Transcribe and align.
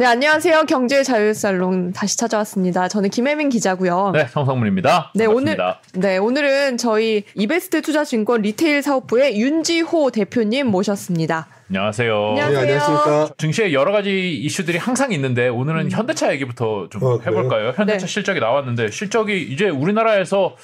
네, 0.00 0.06
안녕하세요. 0.06 0.66
경제 0.66 1.02
자율살롱 1.02 1.90
다시 1.92 2.16
찾아왔습니다. 2.16 2.86
저는 2.86 3.10
김혜민 3.10 3.48
기자고요. 3.48 4.12
네, 4.14 4.28
성성문입니다. 4.28 5.10
네, 5.16 5.26
오늘 5.26 5.56
반갑습니다. 5.56 5.80
네, 6.08 6.18
오늘은 6.18 6.76
저희 6.76 7.24
이베스트 7.34 7.82
투자증권 7.82 8.42
리테일 8.42 8.80
사업부의 8.82 9.40
윤지호 9.40 10.12
대표님 10.12 10.68
모셨습니다. 10.68 11.48
안녕하세요. 11.70 12.14
안녕하세요. 12.28 12.60
네, 12.60 12.72
안녕하십니까. 12.78 13.34
증시에 13.38 13.72
여러 13.72 13.90
가지 13.90 14.34
이슈들이 14.36 14.78
항상 14.78 15.10
있는데 15.10 15.48
오늘은 15.48 15.90
현대차 15.90 16.32
얘기부터 16.34 16.86
좀 16.90 17.02
어, 17.02 17.18
해볼까요? 17.18 17.72
현대차 17.74 17.98
네. 17.98 18.06
실적이 18.06 18.38
나왔는데 18.38 18.92
실적이 18.92 19.42
이제 19.42 19.68
우리나라에서 19.68 20.54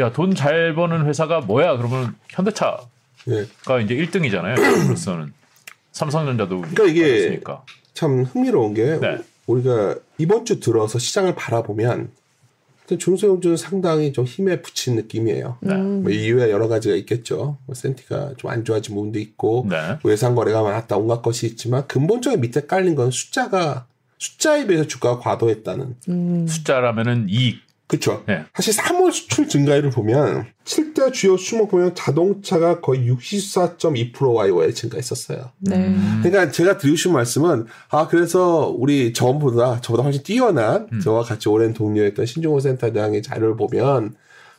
야 0.00 0.10
돈 0.10 0.34
잘 0.34 0.74
버는 0.74 1.06
회사가 1.06 1.40
뭐야? 1.42 1.76
그러면 1.76 2.16
현대차가 2.30 2.78
예. 3.28 3.42
이제 3.84 3.94
1등이잖아요. 3.94 4.58
우리로서는 4.58 5.32
삼성전자도 5.92 6.62
그러니까 6.62 6.84
이게 6.86 7.02
그렇으니까. 7.20 7.62
참 7.94 8.24
흥미로운 8.24 8.74
게 8.74 8.98
네. 8.98 9.18
우리가 9.46 9.96
이번 10.18 10.44
주 10.44 10.60
들어서 10.60 10.98
시장을 10.98 11.34
바라보면 11.34 12.10
중소형주는 12.98 13.56
상당히 13.56 14.12
좀 14.12 14.24
힘에 14.26 14.60
붙인 14.60 14.96
느낌이에요. 14.96 15.56
네. 15.60 15.74
뭐 15.74 16.10
이유에 16.10 16.50
여러 16.50 16.68
가지가 16.68 16.94
있겠죠. 16.96 17.56
뭐 17.64 17.74
센티가 17.74 18.34
좀 18.36 18.50
안 18.50 18.64
좋아진 18.64 18.94
부분도 18.94 19.18
있고 19.18 19.66
네. 19.70 19.98
뭐 20.02 20.12
예상 20.12 20.34
거래가 20.34 20.62
많았다 20.62 20.96
온갖 20.98 21.22
것이 21.22 21.46
있지만 21.46 21.86
근본적인 21.86 22.40
밑에 22.40 22.66
깔린 22.66 22.94
건 22.94 23.10
숫자가 23.10 23.86
숫자에 24.18 24.66
비해서 24.66 24.86
주가가 24.86 25.18
과도했다는. 25.20 25.96
음, 26.08 26.46
숫자라면은 26.46 27.26
이익. 27.28 27.60
그렇죠. 27.92 28.24
네. 28.26 28.46
사실 28.54 28.72
3월 28.74 29.12
수출 29.12 29.48
증가율을 29.48 29.90
보면 29.90 30.46
7대 30.64 31.12
주요 31.12 31.36
수목 31.36 31.70
보면 31.70 31.94
자동차가 31.94 32.80
거의 32.80 33.06
64.2%와 33.10 34.46
의 34.46 34.74
증가했었어요. 34.74 35.50
네. 35.58 35.76
음. 35.88 36.20
그러니까 36.22 36.50
제가 36.50 36.78
드리고 36.78 36.96
싶은 36.96 37.12
말씀은 37.12 37.66
아 37.90 38.08
그래서 38.08 38.74
우리 38.74 39.12
저보다 39.12 39.82
저보다 39.82 40.04
훨씬 40.04 40.22
뛰어난 40.22 40.88
음. 40.90 41.00
저와 41.00 41.22
같이 41.22 41.50
오랜 41.50 41.74
동료였던 41.74 42.24
신종호 42.24 42.60
센터장의 42.60 43.22
자료를 43.22 43.56
보면 43.58 44.14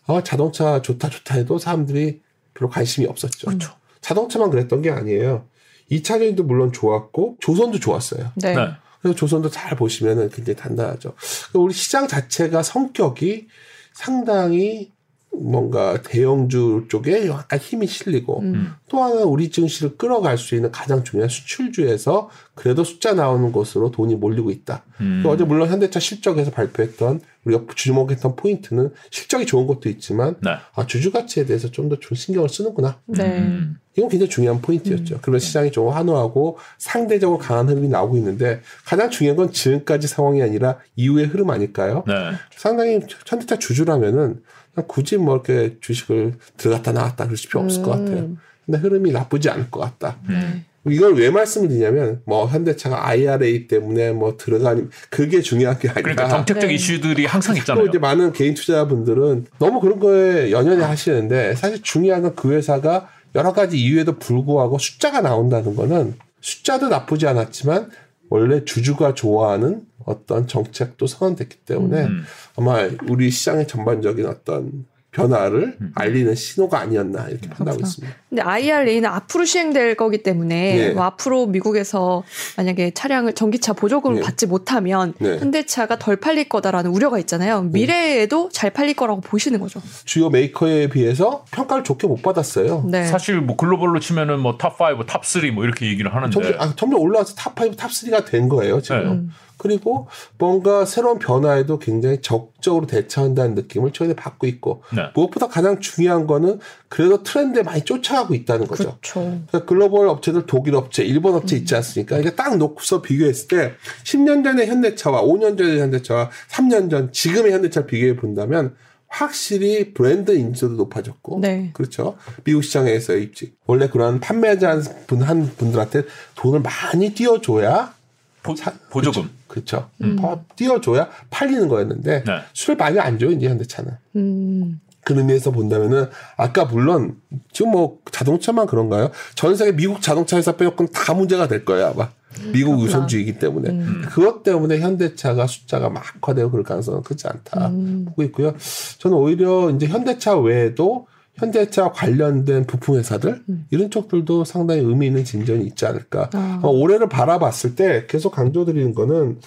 아 0.05 0.21
자동차 0.23 0.83
좋다 0.83 1.09
좋다 1.09 1.33
해도 1.33 1.57
사람들이 1.57 2.21
별로 2.53 2.69
관심이 2.69 3.07
없었죠. 3.07 3.47
그렇죠. 3.47 3.73
자동차만 4.01 4.51
그랬던 4.51 4.83
게 4.83 4.91
아니에요. 4.91 5.45
2차전도 5.89 6.43
물론 6.43 6.71
좋았고 6.71 7.37
조선도 7.39 7.79
좋았어요. 7.79 8.31
네. 8.35 8.55
네. 9.03 9.09
그래서 9.09 9.15
조선도 9.15 9.49
잘 9.49 9.75
보시면은 9.75 10.29
굉장히 10.29 10.57
단단하죠. 10.57 11.13
그러니까 11.15 11.59
우리 11.59 11.73
시장 11.73 12.07
자체가 12.07 12.63
성격이 12.63 13.47
상당히 13.93 14.92
뭔가 15.41 16.01
대형주 16.01 16.85
쪽에 16.89 17.27
약간 17.27 17.59
힘이 17.59 17.87
실리고 17.87 18.41
음. 18.41 18.73
또 18.87 19.03
하나 19.03 19.23
우리 19.23 19.49
증시를 19.49 19.97
끌어갈 19.97 20.37
수 20.37 20.55
있는 20.55 20.71
가장 20.71 21.03
중요한 21.03 21.29
수출주에서 21.29 22.29
그래도 22.55 22.83
숫자 22.83 23.13
나오는 23.13 23.51
곳으로 23.51 23.91
돈이 23.91 24.15
몰리고 24.15 24.51
있다. 24.51 24.83
음. 25.01 25.21
또 25.23 25.31
어제 25.31 25.43
물론 25.43 25.69
현대차 25.69 25.99
실적에서 25.99 26.51
발표했던 26.51 27.21
우리가 27.45 27.63
주목했던 27.75 28.35
포인트는 28.35 28.91
실적이 29.09 29.45
좋은 29.45 29.67
것도 29.67 29.89
있지만 29.89 30.35
네. 30.41 30.51
아 30.75 30.85
주주 30.85 31.11
가치에 31.11 31.45
대해서 31.45 31.69
좀더 31.71 31.97
신경을 32.13 32.47
쓰는구나. 32.47 32.99
네. 33.07 33.39
음. 33.39 33.77
이건 33.95 34.09
굉장히 34.09 34.29
중요한 34.29 34.61
포인트였죠. 34.61 35.19
그러면 35.21 35.39
시장이 35.39 35.71
좀 35.71 35.89
환호하고 35.89 36.57
상대적으로 36.77 37.37
강한 37.37 37.69
흐름이 37.69 37.89
나오고 37.89 38.17
있는데 38.17 38.61
가장 38.85 39.09
중요한 39.09 39.37
건 39.37 39.51
지금까지 39.51 40.07
상황이 40.07 40.41
아니라 40.41 40.79
이후의 40.95 41.27
흐름 41.27 41.49
아닐까요? 41.49 42.03
네. 42.07 42.13
상당히 42.55 43.01
현대차 43.25 43.57
주주라면은 43.59 44.41
굳이 44.87 45.17
뭐 45.17 45.35
이렇게 45.35 45.77
주식을 45.81 46.33
들어갔다 46.57 46.91
나왔다 46.91 47.25
그럴 47.25 47.37
필요 47.37 47.61
없을 47.61 47.83
것 47.83 47.91
같아요. 47.91 48.17
음. 48.17 48.37
근데 48.65 48.79
흐름이 48.79 49.11
나쁘지 49.11 49.49
않을 49.49 49.69
것 49.69 49.79
같다. 49.79 50.17
네. 50.27 50.63
이걸 50.85 51.15
왜 51.15 51.29
말씀을 51.29 51.69
드리냐면 51.69 52.21
뭐 52.25 52.45
현대차가 52.45 53.07
IRA 53.07 53.67
때문에 53.67 54.11
뭐 54.11 54.35
들어가니 54.35 54.87
그게 55.09 55.41
중요한 55.41 55.79
게 55.79 55.87
아니라 55.87 56.01
그러니까 56.01 56.27
정책적 56.27 56.67
네. 56.67 56.73
이슈들이 56.75 57.25
항상 57.25 57.55
또 57.55 57.59
있잖아요. 57.59 57.85
이제 57.85 57.99
많은 57.99 58.33
개인 58.33 58.53
투자자분들은 58.53 59.45
너무 59.59 59.79
그런 59.79 59.99
거에 59.99 60.51
연연해 60.51 60.83
하시는데 60.83 61.55
사실 61.55 61.81
중요한 61.81 62.21
건 62.21 62.33
그 62.35 62.51
회사가 62.51 63.09
여러 63.35 63.53
가지 63.53 63.77
이유에도 63.79 64.17
불구하고 64.17 64.77
숫자가 64.77 65.21
나온다는 65.21 65.75
거는 65.75 66.15
숫자도 66.41 66.89
나쁘지 66.89 67.27
않았지만 67.27 67.89
원래 68.33 68.65
주주가 68.65 69.13
좋아하는 69.13 69.83
어떤 70.05 70.47
정책도 70.47 71.05
선언됐기 71.05 71.57
때문에 71.65 72.05
음. 72.05 72.23
아마 72.57 72.79
우리 73.07 73.29
시장의 73.29 73.67
전반적인 73.67 74.25
어떤 74.25 74.87
변화를 75.13 75.77
음. 75.79 75.91
알리는 75.95 76.33
신호가 76.35 76.79
아니었나 76.79 77.27
이렇게 77.29 77.47
판단하고 77.47 77.77
그렇구나. 77.77 77.87
있습니다. 77.87 78.15
근데 78.29 78.41
IRA는 78.41 79.05
앞으로 79.05 79.45
시행될 79.45 79.95
거기 79.95 80.23
때문에 80.23 80.75
네. 80.75 80.89
뭐 80.91 81.03
앞으로 81.03 81.45
미국에서 81.47 82.23
만약에 82.57 82.91
차량을 82.91 83.33
전기차 83.33 83.73
보조금을 83.73 84.17
네. 84.17 84.21
받지 84.23 84.47
못하면 84.47 85.13
네. 85.19 85.37
현대차가 85.37 85.99
덜 85.99 86.15
팔릴 86.17 86.49
거다라는 86.49 86.91
우려가 86.91 87.19
있잖아요. 87.19 87.61
미래에도 87.61 88.49
잘 88.51 88.71
팔릴 88.71 88.95
거라고 88.95 89.21
보시는 89.21 89.59
거죠. 89.59 89.81
주요 90.05 90.29
메이커에 90.29 90.89
비해서 90.89 91.45
평가를 91.51 91.83
좋게 91.83 92.07
못 92.07 92.21
받았어요. 92.21 92.85
네. 92.89 93.05
사실 93.05 93.39
뭐 93.39 93.55
글로벌로 93.55 93.99
치면은 93.99 94.39
뭐 94.39 94.57
top 94.57 94.79
5, 94.81 95.05
top 95.05 95.23
3 95.25 95.53
뭐 95.53 95.63
이렇게 95.63 95.85
얘기를 95.87 96.13
하는데 96.13 96.33
점점, 96.33 96.53
아, 96.59 96.73
점점 96.75 96.99
올라와서 96.99 97.35
top 97.35 97.59
5, 97.59 97.75
top 97.75 97.91
3가 97.91 98.25
된 98.25 98.49
거예요, 98.49 98.81
지금. 98.81 98.97
네. 99.03 99.09
음. 99.11 99.31
그리고 99.63 100.07
뭔가 100.37 100.83
새로운 100.83 101.19
변화에도 101.19 101.79
굉장히 101.79 102.19
적극적으로 102.21 102.85
대처한다는 102.85 103.55
느낌을 103.55 103.93
최근에 103.93 104.13
받고 104.13 104.45
있고, 104.47 104.83
네. 104.93 105.03
무엇보다 105.15 105.47
가장 105.47 105.79
중요한 105.79 106.27
거는 106.27 106.59
그래도 106.89 107.23
트렌드에 107.23 107.63
많이 107.63 107.81
쫓아가고 107.85 108.35
있다는 108.35 108.67
거죠. 108.67 108.97
그렇죠. 109.01 109.21
그러니까 109.21 109.63
글로벌 109.65 110.09
업체들 110.09 110.45
독일 110.45 110.75
업체, 110.75 111.03
일본 111.05 111.33
업체 111.35 111.55
있지 111.55 111.73
않습니까? 111.75 112.17
이게 112.17 112.35
딱 112.35 112.57
놓고서 112.57 113.01
비교했을 113.01 113.47
때 113.47 113.71
10년 114.03 114.43
전의 114.43 114.67
현대차와 114.67 115.21
5년 115.23 115.57
전의 115.57 115.79
현대차와 115.79 116.29
3년 116.49 116.89
전 116.91 117.13
지금의 117.13 117.53
현대차를 117.53 117.87
비교해 117.87 118.17
본다면 118.17 118.75
확실히 119.07 119.93
브랜드 119.93 120.31
인지도도 120.31 120.75
높아졌고 120.75 121.39
네. 121.39 121.69
그렇죠. 121.73 122.17
미국 122.43 122.63
시장에서 122.63 123.15
입지. 123.15 123.53
원래 123.67 123.87
그런 123.87 124.19
판매자 124.19 124.81
분 125.07 125.21
한 125.21 125.49
분들한테 125.55 126.03
돈을 126.35 126.59
많이 126.61 127.11
띄워줘야 127.13 127.93
보, 128.41 128.55
사- 128.55 128.73
보조금. 128.89 129.29
그렇죠. 129.53 129.87
음. 130.01 130.15
파- 130.15 130.39
띄워줘야 130.55 131.09
팔리는 131.29 131.67
거였는데 131.67 132.23
네. 132.23 132.39
술을 132.53 132.75
많이 132.75 132.99
안 132.99 133.19
줘요 133.19 133.29
이제 133.29 133.47
현대차는. 133.47 133.91
음. 134.15 134.79
그 135.05 135.13
의미에서 135.15 135.51
본다면은 135.51 136.07
아까 136.37 136.65
물론 136.65 137.17
지금 137.51 137.71
뭐 137.71 137.99
자동차만 138.11 138.65
그런가요? 138.65 139.11
전 139.35 139.55
세계 139.55 139.73
미국 139.75 140.01
자동차 140.01 140.37
회사 140.37 140.53
빼놓고는 140.53 140.91
다 140.91 141.13
문제가 141.13 141.47
될 141.47 141.65
거예요 141.65 141.93
아마. 141.93 142.09
미국 142.51 142.71
그렇구나. 142.77 142.83
우선주의이기 142.85 143.37
때문에 143.37 143.69
음. 143.69 144.01
그것 144.09 144.41
때문에 144.41 144.79
현대차가 144.79 145.45
숫자가 145.45 145.89
막 145.89 146.03
악화되고 146.15 146.49
그럴 146.49 146.63
가능성은 146.63 147.03
크지 147.03 147.27
않다 147.27 147.67
음. 147.67 148.05
보고 148.07 148.23
있고요. 148.23 148.55
저는 148.97 149.15
오히려 149.15 149.69
이제 149.69 149.85
현대차 149.85 150.35
외에도 150.39 151.05
현대차 151.35 151.91
관련된 151.91 152.65
부품 152.67 152.97
회사들 152.97 153.41
이런 153.71 153.89
쪽들도 153.89 154.45
상당히 154.45 154.81
의미 154.81 155.07
있는 155.07 155.23
진전이 155.23 155.65
있지 155.65 155.85
않을까. 155.85 156.29
음. 156.35 156.39
아. 156.39 156.59
아마 156.61 156.67
올해를 156.67 157.09
바라봤을 157.09 157.75
때 157.75 158.05
계속 158.07 158.31
강조드리는 158.31 158.93
거는 158.93 159.39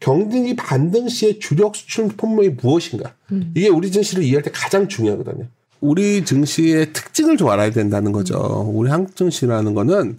경등이 0.00 0.56
반등 0.56 1.08
시의 1.08 1.38
주력 1.38 1.76
수출 1.76 2.08
품목이 2.08 2.50
무엇인가. 2.60 3.12
음. 3.32 3.52
이게 3.54 3.68
우리 3.68 3.90
증시를 3.90 4.24
이해할 4.24 4.42
때 4.42 4.50
가장 4.52 4.88
중요하거든요. 4.88 5.46
우리 5.80 6.24
증시의 6.24 6.94
특징을 6.94 7.36
좀 7.36 7.48
알아야 7.48 7.70
된다는 7.70 8.12
거죠. 8.12 8.36
음. 8.70 8.76
우리 8.76 8.90
한국 8.90 9.16
증시라는 9.16 9.74
거는 9.74 10.18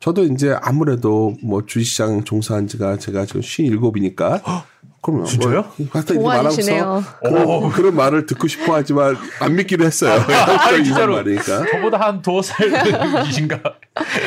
저도 0.00 0.24
이제 0.24 0.56
아무래도 0.62 1.36
뭐 1.42 1.64
주식시장 1.66 2.24
종사한 2.24 2.66
지가 2.66 2.96
제가 2.96 3.26
지금 3.26 3.42
57이니까. 3.42 4.42
그럼요. 5.02 5.24
진짜요? 5.24 5.72
뭐, 5.76 5.88
갖다 5.90 6.14
이제 6.14 6.22
말하고서 6.22 6.62
동안이시네요. 6.62 7.04
그런, 7.22 7.70
그런 7.70 7.96
말을 7.96 8.26
듣고 8.26 8.48
싶어 8.48 8.74
하지만 8.74 9.16
안 9.40 9.56
믿기로 9.56 9.84
했어요. 9.84 10.12
아니, 10.12 10.32
한국적인 10.32 10.84
진짜로. 10.84 11.14
말이니까. 11.16 11.66
저보다 11.70 12.00
한 12.00 12.22
두어 12.22 12.40
살이신가? 12.42 13.60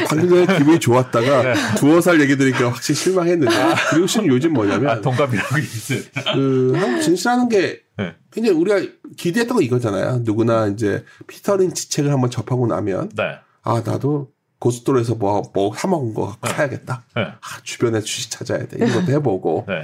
방금 0.10 0.30
전에 0.30 0.58
기분이 0.58 0.80
좋았다가 0.80 1.76
두어 1.76 2.02
살 2.02 2.22
얘기 2.22 2.38
들으니까 2.38 2.70
확실히 2.70 2.96
실망했는데. 2.96 3.56
그리고 3.92 4.06
지금 4.08 4.28
요즘 4.28 4.54
뭐냐면 4.54 4.90
아, 4.90 5.02
동갑이라고 5.02 5.58
있어요. 5.58 6.00
그 6.34 6.74
한국 6.76 7.02
진실하는 7.02 7.50
게 7.50 7.82
네. 7.98 8.16
굉장히 8.32 8.58
우리가 8.60 8.82
기대했던 9.18 9.58
거 9.58 9.62
이거잖아요. 9.62 10.22
누구나 10.24 10.68
이제 10.68 11.04
피터 11.28 11.58
린치 11.58 11.90
책을 11.90 12.12
한번 12.12 12.30
접하고 12.32 12.66
나면 12.68 13.10
네. 13.16 13.24
아 13.64 13.82
나도 13.86 14.33
고속도로에서 14.64 15.16
뭐 15.16 15.44
뭐 15.54 15.74
사먹은 15.76 16.14
거 16.14 16.36
사야겠다. 16.46 17.04
네. 17.16 17.24
아, 17.24 17.62
주변에 17.64 18.00
주식 18.02 18.32
찾아야 18.32 18.60
돼. 18.66 18.78
이런 18.78 18.94
것도 18.94 19.12
해보고 19.12 19.66
네. 19.70 19.84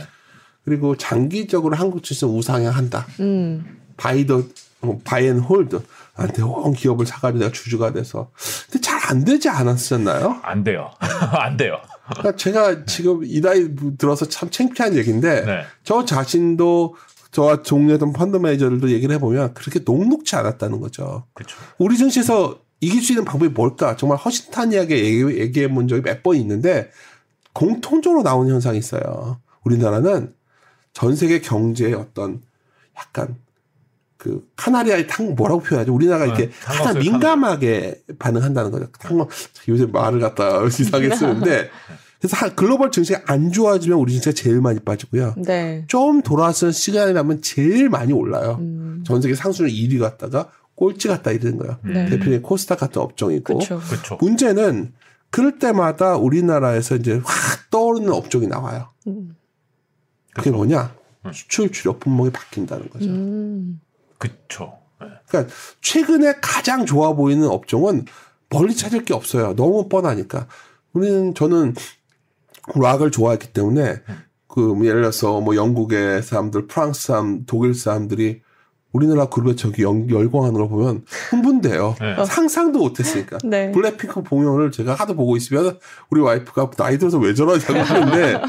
그리고 0.64 0.96
장기적으로 0.96 1.76
한국 1.76 2.02
주식 2.04 2.26
우상향한다. 2.26 3.06
음. 3.20 3.78
바이더 3.98 4.44
buy 5.04 5.22
and 5.22 5.40
hold 5.40 5.82
한테 6.14 6.42
온 6.42 6.74
기업을 6.74 7.06
사가지고 7.06 7.40
내가 7.40 7.52
주주가 7.52 7.92
돼서 7.92 8.32
근데 8.72 8.80
잘 8.82 9.00
안 9.10 9.26
되지 9.26 9.50
않았었나요? 9.50 10.40
안 10.44 10.64
돼요. 10.64 10.92
안 11.02 11.58
돼요. 11.58 11.78
그러니까 12.06 12.36
제가 12.36 12.86
지금 12.86 13.22
이 13.24 13.42
나이 13.42 13.68
들어서 13.98 14.28
참 14.28 14.52
창피한 14.52 14.96
얘기인데 14.96 15.46
네. 15.46 15.64
저 15.84 16.06
자신도 16.06 16.96
저와 17.32 17.64
동료던 17.64 18.14
펀드 18.14 18.38
매니저들도 18.38 18.92
얘기를 18.92 19.16
해보면 19.16 19.56
그렇게 19.56 19.80
녹록치 19.84 20.36
않았다는 20.36 20.80
거죠. 20.80 21.26
그렇죠. 21.34 21.58
우리 21.80 21.98
증시에서 21.98 22.60
이길 22.82 23.02
수 23.02 23.12
있는 23.14 23.26
방법이 23.26 23.52
뭘까? 23.54 23.96
정말 23.98 24.18
허심탄회하게 24.20 25.04
얘기, 25.04 25.40
얘기해 25.40 25.68
본 25.74 25.88
적이 25.88 26.02
몇 26.04 26.24
번 26.24 26.36
있는데 26.38 26.90
공통적으로 27.54 28.22
나오는 28.24 28.52
현상이 28.54 28.78
있어요. 28.78 29.40
우리나라는 29.64 30.34
전 30.94 31.16
세계 31.16 31.42
경제의 31.42 31.94
어떤 31.94 32.42
약간 32.98 33.36
그 34.18 34.46
카나리아의 34.56 35.08
탕 35.08 35.36
뭐라고 35.36 35.62
표현하죠? 35.62 35.94
우리나라가 35.94 36.26
이렇게 36.26 36.48
네, 36.48 36.52
하나 36.64 36.78
탄광수의 36.84 37.04
민감하게 37.12 38.02
반응한다는 38.20 38.72
거죠. 38.72 38.88
탕 39.00 39.26
요새 39.70 39.86
말을 39.86 40.20
갖다 40.20 40.62
이상하게 40.68 41.16
쓰는데 41.16 41.70
그래서 42.20 42.36
한- 42.36 42.54
글로벌 42.56 42.92
증시가 42.92 43.22
안 43.28 43.52
좋아지면 43.52 43.98
우리 43.98 44.12
증시가 44.14 44.34
제일 44.34 44.60
많이 44.60 44.80
빠지고요. 44.80 45.36
네. 45.38 45.86
좀 45.88 46.22
돌아서는 46.22 46.74
시간이 46.74 47.14
나면 47.14 47.42
제일 47.42 47.90
많이 47.90 48.12
올라요. 48.12 48.58
음. 48.60 49.04
전 49.06 49.22
세계 49.22 49.36
상수는 49.36 49.70
1위 49.72 50.00
갔다가 50.00 50.50
꼴찌 50.80 51.10
갔다 51.10 51.32
이러는 51.32 51.58
거예요. 51.58 51.78
네. 51.84 52.10
대표님 52.10 52.42
코스닥 52.42 52.80
같은 52.80 53.02
업종이고 53.02 53.44
그렇죠. 53.44 53.80
그렇죠. 53.80 54.18
문제는 54.22 54.94
그럴 55.30 55.60
때마다 55.60 56.16
우리나라에서 56.16 56.96
이제 56.96 57.22
확 57.26 57.70
떠오르는 57.70 58.14
업종이 58.14 58.48
나와요. 58.48 58.90
음. 59.08 59.36
그게 60.34 60.52
뭐냐? 60.52 60.96
음. 61.26 61.34
수출 61.34 61.74
주력 61.74 62.00
품목이 62.00 62.32
바뀐다는 62.32 62.90
거죠. 62.92 63.10
음. 63.10 63.82
그렇죠. 64.18 64.80
네. 65.02 65.08
그러니까 65.28 65.54
최근에 65.82 66.36
가장 66.42 66.86
좋아 66.86 67.12
보이는 67.12 67.46
업종은 67.46 68.06
멀리 68.50 68.74
찾을 68.74 69.04
게 69.04 69.14
없어요. 69.14 69.58
너무 69.58 69.90
뻔하니까. 69.90 70.48
우리는 70.94 71.36
저는 71.36 71.76
락을 72.74 73.12
좋아했기 73.12 73.52
때문에 73.52 74.02
그뭐 74.48 74.86
예를 74.86 75.02
들어서 75.02 75.42
뭐 75.42 75.58
영국의 75.58 76.24
사람들, 76.24 76.68
프랑스 76.68 77.08
사람, 77.08 77.44
독일 77.46 77.74
사람들이 77.76 78.42
우리나라 78.92 79.28
그룹에 79.30 79.56
저기 79.56 79.84
연- 79.84 80.10
열광하는 80.10 80.54
걸 80.54 80.68
보면 80.70 81.04
흥분돼요. 81.30 81.96
네. 82.00 82.26
상상도 82.26 82.80
못했으니까. 82.80 83.38
네. 83.46 83.72
블랙핑크 83.72 84.24
공연을 84.24 84.72
제가 84.72 84.96
하도 84.96 85.16
보고 85.16 85.38
있으면 85.38 85.78
우리 86.10 86.22
와이프가 86.22 86.72
나이 86.72 86.98
들어서 86.98 87.20
왜 87.20 87.34
저러냐고 87.34 87.74
하는데 87.84 88.42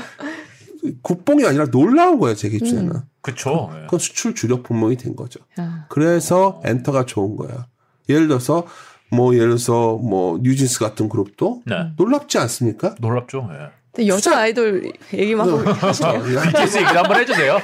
국뽕이 1.03 1.45
아니라 1.45 1.67
놀라운 1.67 2.19
거예요, 2.19 2.35
제 2.35 2.49
기준에는. 2.49 2.91
음. 2.93 3.01
그렇죠. 3.21 3.71
네. 3.75 3.83
그건 3.83 3.99
수출 3.99 4.35
주력 4.35 4.63
품목이 4.63 4.97
된 4.97 5.15
거죠. 5.15 5.41
아. 5.59 5.85
그래서 5.91 6.61
엔터가 6.65 7.05
좋은 7.05 7.37
거야. 7.37 7.67
예를 8.09 8.29
들어서 8.29 8.67
뭐 9.13 9.35
예를 9.35 9.49
들어서 9.49 9.97
뭐 9.97 10.39
뉴진스 10.43 10.79
같은 10.79 11.09
그룹도 11.11 11.63
네. 11.67 11.91
놀랍지 11.97 12.39
않습니까? 12.39 12.95
놀랍죠. 13.01 13.47
네. 13.51 13.57
여자 14.07 14.39
아이돌 14.39 14.93
얘기만 15.13 15.49
하고 15.49 15.59
하시네요. 15.69 16.23
BTS 16.23 16.77
얘기를 16.79 16.97
한번 16.97 17.17
해주세요. 17.21 17.59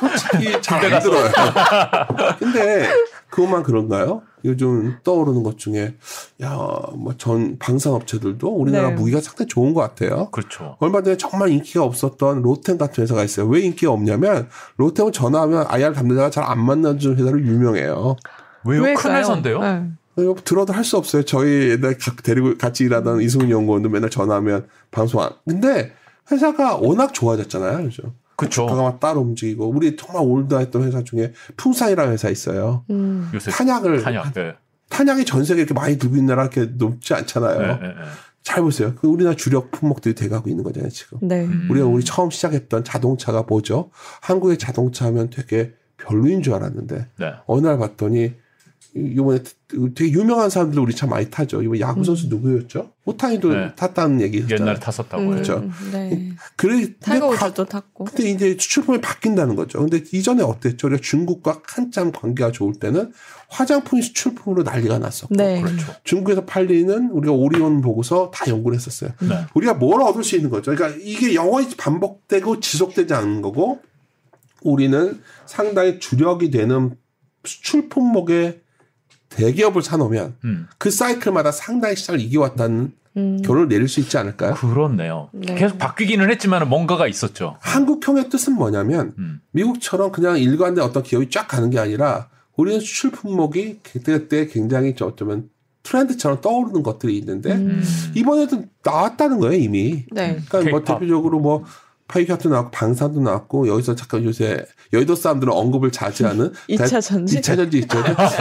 솔직히 0.00 0.62
잘안 0.62 1.02
들어요. 1.02 1.30
근데 2.38 2.88
그것만 3.30 3.62
그런가요? 3.62 4.22
요즘 4.44 4.96
떠오르는 5.04 5.42
것 5.42 5.58
중에 5.58 5.96
야뭐 6.40 7.14
전 7.18 7.58
방산업체들도 7.58 8.48
우리나라 8.48 8.88
네. 8.88 8.94
무기가 8.94 9.20
상당히 9.20 9.48
좋은 9.48 9.74
것 9.74 9.80
같아요. 9.82 10.30
그렇죠. 10.30 10.76
얼마 10.80 11.02
전에 11.02 11.16
정말 11.16 11.50
인기가 11.50 11.82
없었던 11.84 12.40
로템 12.42 12.78
같은 12.78 13.02
회사가 13.02 13.22
있어요. 13.24 13.46
왜 13.46 13.60
인기가 13.60 13.92
없냐면 13.92 14.48
로템은 14.76 15.12
전화하면 15.12 15.66
IR 15.68 15.92
담당자가 15.92 16.30
잘 16.30 16.44
안 16.50 16.58
만나주는 16.64 17.18
회사로 17.18 17.38
유명해요. 17.38 18.16
왜요? 18.64 18.80
큰 18.82 18.84
왜일까요? 18.86 19.18
회사인데요? 19.18 19.60
네. 19.60 19.84
이거 20.18 20.34
들어도 20.44 20.72
할 20.72 20.84
수 20.84 20.96
없어요. 20.96 21.22
저희 21.22 21.70
옛날 21.70 21.96
각 21.98 22.22
데리고 22.22 22.56
같이 22.58 22.84
일하던 22.84 23.20
이승훈 23.22 23.50
연구원도 23.50 23.88
맨날 23.88 24.10
전화하면 24.10 24.66
방송 24.90 25.22
안. 25.22 25.30
근데 25.46 25.92
회사가 26.30 26.76
워낙 26.76 27.12
좋아졌잖아요. 27.14 27.84
요즘. 27.84 28.12
그렇죠. 28.36 28.66
가가 28.66 28.98
따로 28.98 29.20
움직이고 29.20 29.68
우리 29.68 29.96
정말 29.96 30.22
올드했던 30.24 30.82
회사 30.84 31.02
중에 31.04 31.32
풍산이라는 31.56 32.12
회사 32.12 32.30
있어요. 32.30 32.84
음. 32.90 33.30
요새 33.34 33.50
탄약을 33.50 34.02
탄약. 34.02 34.32
네. 34.32 34.54
탄약이 34.88 35.24
전 35.24 35.44
세계 35.44 35.60
이렇게 35.60 35.74
많이 35.74 35.98
들고 35.98 36.16
있는 36.16 36.28
나라 36.34 36.42
이렇게 36.42 36.64
높지 36.64 37.14
않잖아요. 37.14 37.58
네, 37.58 37.66
네, 37.66 37.88
네. 37.88 37.94
잘 38.42 38.62
보세요. 38.62 38.94
그 38.98 39.06
우리나라 39.06 39.36
주력 39.36 39.70
품목들이 39.70 40.14
돼가고 40.14 40.48
있는 40.48 40.64
거잖아요 40.64 40.90
지금. 40.90 41.18
네. 41.22 41.44
음. 41.44 41.68
우리가 41.70 41.86
우리 41.86 42.02
처음 42.02 42.30
시작했던 42.30 42.82
자동차가 42.84 43.42
뭐죠? 43.42 43.90
한국의 44.22 44.58
자동차 44.58 45.04
하면 45.06 45.28
되게 45.30 45.74
별로인 45.98 46.42
줄 46.42 46.54
알았는데 46.54 47.06
네. 47.18 47.32
어느 47.46 47.66
날 47.66 47.78
봤더니 47.78 48.34
이- 48.96 49.12
이번에 49.14 49.38
되게 49.94 50.10
유명한 50.12 50.50
사람들 50.50 50.78
우리 50.80 50.94
참 50.94 51.10
많이 51.10 51.30
타죠. 51.30 51.62
이번 51.62 51.78
야구 51.78 52.02
선수 52.02 52.26
누구였죠? 52.28 52.90
오타니도 53.04 53.52
네. 53.52 53.72
탔다는 53.76 54.20
얘기 54.20 54.38
했잖아요. 54.38 54.60
옛날에 54.62 54.80
탔었다고 54.80 55.22
음. 55.22 55.30
그렇죠. 55.30 55.64
네. 55.92 56.32
그래 56.56 56.88
타이거 57.00 57.28
근데 57.28 57.38
가- 57.40 57.46
우즈도 57.46 57.64
탔고. 57.66 58.04
근데 58.06 58.30
이제 58.30 58.56
수출품이 58.58 59.00
바뀐다는 59.00 59.54
거죠. 59.54 59.78
근데 59.78 60.02
이전에 60.12 60.42
어땠죠? 60.42 60.88
우리가 60.88 61.00
중국과 61.02 61.62
한참 61.64 62.10
관계가 62.10 62.50
좋을 62.50 62.74
때는 62.74 63.12
화장품이 63.48 64.02
수출품으로 64.02 64.64
난리가 64.64 64.98
났었고 64.98 65.34
네. 65.36 65.60
그렇죠. 65.62 65.92
중국에서 66.02 66.44
팔리는 66.44 67.10
우리가 67.10 67.32
오리온 67.32 67.80
보고서 67.82 68.30
다 68.34 68.46
연구를 68.48 68.76
했었어요. 68.76 69.10
네. 69.20 69.28
우리가 69.54 69.74
뭘 69.74 70.02
얻을 70.02 70.24
수 70.24 70.34
있는 70.34 70.50
거죠. 70.50 70.74
그러니까 70.74 70.98
이게 71.02 71.34
영원히 71.34 71.68
반복되고 71.76 72.58
지속되지 72.60 73.14
않는 73.14 73.40
거고 73.42 73.80
우리는 74.62 75.20
상당히 75.46 75.98
주력이 76.00 76.50
되는 76.50 76.96
수출 77.44 77.88
품목의 77.88 78.60
대기업을 79.30 79.82
사놓으면 79.82 80.34
음. 80.44 80.68
그 80.78 80.90
사이클마다 80.90 81.52
상당히 81.52 81.96
시장을 81.96 82.20
이겨왔다는 82.20 82.92
음. 83.16 83.42
결론을 83.42 83.68
내릴 83.68 83.88
수 83.88 84.00
있지 84.00 84.18
않을까요? 84.18 84.54
그렇네요. 84.54 85.30
네. 85.32 85.54
계속 85.54 85.78
바뀌기는 85.78 86.30
했지만 86.30 86.68
뭔가가 86.68 87.08
있었죠. 87.08 87.56
한국형의 87.60 88.28
뜻은 88.28 88.54
뭐냐면 88.54 89.14
음. 89.18 89.40
미국처럼 89.52 90.12
그냥 90.12 90.38
일관된 90.38 90.84
어떤 90.84 91.02
기업이 91.02 91.30
쫙 91.30 91.48
가는 91.48 91.70
게 91.70 91.78
아니라 91.78 92.28
우리는 92.56 92.78
수출 92.80 93.10
품목이 93.10 93.80
그때그때 93.82 94.46
굉장히 94.46 94.94
저 94.96 95.06
어쩌면 95.06 95.48
트렌드처럼 95.82 96.40
떠오르는 96.40 96.82
것들이 96.82 97.16
있는데 97.18 97.52
음. 97.52 97.82
이번에도 98.14 98.64
나왔다는 98.84 99.38
거예요 99.38 99.60
이미. 99.60 100.04
네. 100.12 100.38
그러니까 100.48 100.70
뭐 100.70 100.80
K-pop. 100.80 100.84
대표적으로 101.00 101.40
뭐 101.40 101.64
파이카도 102.10 102.48
나왔고 102.48 102.70
방산도 102.72 103.20
나왔고 103.20 103.68
여기서 103.68 103.94
잠깐 103.94 104.24
요새 104.24 104.64
여의도 104.92 105.14
사람들은 105.14 105.52
언급을 105.52 105.92
자제하는 105.92 106.52
2차 106.68 107.00
전지? 107.00 107.40
2차 107.40 107.56
전지 107.56 107.78
있죠. 107.78 107.98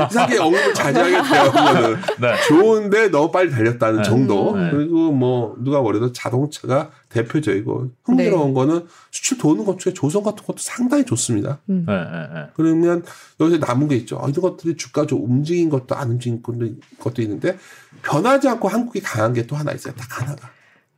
이상하게 0.10 0.40
언급을 0.40 0.74
자제하게. 0.74 1.18
그거는 1.52 1.96
네. 2.20 2.36
좋은데 2.48 3.10
너무 3.10 3.32
빨리 3.32 3.52
달렸다는 3.52 4.02
네. 4.02 4.04
정도. 4.04 4.58
네. 4.58 4.72
그리고 4.72 5.12
뭐 5.12 5.56
누가 5.60 5.82
뭐래도 5.82 6.12
자동차가 6.12 6.90
대표적이고 7.10 7.90
흥미로운 8.06 8.54
거는 8.54 8.86
수출 9.12 9.38
도는 9.38 9.66
것 9.66 9.78
중에 9.80 9.94
조선 9.94 10.24
같은 10.24 10.44
것도 10.46 10.58
상당히 10.60 11.06
좋습니다. 11.06 11.60
음. 11.70 11.86
네, 11.88 11.94
네, 11.94 12.28
네. 12.34 12.48
그러면 12.56 13.04
여기서 13.40 13.58
남은 13.66 13.88
게 13.88 13.96
있죠. 13.98 14.18
아, 14.18 14.28
이런 14.28 14.42
것들이 14.42 14.78
주가 14.78 15.06
좀 15.06 15.24
움직인 15.24 15.70
것도 15.70 15.96
안 15.96 16.10
움직인 16.10 16.42
것도, 16.42 16.66
것도 17.00 17.22
있는데 17.22 17.58
변하지 18.02 18.48
않고 18.48 18.68
한국이 18.68 19.02
강한 19.02 19.34
게 19.34 19.46
또 19.50 19.56
하나 19.56 19.72
있어요. 19.72 19.94
딱 19.98 20.22
하나가. 20.22 20.50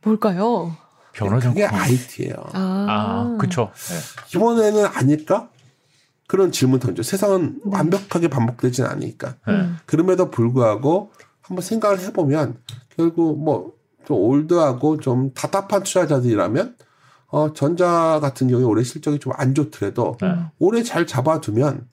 뭘까요? 0.02 0.76
변하지 1.12 1.48
그게. 1.48 1.64
IT예요. 1.64 2.34
아. 2.52 2.86
아, 2.88 3.36
그쵸. 3.38 3.70
네. 3.88 4.36
이번에는 4.36 4.86
아닐까? 4.86 5.48
그런 6.26 6.50
질문 6.52 6.80
던져. 6.80 7.02
세상은 7.02 7.60
완벽하게 7.64 8.28
반복되지는 8.28 8.88
않으니까. 8.88 9.34
네. 9.46 9.52
음. 9.52 9.76
그럼에도 9.86 10.30
불구하고 10.30 11.12
한번 11.42 11.62
생각을 11.62 12.00
해보면 12.00 12.56
결국 12.96 13.42
뭐 13.42 13.82
좀 14.04 14.16
올드하고 14.18 14.98
좀 14.98 15.32
답답한 15.32 15.82
투자자들이라면 15.82 16.76
어 17.28 17.52
전자 17.52 18.18
같은 18.20 18.48
경우에 18.48 18.64
올해 18.64 18.82
실적이 18.82 19.18
좀 19.18 19.32
안 19.36 19.54
좋더라도 19.54 20.16
네. 20.20 20.34
올해 20.58 20.82
잘 20.82 21.06
잡아두면 21.06 21.86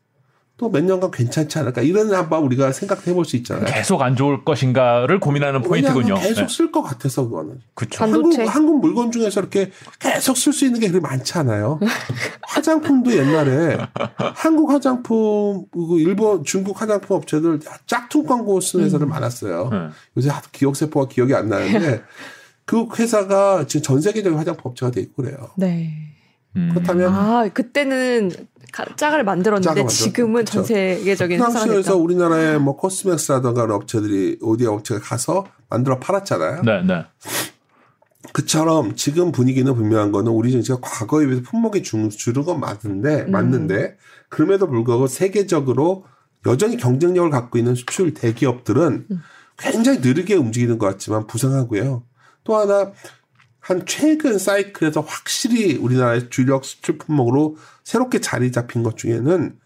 또 0.60 0.70
몇 0.70 0.84
년간 0.84 1.12
괜찮지 1.12 1.58
않을까 1.58 1.82
이런 1.82 2.14
한번 2.14 2.44
우리가 2.44 2.72
생각해 2.74 3.14
볼 3.14 3.24
수 3.24 3.38
있잖아요. 3.38 3.66
계속 3.66 4.02
안 4.02 4.16
좋을 4.18 4.44
것인가를 4.44 5.20
고민하는 5.22 5.62
포인트군요. 5.62 6.16
계속 6.16 6.42
네. 6.42 6.48
쓸것 6.50 6.84
같아서 6.84 7.24
그거는 7.30 7.62
그쵸. 7.74 8.00
반- 8.00 8.14
한국. 8.14 8.40
한국 8.48 8.82
물건 8.82 9.12
중에서 9.12 9.40
이렇게 9.40 9.72
계속 10.00 10.36
쓸 10.38 10.52
수 10.52 10.66
있는 10.66 10.82
게 10.82 10.90
그렇게 10.90 11.02
많지 11.08 11.38
않아요. 11.38 11.80
화장품도 12.44 13.16
옛날에 13.16 13.78
한국 14.36 14.70
화장품 14.72 15.66
그리고 15.72 15.98
일본 16.00 16.44
중국 16.44 16.82
화장품 16.82 17.16
업체들 17.18 17.60
짝퉁 17.86 18.26
광고 18.26 18.60
쓰는 18.60 18.86
회사들 18.86 19.08
많았어요. 19.08 19.70
네. 19.72 19.78
요새 20.18 20.30
기억 20.52 20.76
세포가 20.76 21.08
기억이 21.08 21.34
안 21.34 21.48
나는데 21.50 22.02
그 22.66 22.86
회사가 22.98 23.66
지금 23.68 23.82
전 23.82 24.02
세계적인 24.02 24.38
화장품 24.38 24.70
업체가 24.72 24.92
돼 24.92 25.02
있고 25.02 25.24
그래요. 25.24 25.38
네. 25.58 25.94
음. 26.56 26.70
그렇다면 26.74 27.14
아, 27.14 27.48
그때는 27.54 28.32
가- 28.72 28.86
짝을 28.96 29.24
만들었는데 29.24 29.64
짝을 29.64 29.84
만들었죠. 29.84 30.04
지금은 30.04 30.46
전 30.46 30.62
그쵸. 30.62 30.74
세계적인 30.74 31.40
됐다. 31.92 31.96
우리나라의 31.96 32.60
뭐 32.60 32.76
코스맥스라든가 32.76 33.64
업체들이 33.64 34.38
오디오 34.42 34.74
업체가 34.74 35.00
가서 35.02 35.46
만들어 35.70 36.00
팔았잖아요. 36.00 36.62
네, 36.64 36.82
네. 36.84 37.06
그처럼 38.34 38.96
지금 38.96 39.32
분위기는 39.32 39.74
분명한 39.74 40.12
거는 40.12 40.32
우리 40.32 40.52
증시가 40.52 40.78
과거에 40.82 41.26
비해서 41.26 41.42
품목이 41.50 41.84
줄- 41.84 42.10
줄은 42.10 42.44
건 42.44 42.60
맞는데 42.60 43.22
음. 43.28 43.32
맞는데 43.32 43.98
그럼에도 44.30 44.68
불구하고 44.68 45.08
세계적으로 45.08 46.06
여전히 46.46 46.78
경쟁력을 46.78 47.30
갖고 47.32 47.58
있는 47.58 47.76
수출 47.76 48.14
대기업들은 48.14 49.08
음. 49.10 49.22
굉장히 49.58 50.00
느리게 50.00 50.36
움직이는 50.36 50.78
것 50.78 50.86
같지만 50.86 51.28
부상하고요. 51.28 52.04
또 52.44 52.56
하나 52.56 52.92
한 53.60 53.86
최근 53.86 54.38
사이클에서 54.38 55.02
확실히 55.02 55.76
우리나라의 55.76 56.30
주력 56.30 56.66
수출 56.66 56.98
품목으로 56.98 57.58
새롭게 57.84 58.20
자리 58.20 58.52
잡힌 58.52 58.84
것 58.84 58.98
중에는 58.98 59.58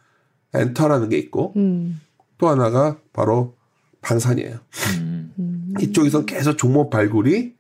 엔터라는 0.53 1.09
게 1.09 1.17
있고 1.17 1.53
음. 1.55 2.01
또 2.37 2.49
하나가 2.49 2.97
바로 3.13 3.55
방산이에요. 4.01 4.59
음. 4.99 5.33
음. 5.39 5.73
이쪽에서 5.79 6.25
계속 6.25 6.57
종목 6.57 6.89
발굴이 6.89 7.53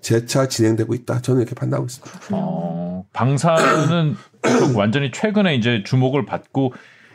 재차 0.00 0.48
진행되고 0.48 0.94
있다. 0.94 1.20
저는 1.20 1.42
이렇게 1.42 1.54
판단하고 1.54 1.86
있습니다. 1.86 2.20
어, 2.32 3.04
방사는 3.12 4.16
완전히 4.76 5.10
최근에 5.12 5.54
이제 5.54 5.82
주목을 5.84 6.26
받고 6.26 6.72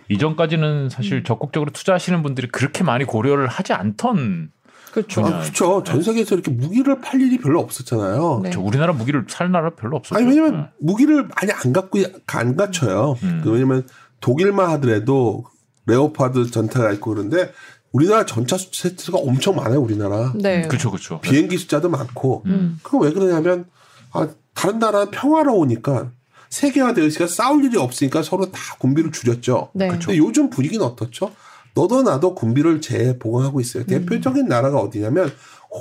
이전까지는 0.09 0.89
사실 0.89 1.23
적극적으로 1.23 1.71
투자하시는 1.71 2.21
분들이 2.21 2.47
그렇게 2.47 2.83
많이 2.83 3.05
고려를 3.05 3.47
하지 3.47 3.73
않던 3.73 4.51
그렇죠. 4.95 5.25
아, 5.25 5.41
그렇죠. 5.41 5.83
전 5.83 6.01
세계에서 6.01 6.35
이렇게 6.35 6.51
무기를 6.51 7.01
팔 7.01 7.19
일이 7.19 7.37
별로 7.37 7.59
없었잖아요. 7.59 8.39
네. 8.43 8.49
저 8.51 8.61
우리나라 8.61 8.93
무기를 8.93 9.25
살 9.27 9.51
나라 9.51 9.71
별로 9.71 9.97
없었죠. 9.97 10.15
아니 10.15 10.25
왜냐면 10.25 10.69
무기를 10.79 11.27
많이 11.27 11.51
안 11.51 11.73
갖고 11.73 11.99
안 12.27 12.55
갖춰요. 12.55 13.17
음. 13.23 13.41
그 13.43 13.51
왜냐면 13.51 13.85
독일만 14.21 14.69
하더라도 14.71 15.43
레오파드 15.85 16.49
전차가 16.49 16.93
있고 16.93 17.13
그런데 17.13 17.51
우리나라 17.91 18.25
전차 18.25 18.57
세트가 18.57 19.17
엄청 19.17 19.57
많아요. 19.57 19.81
우리나라 19.81 20.31
네. 20.33 20.65
그렇죠, 20.67 20.91
그렇죠. 20.91 21.19
비행기 21.19 21.57
숫자도 21.57 21.89
많고. 21.89 22.43
음. 22.45 22.79
그럼 22.81 23.03
왜 23.03 23.11
그러냐면 23.11 23.65
아, 24.13 24.29
다른 24.53 24.79
나라는 24.79 25.11
평화로우니까 25.11 26.11
세계화되어 26.49 27.03
있으니까 27.03 27.27
싸울 27.27 27.65
일이 27.65 27.77
없으니까 27.77 28.23
서로 28.23 28.49
다 28.49 28.59
군비를 28.79 29.11
줄였죠. 29.11 29.71
네. 29.73 29.89
그쵸. 29.89 30.07
근데 30.07 30.17
요즘 30.19 30.49
분위기는 30.49 30.85
어떻죠? 30.85 31.31
너도 31.75 32.01
나도 32.03 32.35
군비를 32.35 32.81
재보강하고 32.81 33.59
있어요. 33.61 33.83
음. 33.83 33.87
대표적인 33.87 34.47
나라가 34.47 34.79
어디냐면 34.79 35.31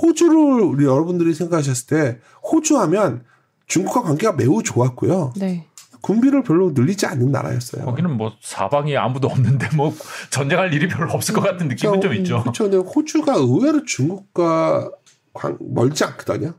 호주를 0.01 0.35
우리 0.61 0.85
여러분들이 0.85 1.33
생각하셨을 1.33 1.87
때 1.87 2.19
호주 2.43 2.77
하면 2.79 3.23
중국과 3.67 4.03
관계가 4.03 4.33
매우 4.33 4.61
좋았고요. 4.61 5.33
네. 5.37 5.65
군비를 6.01 6.43
별로 6.43 6.69
늘리지 6.71 7.07
않는 7.07 7.31
나라였어요. 7.31 7.83
거기는 7.85 8.15
뭐 8.15 8.33
사방이 8.41 8.95
아무도 8.95 9.27
없는데 9.27 9.69
뭐 9.75 9.91
전쟁할 10.29 10.71
일이 10.73 10.87
별로 10.87 11.11
없을 11.13 11.33
것 11.33 11.41
같은 11.41 11.67
느낌은 11.69 11.99
좀 12.01 12.13
있죠. 12.15 12.41
그렇죠. 12.41 12.69
근데 12.69 12.77
호주가 12.77 13.33
의외로 13.35 13.83
중국과 13.85 14.91
관- 15.33 15.57
멀지 15.61 16.03
않거든요. 16.03 16.53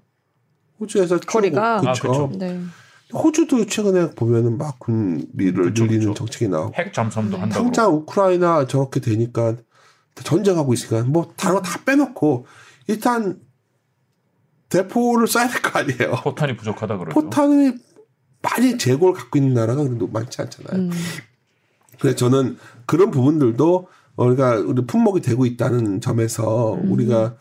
호주에서 0.80 1.18
거리가? 1.20 1.80
그렇죠. 1.80 2.08
아, 2.08 2.10
그쵸. 2.26 2.30
네. 2.38 2.60
호주도 3.12 3.64
최근에 3.66 4.10
보면은 4.10 4.58
막 4.58 4.78
군비를 4.80 5.64
그쵸, 5.66 5.84
늘리는 5.84 6.08
그쵸. 6.08 6.14
정책이 6.14 6.48
나오고 6.48 6.74
핵 6.74 6.92
잠수함도 6.92 7.36
네. 7.36 7.40
한다고. 7.40 7.64
당장 7.64 7.94
우크라이나 7.94 8.66
저렇게 8.66 9.00
되니까 9.00 9.56
전쟁하고 10.14 10.74
있으니까 10.74 11.04
뭐 11.08 11.32
다른 11.36 11.56
거다 11.56 11.84
빼놓고 11.84 12.46
일단 12.88 13.40
대포를 14.68 15.26
쏴야 15.26 15.50
될 15.52 15.62
거 15.62 15.78
아니에요. 15.78 16.20
포탄이 16.24 16.56
부족하다 16.56 16.98
그러죠. 16.98 17.14
포탄이 17.20 17.72
많이 18.42 18.78
재고를 18.78 19.14
갖고 19.14 19.38
있는 19.38 19.54
나라가 19.54 19.82
그래도 19.84 20.06
많지 20.08 20.42
않잖아요. 20.42 20.82
음. 20.82 20.90
그래서 22.00 22.16
저는 22.16 22.58
그런 22.86 23.10
부분들도 23.10 23.88
우리가 24.16 24.56
우리 24.58 24.84
품목이 24.86 25.20
되고 25.20 25.46
있다는 25.46 26.00
점에서 26.00 26.74
음. 26.74 26.90
우리가 26.92 27.36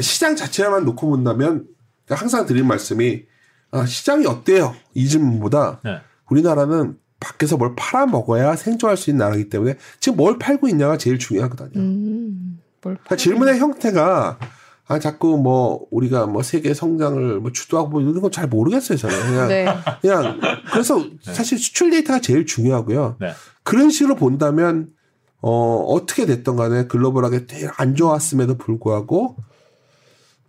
시장 0.00 0.36
자체만 0.36 0.84
놓고 0.84 1.08
본다면 1.08 1.66
항상 2.08 2.44
드린 2.46 2.66
말씀이 2.66 3.24
아, 3.72 3.86
시장이 3.86 4.26
어때요? 4.26 4.74
이 4.94 5.06
질문보다 5.08 5.80
네. 5.84 5.98
우리나라는 6.28 6.96
밖에서 7.20 7.56
뭘 7.56 7.74
팔아 7.76 8.06
먹어야 8.06 8.56
생존할 8.56 8.96
수 8.96 9.10
있는 9.10 9.24
나라이기 9.26 9.50
때문에 9.50 9.74
지금 10.00 10.16
뭘 10.16 10.38
팔고 10.38 10.68
있냐가 10.68 10.96
제일 10.96 11.18
중요하거든요. 11.18 11.78
음. 11.80 12.60
뭘 12.82 12.94
그러니까 12.96 13.16
질문의 13.16 13.58
형태가 13.58 14.38
아 14.86 14.98
자꾸 14.98 15.36
뭐 15.36 15.86
우리가 15.90 16.26
뭐 16.26 16.42
세계 16.42 16.72
성장을 16.74 17.38
뭐 17.40 17.52
주도하고 17.52 17.90
뭐 17.90 18.00
이런 18.00 18.20
건 18.20 18.30
잘 18.32 18.48
모르겠어요 18.48 18.96
저는 18.98 19.20
그냥 19.20 19.48
네. 19.48 19.66
그냥 20.00 20.40
그래서 20.72 21.04
사실 21.22 21.58
수출 21.58 21.90
데이터가 21.90 22.20
제일 22.20 22.46
중요하고요. 22.46 23.16
네. 23.20 23.32
그런 23.62 23.90
식으로 23.90 24.16
본다면 24.16 24.88
어 25.42 25.84
어떻게 25.88 26.26
됐던 26.26 26.56
간에 26.56 26.86
글로벌하게 26.86 27.46
되게 27.46 27.68
안 27.76 27.94
좋았음에도 27.94 28.56
불구하고 28.56 29.36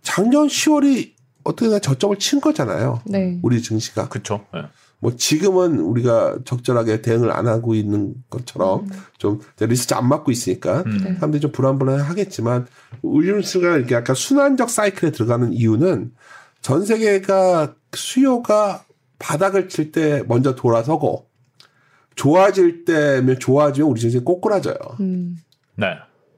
작년 0.02 0.48
10월이 0.48 1.11
어떻게 1.44 1.66
보면 1.66 1.80
저점을 1.80 2.18
친 2.18 2.40
거잖아요. 2.40 3.00
네. 3.06 3.38
우리 3.42 3.62
증시가 3.62 4.08
그렇죠. 4.08 4.44
네. 4.52 4.62
뭐 4.98 5.16
지금은 5.16 5.80
우리가 5.80 6.38
적절하게 6.44 7.02
대응을 7.02 7.32
안 7.32 7.48
하고 7.48 7.74
있는 7.74 8.14
것처럼 8.30 8.88
좀 9.18 9.40
리스트 9.58 9.94
안 9.94 10.08
맞고 10.08 10.30
있으니까 10.30 10.84
음. 10.86 10.98
네. 11.02 11.14
사람들이 11.14 11.40
좀 11.40 11.50
불안불안하겠지만 11.50 12.66
우리스가 13.02 13.78
이렇게 13.78 13.96
약간 13.96 14.14
순환적 14.14 14.70
사이클에 14.70 15.10
들어가는 15.10 15.52
이유는 15.52 16.12
전 16.60 16.86
세계가 16.86 17.74
수요가 17.94 18.84
바닥을 19.18 19.68
칠 19.68 19.90
때 19.92 20.22
먼저 20.28 20.54
돌아서고 20.54 21.26
좋아질 22.14 22.84
때면 22.84 23.38
좋아지면 23.40 23.90
우리 23.90 24.00
증시 24.00 24.18
꼬꾸라져요. 24.20 24.76
음. 25.00 25.36
네. 25.74 25.86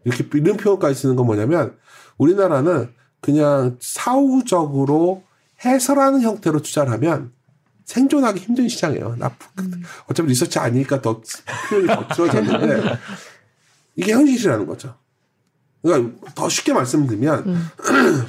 이렇게 0.04 0.24
이런 0.34 0.56
표현까지 0.56 0.94
쓰는 0.94 1.16
건 1.16 1.26
뭐냐면 1.26 1.76
우리나라는 2.16 2.88
그냥 3.24 3.78
사후적으로 3.80 5.24
해설하는 5.64 6.20
형태로 6.20 6.60
투자를 6.60 6.92
하면 6.92 7.32
생존하기 7.86 8.38
힘든 8.38 8.68
시장이에요. 8.68 9.16
나쁘. 9.16 9.46
어차피 10.10 10.28
리서치 10.28 10.58
아니니까 10.58 11.00
더 11.00 11.22
표현이 11.70 11.86
거칠어졌는데 11.86 12.98
이게 13.96 14.12
현실이라는 14.12 14.66
거죠. 14.66 14.96
그러니까 15.80 16.32
더 16.34 16.50
쉽게 16.50 16.74
말씀드리면 16.74 17.44
음. 17.46 17.68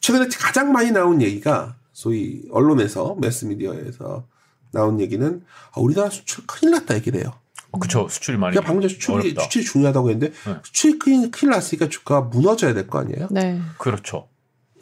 최근에 0.00 0.28
가장 0.38 0.72
많이 0.72 0.90
나온 0.90 1.22
얘기가 1.22 1.76
소위 1.94 2.42
언론에서 2.50 3.16
매스미디어에서 3.18 4.26
나온 4.72 5.00
얘기는 5.00 5.42
아, 5.72 5.80
우리나라 5.80 6.10
수출 6.10 6.44
큰일 6.46 6.72
났다 6.72 6.94
얘기를 6.96 7.20
해요. 7.20 7.32
어, 7.76 7.78
그쵸. 7.78 8.08
수출이 8.08 8.36
많이. 8.38 8.52
그러니까 8.52 8.66
방금 8.66 8.82
전에 8.82 8.92
수출이, 8.92 9.18
어렵다. 9.30 9.42
수출이 9.44 9.64
중요하다고 9.64 10.10
했는데 10.10 10.34
네. 10.46 10.54
수출이 10.64 10.98
큰일, 10.98 11.30
큰일 11.30 11.50
났으니까 11.52 11.88
주가가 11.88 12.28
무너져야 12.28 12.74
될 12.74 12.86
거 12.88 12.98
아니에요. 13.00 13.28
네. 13.30 13.60
그렇죠. 13.78 14.28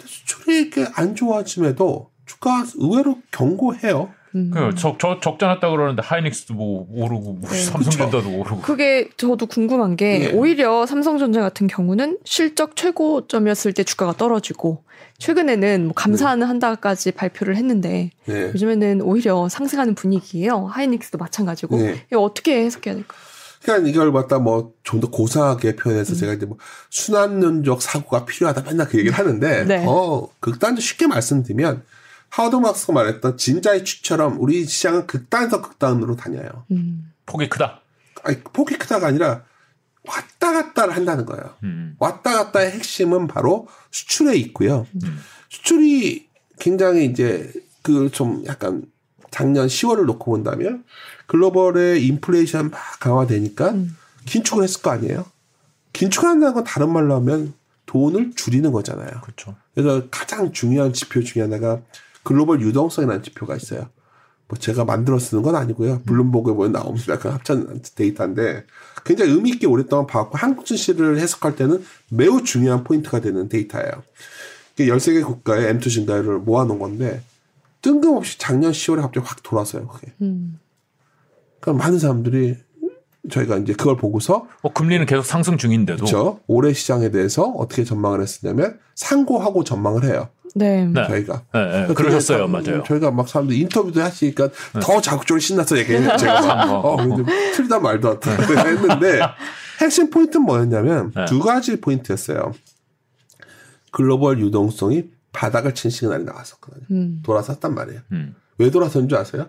수출이 0.05 0.59
이렇게 0.63 0.87
안 0.95 1.15
좋아짐에도 1.15 2.11
주가 2.27 2.65
의외로 2.77 3.19
견고해요. 3.31 4.13
음. 4.35 4.50
그 4.53 4.75
적, 4.75 4.99
적, 4.99 5.23
적자 5.23 5.47
났다 5.47 5.71
그러는데 5.71 6.03
하이닉스도 6.03 6.55
뭐 6.55 6.87
오르고 6.91 7.35
뭐 7.35 7.50
네. 7.50 7.57
삼성전자도 7.62 8.29
오르고. 8.38 8.61
그게 8.62 9.09
저도 9.17 9.47
궁금한 9.47 9.97
게 9.97 10.25
예. 10.25 10.33
오히려 10.33 10.87
삼성전자 10.87 11.41
같은 11.41 11.67
경우는 11.67 12.19
실적 12.25 12.76
최고점이었을 12.76 13.73
때 13.73 13.85
주가가 13.85 14.12
떨어지고 14.14 14.83
최근에는 15.19 15.85
뭐 15.85 15.93
감사는 15.95 16.45
한다까지 16.47 17.12
발표를 17.12 17.57
했는데 17.57 18.11
네. 18.26 18.50
요즘에는 18.55 19.03
오히려 19.03 19.49
상승하는 19.49 19.95
분위기예요. 19.95 20.67
하이닉스도 20.67 21.19
마찬가지고 21.19 21.76
네. 21.79 22.05
이거 22.11 22.21
어떻게 22.21 22.64
해석해야 22.64 22.95
될까? 22.95 23.17
그러니까 23.62 23.88
이걸 23.88 24.12
갖다 24.12 24.38
뭐 24.38 24.75
좀 24.85 25.00
더 25.00 25.09
고상하게 25.11 25.76
표현해서 25.76 26.14
제가 26.14 26.35
이제 26.35 26.45
뭐 26.47 26.59
순환론적 26.91 27.81
사고가 27.81 28.26
필요하다 28.26 28.62
맨날 28.62 28.87
그 28.87 28.99
얘기를 28.99 29.17
하는데 29.17 29.64
네. 29.64 29.85
더 29.85 30.29
극단적 30.41 30.83
쉽게 30.83 31.07
말씀드리면 31.07 31.83
하워드 32.31 32.57
막스가 32.57 32.93
말했던 32.93 33.37
진자의 33.37 33.85
추처럼 33.85 34.40
우리 34.40 34.64
시장은 34.64 35.07
극단에서 35.07 35.62
극단으로 35.62 36.16
다녀요. 36.16 36.64
음. 36.71 37.12
폭이 37.26 37.49
크다. 37.49 37.81
아니 38.25 38.40
폭이 38.40 38.76
크다가 38.76 39.09
아니라 39.09 39.45
왔다 40.07 40.52
갔다를 40.52 40.95
한다는 40.97 41.25
거예요. 41.26 41.54
음. 41.62 41.97
왔다 41.99 42.33
갔다의 42.45 42.73
핵심은 42.73 43.26
바로 43.28 43.69
수출에 43.90 44.37
있고요. 44.37 44.87
음. 45.02 45.21
수출이 45.49 46.28
굉장히 46.59 47.07
이제 47.07 47.52
그 47.83 48.09
좀 48.11 48.45
약간 48.47 48.85
작년 49.31 49.66
10월을 49.66 50.04
놓고 50.07 50.31
본다면 50.31 50.85
글로벌의 51.26 52.04
인플레이션 52.07 52.71
막 52.71 52.81
강화되니까 53.00 53.71
음. 53.71 53.97
긴축을 54.26 54.62
했을 54.62 54.81
거 54.83 54.90
아니에요. 54.90 55.26
긴축한다는 55.93 56.54
건 56.54 56.64
다른 56.64 56.93
말로 56.93 57.14
하면 57.16 57.54
돈을 57.87 58.33
줄이는 58.35 58.73
거잖아요. 58.73 59.21
그렇죠. 59.23 59.54
그래서 59.75 60.07
가장 60.11 60.52
중요한 60.52 60.93
지표 60.93 61.23
중에 61.23 61.43
하나가 61.43 61.81
글로벌 62.25 62.61
유동성이라는 62.61 63.23
지표가 63.23 63.54
있어요. 63.54 63.88
뭐 64.49 64.59
제가 64.59 64.85
만들어 64.85 65.19
쓰는 65.19 65.43
건 65.43 65.54
아니고요. 65.57 66.02
블룸버그에 66.04 66.54
보면 66.54 66.73
나옵니다. 66.73 67.19
그 67.19 67.28
합친 67.28 67.81
데이터인데 67.95 68.64
굉장히 69.04 69.33
의미 69.33 69.50
있게 69.50 69.66
오랫동안 69.66 70.07
봐왔고 70.07 70.37
한국 70.37 70.66
증시를 70.66 71.19
해석할 71.19 71.57
때는 71.57 71.85
매우 72.11 72.43
중요한 72.43 72.85
포인트가 72.85 73.21
되는 73.21 73.49
데이터예요. 73.49 74.02
이게 74.75 74.90
13개 74.90 75.25
국가의 75.25 75.73
M2 75.75 75.90
증가율을 75.90 76.40
모아놓은 76.40 76.78
건데 76.78 77.23
뜬금없이 77.81 78.38
작년 78.38 78.73
10월에 78.73 79.02
갑자기 79.02 79.26
확 79.26 79.43
돌아서요. 79.43 79.87
그게. 79.87 80.12
음. 80.21 80.59
그러니까 81.61 81.85
많은 81.85 81.99
사람들이 81.99 82.57
저희가 83.31 83.57
이제 83.59 83.73
그걸 83.73 83.97
보고서 83.97 84.47
어, 84.62 84.73
금리는 84.73 85.04
계속 85.07 85.25
상승 85.25 85.57
중인데도. 85.57 85.99
그렇죠. 86.04 86.40
올해 86.47 86.73
시장에 86.73 87.11
대해서 87.11 87.43
어떻게 87.45 87.85
전망을 87.85 88.21
했었냐면 88.21 88.78
상고하고 88.95 89.64
전망을 89.64 90.04
해요. 90.04 90.28
네. 90.54 90.85
네. 90.87 91.07
저희가. 91.09 91.43
네, 91.52 91.87
네. 91.88 91.95
그러셨어요. 91.95 92.47
맞아요. 92.47 92.83
저희가 92.87 93.11
막 93.11 93.28
사람들 93.28 93.57
인터뷰도 93.57 94.00
하시니까 94.02 94.50
더 94.81 95.00
자극적으로 95.00 95.40
신나서 95.40 95.78
얘기해요. 95.78 96.16
제가 96.16 96.40
막, 96.40 96.71
어. 96.71 96.93
어, 96.93 96.97
근데 96.97 97.25
틀리다 97.52 97.81
말도 97.81 98.11
안 98.11 98.21
돼. 98.21 98.31
했는데 98.31 99.21
핵심 99.81 100.11
포인트는 100.11 100.45
뭐였냐면 100.45 101.12
네. 101.14 101.25
두 101.25 101.40
가지 101.40 101.81
포인트였어요. 101.81 102.52
글로벌 103.90 104.38
유동성이 104.40 105.04
바닥을 105.33 105.75
친 105.75 105.90
시그널이 105.90 106.25
나왔었거든요. 106.25 106.87
음. 106.90 107.21
돌아섰단 107.25 107.75
말이에요. 107.75 108.00
음. 108.12 108.35
왜 108.59 108.71
돌아선 108.71 109.09
줄 109.09 109.19
아세요? 109.19 109.49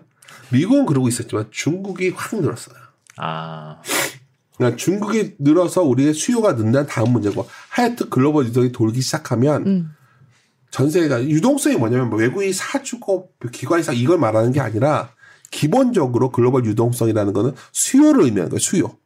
미국은 0.50 0.86
그러고 0.86 1.08
있었지만 1.08 1.46
중국이 1.50 2.10
확 2.10 2.40
늘었어요. 2.40 2.76
아. 3.18 3.80
그러니까 4.56 4.76
중국이 4.76 5.34
늘어서 5.38 5.82
우리의 5.82 6.14
수요가 6.14 6.54
는다는 6.54 6.86
다음 6.86 7.12
문제고 7.12 7.46
하여튼 7.68 8.08
글로벌 8.08 8.46
유동이 8.46 8.72
돌기 8.72 9.00
시작하면 9.02 9.66
음. 9.66 9.90
전세가 10.70 11.24
유동성이 11.24 11.76
뭐냐면 11.76 12.10
뭐 12.10 12.18
외국인이 12.18 12.52
사주고 12.52 13.30
기관이 13.52 13.82
사 13.82 13.92
이걸 13.92 14.18
말하는 14.18 14.52
게 14.52 14.60
아니라 14.60 15.10
기본적으로 15.50 16.30
글로벌 16.30 16.64
유동성이라는 16.66 17.32
거는 17.32 17.52
수요를 17.72 18.24
의미하는 18.24 18.50
거예요. 18.50 18.58
수요. 18.60 18.96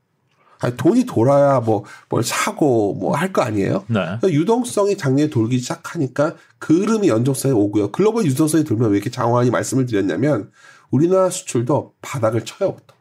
아니, 0.61 0.77
돈이 0.77 1.05
돌아야 1.07 1.61
뭐 1.61 1.85
뭘 2.09 2.23
사고 2.23 2.95
뭐 2.95 3.15
할 3.17 3.33
거 3.33 3.43
아니에요. 3.43 3.85
네. 3.89 4.01
그러니까 4.01 4.31
유동성이 4.31 4.97
작년에 4.97 5.31
돌기 5.31 5.59
시작하니까 5.59 6.35
그 6.59 6.81
흐름이 6.81 7.09
연속성이 7.09 7.55
오고요. 7.55 7.93
글로벌 7.93 8.25
유동성이 8.27 8.65
돌면 8.65 8.91
왜 8.91 8.97
이렇게 8.97 9.11
장황히 9.11 9.51
말씀을 9.51 9.87
드렸냐면 9.87 10.51
우리나라 10.91 11.31
수출도 11.31 11.95
바닥을 12.03 12.45
쳐요. 12.45 12.73
보통. 12.75 12.97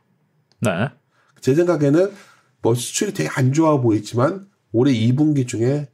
네. 0.62 0.90
제 1.42 1.56
생각에는 1.56 2.12
뭐 2.62 2.76
수출이 2.76 3.14
되게 3.14 3.30
안 3.36 3.54
좋아 3.54 3.80
보이지만 3.80 4.46
올해 4.72 4.94
2분기 4.94 5.48
중에 5.48 5.88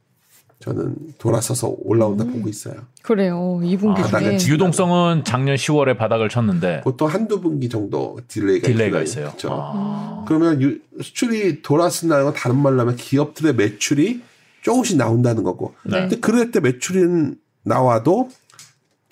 저는 0.58 0.96
돌아서서 1.18 1.76
올라온다 1.84 2.24
보고 2.24 2.48
있어요. 2.48 2.74
그래요. 3.02 3.60
2분기 3.62 3.98
아, 3.98 4.18
중에. 4.18 4.38
유동성은 4.52 5.24
작년 5.24 5.54
10월에 5.54 5.96
바닥을 5.98 6.28
쳤는데 6.30 6.80
보통 6.80 7.08
한두 7.08 7.40
분기 7.40 7.68
정도 7.68 8.18
delay가, 8.26 8.66
delay가 8.66 9.02
있어요. 9.02 9.26
그렇죠. 9.28 9.48
아. 9.52 10.24
그러면 10.26 10.60
유- 10.62 10.78
수출이 11.00 11.62
돌아선다는 11.62 12.24
건 12.24 12.34
다른 12.34 12.56
말로 12.56 12.80
하면 12.80 12.96
기업들의 12.96 13.54
매출이 13.54 14.22
조금씩 14.62 14.96
나온다는 14.96 15.42
거고. 15.44 15.74
네. 15.84 16.00
근데 16.00 16.16
그럴 16.20 16.50
때 16.50 16.58
매출이 16.60 17.34
나와도 17.62 18.30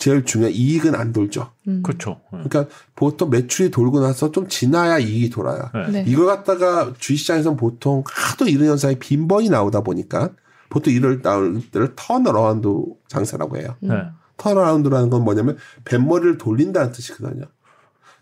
제일 0.05 0.25
중요한 0.25 0.53
이익은 0.53 0.95
안 0.95 1.13
돌죠. 1.13 1.51
음. 1.67 1.83
그렇죠. 1.83 2.21
네. 2.33 2.41
그러니까 2.45 2.67
보통 2.95 3.31
매출이 3.31 3.71
돌고 3.71 4.01
나서 4.01 4.31
좀 4.31 4.49
지나야 4.49 4.99
이익이 4.99 5.31
돌아요. 5.31 5.71
네. 5.73 6.03
네. 6.03 6.05
이걸 6.07 6.27
갖다가 6.27 6.93
주식시장에서는 6.99 7.57
보통 7.57 8.05
하도 8.07 8.47
이런 8.47 8.69
현상이 8.69 8.99
빈번히 8.99 9.49
나오다 9.49 9.81
보니까 9.81 10.31
보통 10.69 10.93
이럴 10.93 11.23
나올 11.23 11.61
때를 11.71 11.95
turnaround 11.97 12.69
장세라고 13.09 13.57
해요. 13.57 13.77
음. 13.85 13.89
네. 13.89 13.97
turnaround라는 14.37 15.11
건 15.11 15.25
뭐냐면 15.25 15.57
뱃머리를 15.85 16.39
돌린다는 16.39 16.93
뜻이거든요. 16.93 17.47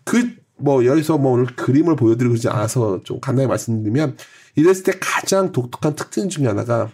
그 0.03 0.43
뭐 0.63 0.85
여기서 0.85 1.17
뭐 1.17 1.33
오늘 1.33 1.45
그림을 1.47 1.95
보여드리고 1.95 2.33
그러지 2.33 2.47
않아서 2.47 3.01
좀 3.03 3.19
간단히 3.19 3.47
말씀드리면 3.47 4.17
이랬을 4.55 4.83
때 4.83 4.93
가장 4.99 5.51
독특한 5.51 5.95
특징 5.95 6.29
중에 6.29 6.47
하나가 6.47 6.89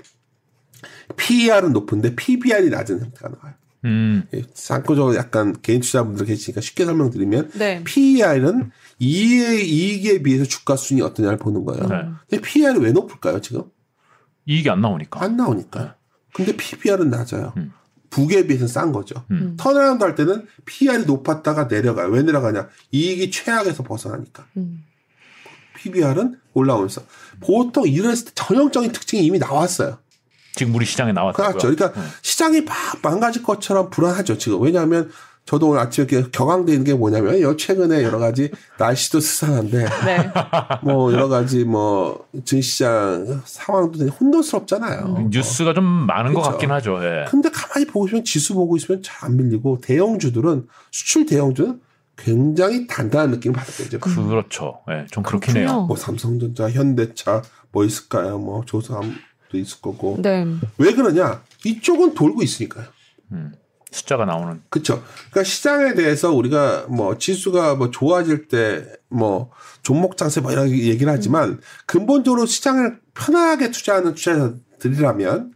PER은 1.18 1.74
높은데 1.74 2.16
PBR이 2.16 2.70
낮은 2.70 3.02
형태가 3.02 3.30
나와요. 3.30 3.54
음. 3.86 4.24
예, 4.34 4.44
참고적으로 4.54 5.16
약간 5.16 5.56
개인 5.62 5.82
투자분들 5.82 6.26
계시니까 6.26 6.62
쉽게 6.62 6.86
설명드리면 6.86 7.52
네. 7.56 7.84
PER은 7.84 8.72
이익에, 9.00 9.62
이익에 9.62 10.22
비해서 10.22 10.44
주가 10.44 10.76
수준이 10.76 11.02
어떠냐를 11.02 11.38
보는 11.38 11.64
거예요. 11.64 11.88
네. 11.88 12.10
근데 12.30 12.42
PER이 12.42 12.80
왜 12.80 12.92
높을까요, 12.92 13.40
지금? 13.40 13.64
이익이 14.46 14.70
안 14.70 14.82
나오니까. 14.82 15.24
안 15.24 15.38
나오니까. 15.38 15.96
근데 16.34 16.56
PBR은 16.56 17.10
낮아요. 17.10 17.54
음. 17.58 17.72
book에 18.10 18.48
비해서 18.48 18.66
싼 18.68 18.92
거죠. 18.92 19.24
음. 19.32 19.56
turnaround 19.58 20.04
할 20.04 20.16
때는 20.16 20.48
PER이 20.66 21.06
높았다가 21.06 21.66
내려가요. 21.66 22.08
왜 22.08 22.24
내려가냐? 22.24 22.68
이익이 22.92 23.30
최악에서 23.32 23.84
벗어나니까. 23.84 24.48
음. 24.58 24.84
PBR은 25.76 26.40
올라오면서. 26.54 27.04
보통 27.40 27.88
이랬을 27.88 28.26
때 28.26 28.32
전형적인 28.36 28.92
특징이 28.92 29.24
이미 29.24 29.38
나왔어요. 29.40 30.00
지금 30.60 30.76
우리 30.76 30.86
시장에 30.86 31.14
나왔다고요. 31.14 31.58
그렇죠. 31.58 31.74
그러니까 31.74 32.00
네. 32.00 32.08
시장이 32.22 32.62
막 32.62 32.76
망가질 33.02 33.44
것처럼 33.44 33.90
불안하죠. 33.90 34.38
지금 34.38 34.62
왜냐하면 34.62 35.10
저도 35.46 35.70
오늘 35.70 35.80
아침에 35.80 36.06
이렇게 36.12 36.30
격앙돼 36.32 36.74
있는 36.74 36.84
게 36.86 36.94
뭐냐면 36.94 37.40
요 37.42 37.56
최근에 37.58 38.04
여러 38.04 38.20
가지 38.20 38.52
날씨도 38.78 39.20
스산한데 39.20 39.86
네. 40.06 40.32
뭐 40.84 41.12
여러 41.14 41.28
가지 41.28 41.64
뭐 41.64 42.28
증시장 42.46 43.42
상황도 43.46 43.98
되게 43.98 44.12
혼돈스럽잖아요. 44.12 45.30
뉴스가 45.32 45.74
좀 45.74 45.86
많은 45.86 46.34
것 46.34 46.42
그렇죠. 46.42 46.52
같긴 46.52 46.72
하죠. 46.72 47.00
예. 47.04 47.26
근데 47.30 47.50
가만히 47.50 47.88
보고 47.88 48.06
있으면 48.08 48.24
지수 48.26 48.54
보고 48.54 48.76
있으면 48.78 49.02
잘 49.02 49.20
안 49.30 49.38
밀리고 49.38 49.80
대형주들은 49.82 50.68
수출 50.92 51.26
대형주는 51.26 51.80
굉장히 52.16 52.86
단단한 52.86 53.32
느낌을 53.32 53.56
받을 53.56 54.00
거죠. 54.00 54.28
그렇죠. 54.28 54.80
예, 54.92 55.06
좀 55.10 55.24
그렇긴 55.24 55.54
그렇군요. 55.54 55.74
해요. 55.80 55.86
뭐 55.88 55.96
삼성전자, 55.98 56.70
현대차 56.70 57.42
뭐 57.72 57.86
있을까요? 57.86 58.38
뭐 58.38 58.64
조삼도 58.66 59.08
있을 59.58 59.82
거고. 59.82 60.18
네. 60.22 60.46
왜 60.78 60.94
그러냐? 60.94 61.44
이쪽은 61.66 62.14
돌고 62.14 62.44
있으니까요. 62.44 62.86
음. 63.32 63.54
숫자가 63.92 64.26
나오는. 64.26 64.62
그렇죠. 64.70 65.04
그러니까 65.32 65.44
시장에 65.44 65.96
대해서 65.96 66.32
우리가 66.32 66.86
뭐 66.90 67.18
지수가 67.18 67.76
뭐 67.76 67.90
좋아질 67.90 68.48
때 68.48 69.00
뭐 69.10 69.52
종목 69.82 70.18
장세 70.18 70.40
뭐 70.42 70.52
이런 70.52 70.70
얘기를 70.70 71.12
하지만 71.12 71.60
근본적으로 71.86 72.46
시장을 72.46 73.00
편하게 73.14 73.72
투자하는 73.72 74.14
투자자들이라면 74.14 75.54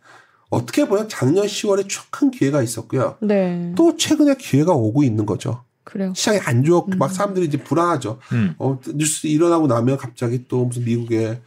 어떻게 0.50 0.88
보면 0.88 1.10
작년 1.10 1.46
10월에 1.46 1.88
쭉큰 1.88 2.32
기회가 2.32 2.62
있었고요. 2.62 3.18
네. 3.22 3.74
또 3.76 3.96
최근에 3.96 4.36
기회가 4.36 4.74
오고 4.74 5.04
있는 5.04 5.26
거죠. 5.26 5.64
그래요. 5.84 6.14
시장이 6.16 6.40
안 6.40 6.64
좋고 6.64 6.96
막 6.98 7.12
사람들이 7.12 7.46
이제 7.46 7.58
불안하죠. 7.58 8.20
음. 8.32 8.56
어, 8.58 8.80
뉴스 8.96 9.28
일어나고 9.28 9.68
나면 9.68 9.98
갑자기 9.98 10.48
또 10.48 10.66
무슨 10.66 10.86
미국의 10.86 11.42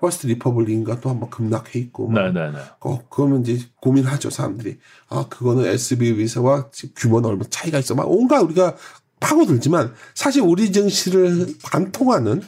퍼스트 0.00 0.26
리퍼블릭인가 0.28 1.00
또 1.00 1.10
한번 1.10 1.28
급락해 1.28 1.78
있고 1.78 2.08
막 2.08 2.32
네네네. 2.32 2.58
어, 2.80 3.04
그러면 3.10 3.44
이제 3.44 3.66
고민하죠, 3.80 4.30
사람들이. 4.30 4.78
아, 5.10 5.26
그거는 5.28 5.66
SVB에서와 5.66 6.70
규모는 6.96 7.28
얼마 7.28 7.44
차이가 7.50 7.78
있어. 7.78 7.94
막 7.94 8.10
온갖 8.10 8.40
우리가 8.40 8.76
파고들지만 9.20 9.92
사실 10.14 10.40
우리 10.42 10.72
증시를 10.72 11.54
관통하는 11.62 12.40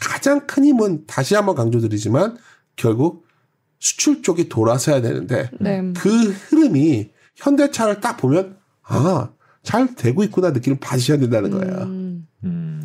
가장 0.00 0.46
큰 0.46 0.66
힘은 0.66 1.06
다시 1.06 1.34
한번 1.34 1.54
강조드리지만 1.54 2.36
결국 2.76 3.26
수출 3.78 4.22
쪽이 4.22 4.50
돌아서야 4.50 5.00
되는데 5.00 5.50
네. 5.58 5.92
그 5.96 6.08
흐름이 6.30 7.10
현대차를 7.36 8.00
딱 8.00 8.18
보면 8.18 8.58
아, 8.82 9.30
잘 9.62 9.94
되고 9.94 10.22
있구나 10.24 10.50
느낌을 10.50 10.78
받으셔야 10.78 11.18
된다는 11.18 11.50
거예요. 11.50 11.74
음. 11.84 12.28
음. 12.44 12.84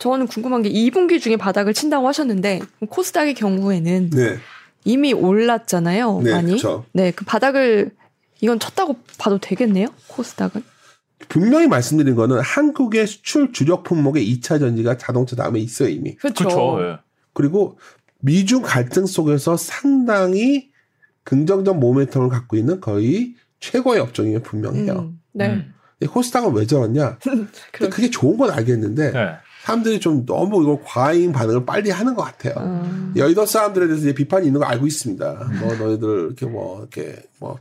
저는 0.00 0.26
궁금한 0.26 0.62
게 0.62 0.70
2분기 0.70 1.20
중에 1.20 1.36
바닥을 1.36 1.74
친다고 1.74 2.08
하셨는데 2.08 2.60
코스닥의 2.88 3.34
경우에는 3.34 4.10
네. 4.10 4.38
이미 4.84 5.12
올랐잖아요. 5.12 6.22
네, 6.24 6.32
많이. 6.32 6.52
그쵸. 6.52 6.86
네, 6.92 7.10
그 7.12 7.24
바닥을 7.24 7.90
이건 8.40 8.58
쳤다고 8.58 8.96
봐도 9.18 9.38
되겠네요. 9.38 9.88
코스닥은. 10.08 10.62
분명히 11.28 11.68
말씀드린 11.68 12.14
거는 12.16 12.40
한국의 12.40 13.06
수출 13.06 13.52
주력 13.52 13.84
품목의 13.84 14.26
2차 14.36 14.58
전지가 14.58 14.96
자동차 14.96 15.36
다음에 15.36 15.60
있어요, 15.60 15.90
이미. 15.90 16.16
그렇죠. 16.16 16.44
그렇죠. 16.44 16.78
예. 16.82 16.96
그리고 17.34 17.78
미중 18.20 18.62
갈등 18.62 19.04
속에서 19.04 19.58
상당히 19.58 20.70
긍정적 21.24 21.78
모멘텀을 21.78 22.30
갖고 22.30 22.56
있는 22.56 22.80
거의 22.80 23.34
최고의 23.60 24.00
업종이면 24.00 24.42
분명해요. 24.42 24.92
음, 24.94 25.20
네. 25.32 25.48
음. 25.50 25.74
코스닥은 26.08 26.54
왜 26.54 26.64
저러냐? 26.66 27.18
그럼- 27.72 27.90
그게 27.90 28.08
좋은 28.08 28.38
건 28.38 28.50
알겠는데 28.50 29.12
네. 29.12 29.26
사람들이 29.64 30.00
좀 30.00 30.24
너무 30.26 30.62
이걸 30.62 30.78
과잉 30.84 31.32
반응을 31.32 31.66
빨리 31.66 31.90
하는 31.90 32.14
것 32.14 32.22
같아요. 32.22 32.54
음. 32.64 33.12
여의도 33.16 33.46
사람들에 33.46 33.86
대해서 33.86 34.02
이제 34.02 34.14
비판이 34.14 34.46
있는 34.46 34.60
거 34.60 34.66
알고 34.66 34.86
있습니다. 34.86 35.50
뭐 35.60 35.74
너희들 35.76 36.08
이렇게 36.26 36.46
뭐 36.46 36.78
이렇게 36.80 37.22
뭐 37.38 37.58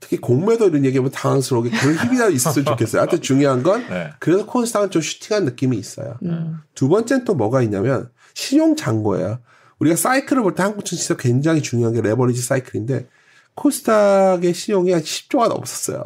특히 0.00 0.16
공매도 0.16 0.68
이런 0.68 0.84
얘기하면 0.84 1.10
당황스러우게 1.10 1.70
그런 1.70 1.94
힘이라도 1.98 2.32
있었으면 2.32 2.64
좋겠어요. 2.66 3.02
하여튼 3.02 3.20
중요한 3.20 3.62
건 3.62 3.86
네. 3.88 4.10
그래도 4.18 4.46
코스닥은 4.46 4.90
좀 4.90 5.02
슈팅한 5.02 5.44
느낌이 5.44 5.76
있어요. 5.76 6.16
음. 6.22 6.58
두 6.74 6.88
번째는 6.88 7.24
또 7.24 7.34
뭐가 7.34 7.62
있냐면 7.62 8.08
신용 8.34 8.74
잔고예요. 8.76 9.40
우리가 9.80 9.96
사이클을 9.96 10.42
볼 10.42 10.54
때 10.54 10.62
한국 10.62 10.84
증시에서 10.84 11.16
굉장히 11.16 11.62
중요한 11.62 11.94
게 11.94 12.00
레버리지 12.00 12.40
사이클인데 12.42 13.08
코스닥의 13.54 14.54
신용이 14.54 14.92
한 14.92 15.02
10조가 15.02 15.48
넘었었어요. 15.48 16.02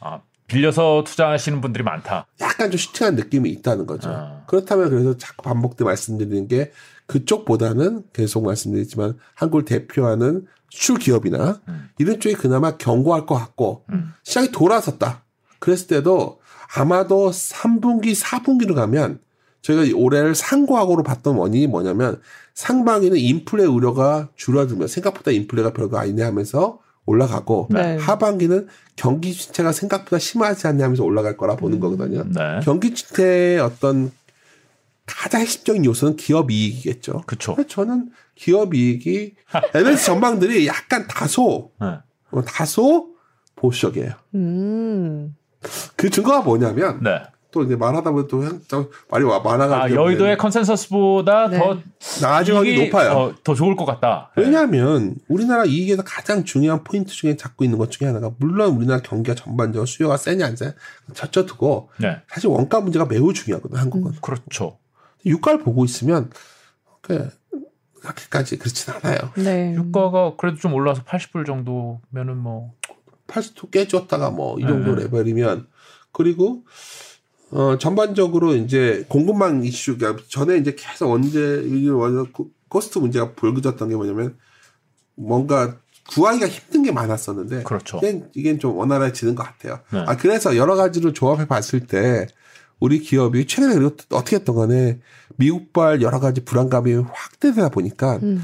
아, 0.00 0.20
빌려서 0.54 1.02
투자하시는 1.04 1.60
분들이 1.60 1.82
많다. 1.82 2.26
약간 2.40 2.70
좀 2.70 2.78
슈팅한 2.78 3.16
느낌이 3.16 3.50
있다는 3.50 3.86
거죠. 3.86 4.10
아. 4.10 4.42
그렇다면 4.46 4.90
그래서 4.90 5.16
자꾸 5.16 5.42
반복돼 5.42 5.84
말씀드리는 5.84 6.46
게 6.46 6.70
그쪽보다는 7.06 8.04
계속 8.12 8.44
말씀드리지만 8.44 9.18
한국을 9.34 9.64
대표하는 9.64 10.46
수출 10.70 10.98
기업이나 10.98 11.60
음. 11.68 11.88
이런 11.98 12.20
쪽이 12.20 12.36
그나마 12.36 12.76
견고할 12.76 13.26
것 13.26 13.34
같고 13.34 13.84
음. 13.90 14.12
시장이 14.22 14.52
돌아섰다. 14.52 15.24
그랬을 15.58 15.88
때도 15.88 16.40
아마도 16.76 17.30
3분기, 17.30 18.14
4분기로 18.20 18.74
가면 18.74 19.20
저희가 19.62 19.96
올해를 19.96 20.34
상고하고로 20.34 21.02
봤던 21.02 21.36
원인이 21.36 21.66
뭐냐면 21.66 22.20
상반기는 22.54 23.16
인플레 23.16 23.64
우려가 23.64 24.28
줄어들면 24.36 24.88
생각보다 24.88 25.30
인플레가 25.30 25.72
별거 25.72 25.98
아니네 25.98 26.22
하면서 26.22 26.78
올라가고 27.06 27.68
네. 27.70 27.96
하반기는 27.96 28.68
경기 28.96 29.32
침체가 29.32 29.72
생각보다 29.72 30.18
심하지 30.18 30.66
않냐 30.66 30.84
하면서 30.84 31.04
올라갈 31.04 31.36
거라 31.36 31.56
보는 31.56 31.80
거거든요. 31.80 32.24
네. 32.24 32.60
경기 32.62 32.94
침체의 32.94 33.60
어떤 33.60 34.10
가장 35.06 35.42
핵심적인 35.42 35.84
요소는 35.84 36.16
기업 36.16 36.50
이익이겠죠. 36.50 37.22
그래서 37.26 37.56
저는 37.66 38.10
기업 38.34 38.74
이익이 38.74 39.34
MNC 39.74 40.04
전망들이 40.04 40.66
약간 40.66 41.06
다소 41.06 41.72
네. 41.80 41.98
어, 42.30 42.42
다소 42.42 43.10
보수적이에요. 43.56 44.12
음. 44.34 45.36
그 45.96 46.10
증거가 46.10 46.40
뭐냐면 46.40 47.02
네. 47.02 47.22
또 47.54 47.62
이제 47.62 47.76
말하다 47.76 48.10
보면 48.10 48.62
또 48.66 48.90
말이 49.08 49.24
와- 49.24 49.38
많아가지고 49.38 50.00
아, 50.00 50.04
여의도의 50.04 50.36
컨센서스보다 50.36 51.48
네. 51.48 51.58
더 51.58 51.78
이익이, 52.64 52.86
높아요. 52.86 53.10
어, 53.12 53.34
더 53.44 53.54
좋을 53.54 53.76
것 53.76 53.84
같다. 53.84 54.32
네. 54.36 54.42
왜냐하면 54.42 55.14
우리나라 55.28 55.64
이익에서 55.64 56.02
가장 56.04 56.44
중요한 56.44 56.82
포인트 56.82 57.12
중에 57.12 57.36
잡고 57.36 57.62
있는 57.62 57.78
것 57.78 57.92
중에 57.92 58.08
하나가 58.08 58.32
물론 58.38 58.72
우리나라 58.76 59.00
경기가 59.00 59.36
전반적으로 59.36 59.86
수요가 59.86 60.16
세냐 60.16 60.44
안 60.44 60.56
세냐 60.56 60.72
제쳐 61.14 61.46
두고 61.46 61.90
네. 62.00 62.16
사실 62.28 62.48
원가 62.50 62.80
문제가 62.80 63.04
매우 63.06 63.32
중요하거든 63.32 63.78
한국은 63.78 64.14
그렇죠. 64.20 64.78
유가를 65.24 65.60
보고 65.60 65.84
있으면 65.84 66.30
그 67.02 67.30
그렇게까지 68.00 68.58
그렇진 68.58 68.92
않아요. 68.94 69.18
네. 69.36 69.72
유가가 69.74 70.34
그래도 70.36 70.58
좀 70.58 70.74
올라서 70.74 71.04
80불 71.04 71.46
정도면은 71.46 72.36
뭐 72.36 72.72
80도 73.28 73.70
깨졌다가 73.70 74.30
뭐 74.30 74.58
이 74.58 74.62
정도 74.66 74.96
네. 74.96 75.04
레벨이면 75.04 75.68
그리고 76.12 76.64
어 77.50 77.78
전반적으로 77.78 78.54
이제 78.56 79.04
공급망 79.08 79.64
이슈 79.64 79.96
가 79.98 80.16
전에 80.28 80.56
이제 80.56 80.74
계속 80.76 81.10
언제 81.12 81.62
이게 81.66 81.88
완전 81.90 82.30
코- 82.32 82.50
코스트 82.68 82.98
문제가 82.98 83.32
불거졌던 83.34 83.88
게 83.90 83.94
뭐냐면 83.94 84.36
뭔가 85.14 85.76
구하기가 86.10 86.48
힘든 86.48 86.82
게 86.82 86.92
많았었는데 86.92 87.62
그렇죠. 87.62 87.98
이게, 87.98 88.24
이게 88.34 88.58
좀 88.58 88.76
원활해지는 88.76 89.34
것 89.34 89.42
같아요. 89.44 89.80
네. 89.92 90.04
아 90.06 90.16
그래서 90.16 90.56
여러 90.56 90.74
가지를 90.74 91.14
조합해 91.14 91.46
봤을 91.46 91.86
때 91.86 92.26
우리 92.80 92.98
기업이 92.98 93.46
최근에 93.46 93.74
그리고 93.74 93.96
어떻게 94.10 94.36
했던 94.36 94.56
간에 94.56 94.98
미국발 95.36 96.02
여러 96.02 96.18
가지 96.20 96.44
불안감이 96.44 96.92
확대되다 96.94 97.68
보니까 97.70 98.18
음. 98.22 98.42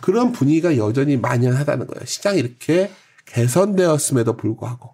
그런 0.00 0.32
분위기가 0.32 0.76
여전히 0.76 1.16
만연하다는 1.16 1.86
거예요. 1.86 2.04
시장이 2.04 2.38
이렇게 2.38 2.90
개선되었음에도 3.26 4.36
불구하고 4.36 4.90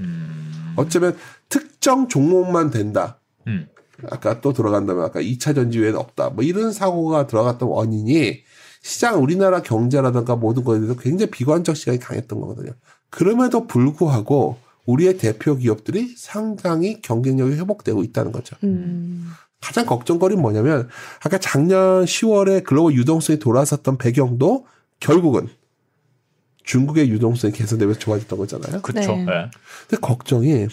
음. 0.00 0.74
어쩌면 0.76 1.16
특정 1.50 2.08
종목만 2.08 2.70
된다. 2.70 3.20
음. 3.46 3.66
아까 4.10 4.40
또 4.40 4.54
들어간다면 4.54 5.04
아까 5.04 5.20
2차 5.20 5.54
전지 5.54 5.78
외에는 5.78 5.98
없다. 5.98 6.30
뭐 6.30 6.42
이런 6.42 6.72
사고가 6.72 7.26
들어갔던 7.26 7.68
원인이 7.68 8.40
시장 8.82 9.22
우리나라 9.22 9.60
경제라든가 9.60 10.36
모든 10.36 10.64
것에 10.64 10.80
대해서 10.80 10.98
굉장히 10.98 11.30
비관적 11.30 11.76
시각이 11.76 11.98
강했던 11.98 12.40
거거든요. 12.40 12.72
그럼에도 13.10 13.66
불구하고 13.66 14.56
우리의 14.86 15.18
대표 15.18 15.56
기업들이 15.56 16.14
상당히 16.16 17.02
경쟁력이 17.02 17.56
회복되고 17.56 18.02
있다는 18.02 18.32
거죠. 18.32 18.56
음. 18.64 19.30
가장 19.60 19.84
걱정거리는 19.84 20.40
뭐냐면 20.40 20.88
아까 21.22 21.36
작년 21.38 22.04
10월에 22.04 22.64
글로벌 22.64 22.94
유동성이 22.94 23.38
돌아섰던 23.38 23.98
배경도 23.98 24.66
결국은 25.00 25.48
중국의 26.64 27.10
유동성이 27.10 27.52
개선되면서 27.52 27.98
좋아졌던 28.00 28.38
거잖아요. 28.38 28.80
그렇죠. 28.80 29.12
네. 29.12 29.24
네. 29.24 29.50
근데 29.88 30.00
걱정이 30.00 30.68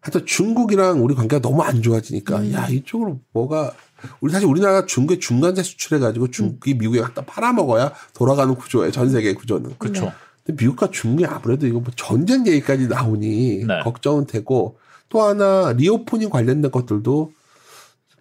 하여튼 0.00 0.24
중국이랑 0.24 1.04
우리 1.04 1.14
관계가 1.14 1.42
너무 1.42 1.62
안 1.62 1.82
좋아지니까 1.82 2.38
음. 2.38 2.52
야 2.52 2.68
이쪽으로 2.68 3.20
뭐가 3.32 3.72
우리 4.20 4.32
사실 4.32 4.48
우리나라가 4.48 4.86
중국에 4.86 5.18
중간재 5.18 5.62
수출해 5.62 6.00
가지고 6.00 6.28
중국이 6.28 6.74
미국에 6.74 7.00
갖다 7.00 7.22
팔아먹어야 7.22 7.92
돌아가는 8.14 8.54
구조예요 8.54 8.90
전 8.92 9.10
세계 9.10 9.34
구조는 9.34 9.74
그렇죠. 9.78 10.12
근데 10.44 10.62
미국과 10.62 10.90
중국이 10.90 11.26
아무래도 11.26 11.66
이거 11.66 11.80
뭐 11.80 11.92
전쟁 11.96 12.46
얘기까지 12.46 12.88
나오니 12.88 13.66
네. 13.66 13.80
걱정은 13.82 14.26
되고 14.26 14.78
또 15.10 15.22
하나 15.22 15.72
reopening 15.76 16.30
관련된 16.30 16.70
것들도 16.70 17.32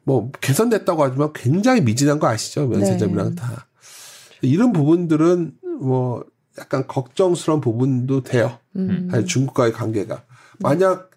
뭐 0.04 0.32
개선됐다고 0.42 1.04
하지만 1.04 1.32
굉장히 1.34 1.82
미진한 1.82 2.20
거 2.20 2.28
아시죠 2.28 2.68
면세점이랑 2.68 3.30
네. 3.30 3.36
다 3.36 3.68
이런 4.42 4.74
부분들은 4.74 5.54
뭐 5.82 6.26
약간 6.58 6.86
걱정스러운 6.88 7.62
부분도 7.62 8.24
돼요. 8.24 8.58
음. 8.76 9.10
중국과의 9.26 9.72
관계가 9.72 10.24
만약 10.60 11.09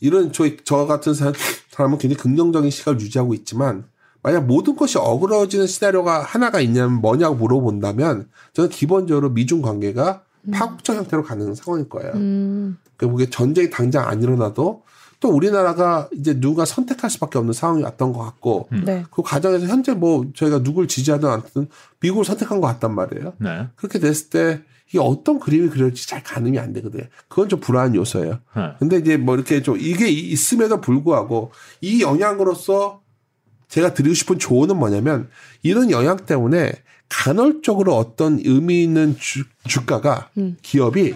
이런 0.00 0.32
저, 0.32 0.44
저 0.64 0.86
같은 0.86 1.14
사람, 1.14 1.34
사람은 1.70 1.98
굉장히 1.98 2.20
긍정적인 2.20 2.70
시각을 2.70 3.00
유지하고 3.00 3.34
있지만 3.34 3.84
만약 4.22 4.44
모든 4.46 4.76
것이 4.76 4.98
어그러지는 4.98 5.66
시나리오가 5.66 6.22
하나가 6.22 6.60
있냐면 6.60 7.00
뭐냐고 7.00 7.36
물어본다면 7.36 8.28
저는 8.54 8.70
기본적으로 8.70 9.30
미중 9.30 9.62
관계가 9.62 10.22
파국적 10.52 10.96
형태로 10.96 11.22
가는 11.22 11.54
상황일 11.54 11.88
거예요. 11.88 12.12
음. 12.14 12.78
그러니까 12.96 13.16
그게 13.16 13.30
전쟁이 13.30 13.70
당장 13.70 14.08
안 14.08 14.22
일어나도 14.22 14.82
또 15.20 15.30
우리나라가 15.30 16.08
이제 16.12 16.38
누가 16.38 16.64
선택할 16.64 17.10
수밖에 17.10 17.38
없는 17.38 17.52
상황이 17.52 17.82
왔던 17.82 18.12
것 18.12 18.20
같고 18.20 18.68
음. 18.72 18.84
네. 18.84 19.04
그 19.10 19.22
과정에서 19.22 19.66
현재 19.66 19.92
뭐 19.92 20.26
저희가 20.34 20.62
누굴 20.62 20.88
지지하든 20.88 21.28
않든 21.28 21.68
미국을 22.00 22.24
선택한 22.24 22.60
것 22.60 22.66
같단 22.66 22.94
말이에요. 22.94 23.34
네. 23.38 23.68
그렇게 23.76 23.98
됐을 23.98 24.30
때 24.30 24.62
이게 24.88 24.98
어떤 25.00 25.40
그림이 25.40 25.68
그려질지 25.68 26.08
잘 26.08 26.22
가늠이 26.22 26.58
안 26.58 26.72
되거든요. 26.74 27.04
그건 27.28 27.48
좀 27.48 27.60
불안한 27.60 27.94
요소예요. 27.94 28.38
네. 28.56 28.72
근데 28.78 28.98
이제 28.98 29.16
뭐 29.16 29.34
이렇게 29.34 29.62
좀 29.62 29.76
이게 29.78 30.08
있음에도 30.08 30.80
불구하고 30.80 31.50
이 31.80 32.02
영향으로서 32.02 33.02
제가 33.68 33.94
드리고 33.94 34.14
싶은 34.14 34.38
조언은 34.38 34.76
뭐냐면 34.76 35.28
이런 35.62 35.90
영향 35.90 36.16
때문에 36.16 36.72
간헐적으로 37.08 37.96
어떤 37.96 38.40
의미 38.44 38.82
있는 38.82 39.16
주, 39.18 39.44
주가가 39.66 40.30
음. 40.38 40.56
기업이 40.62 41.14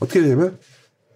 어떻게 0.00 0.20
되냐면 0.20 0.58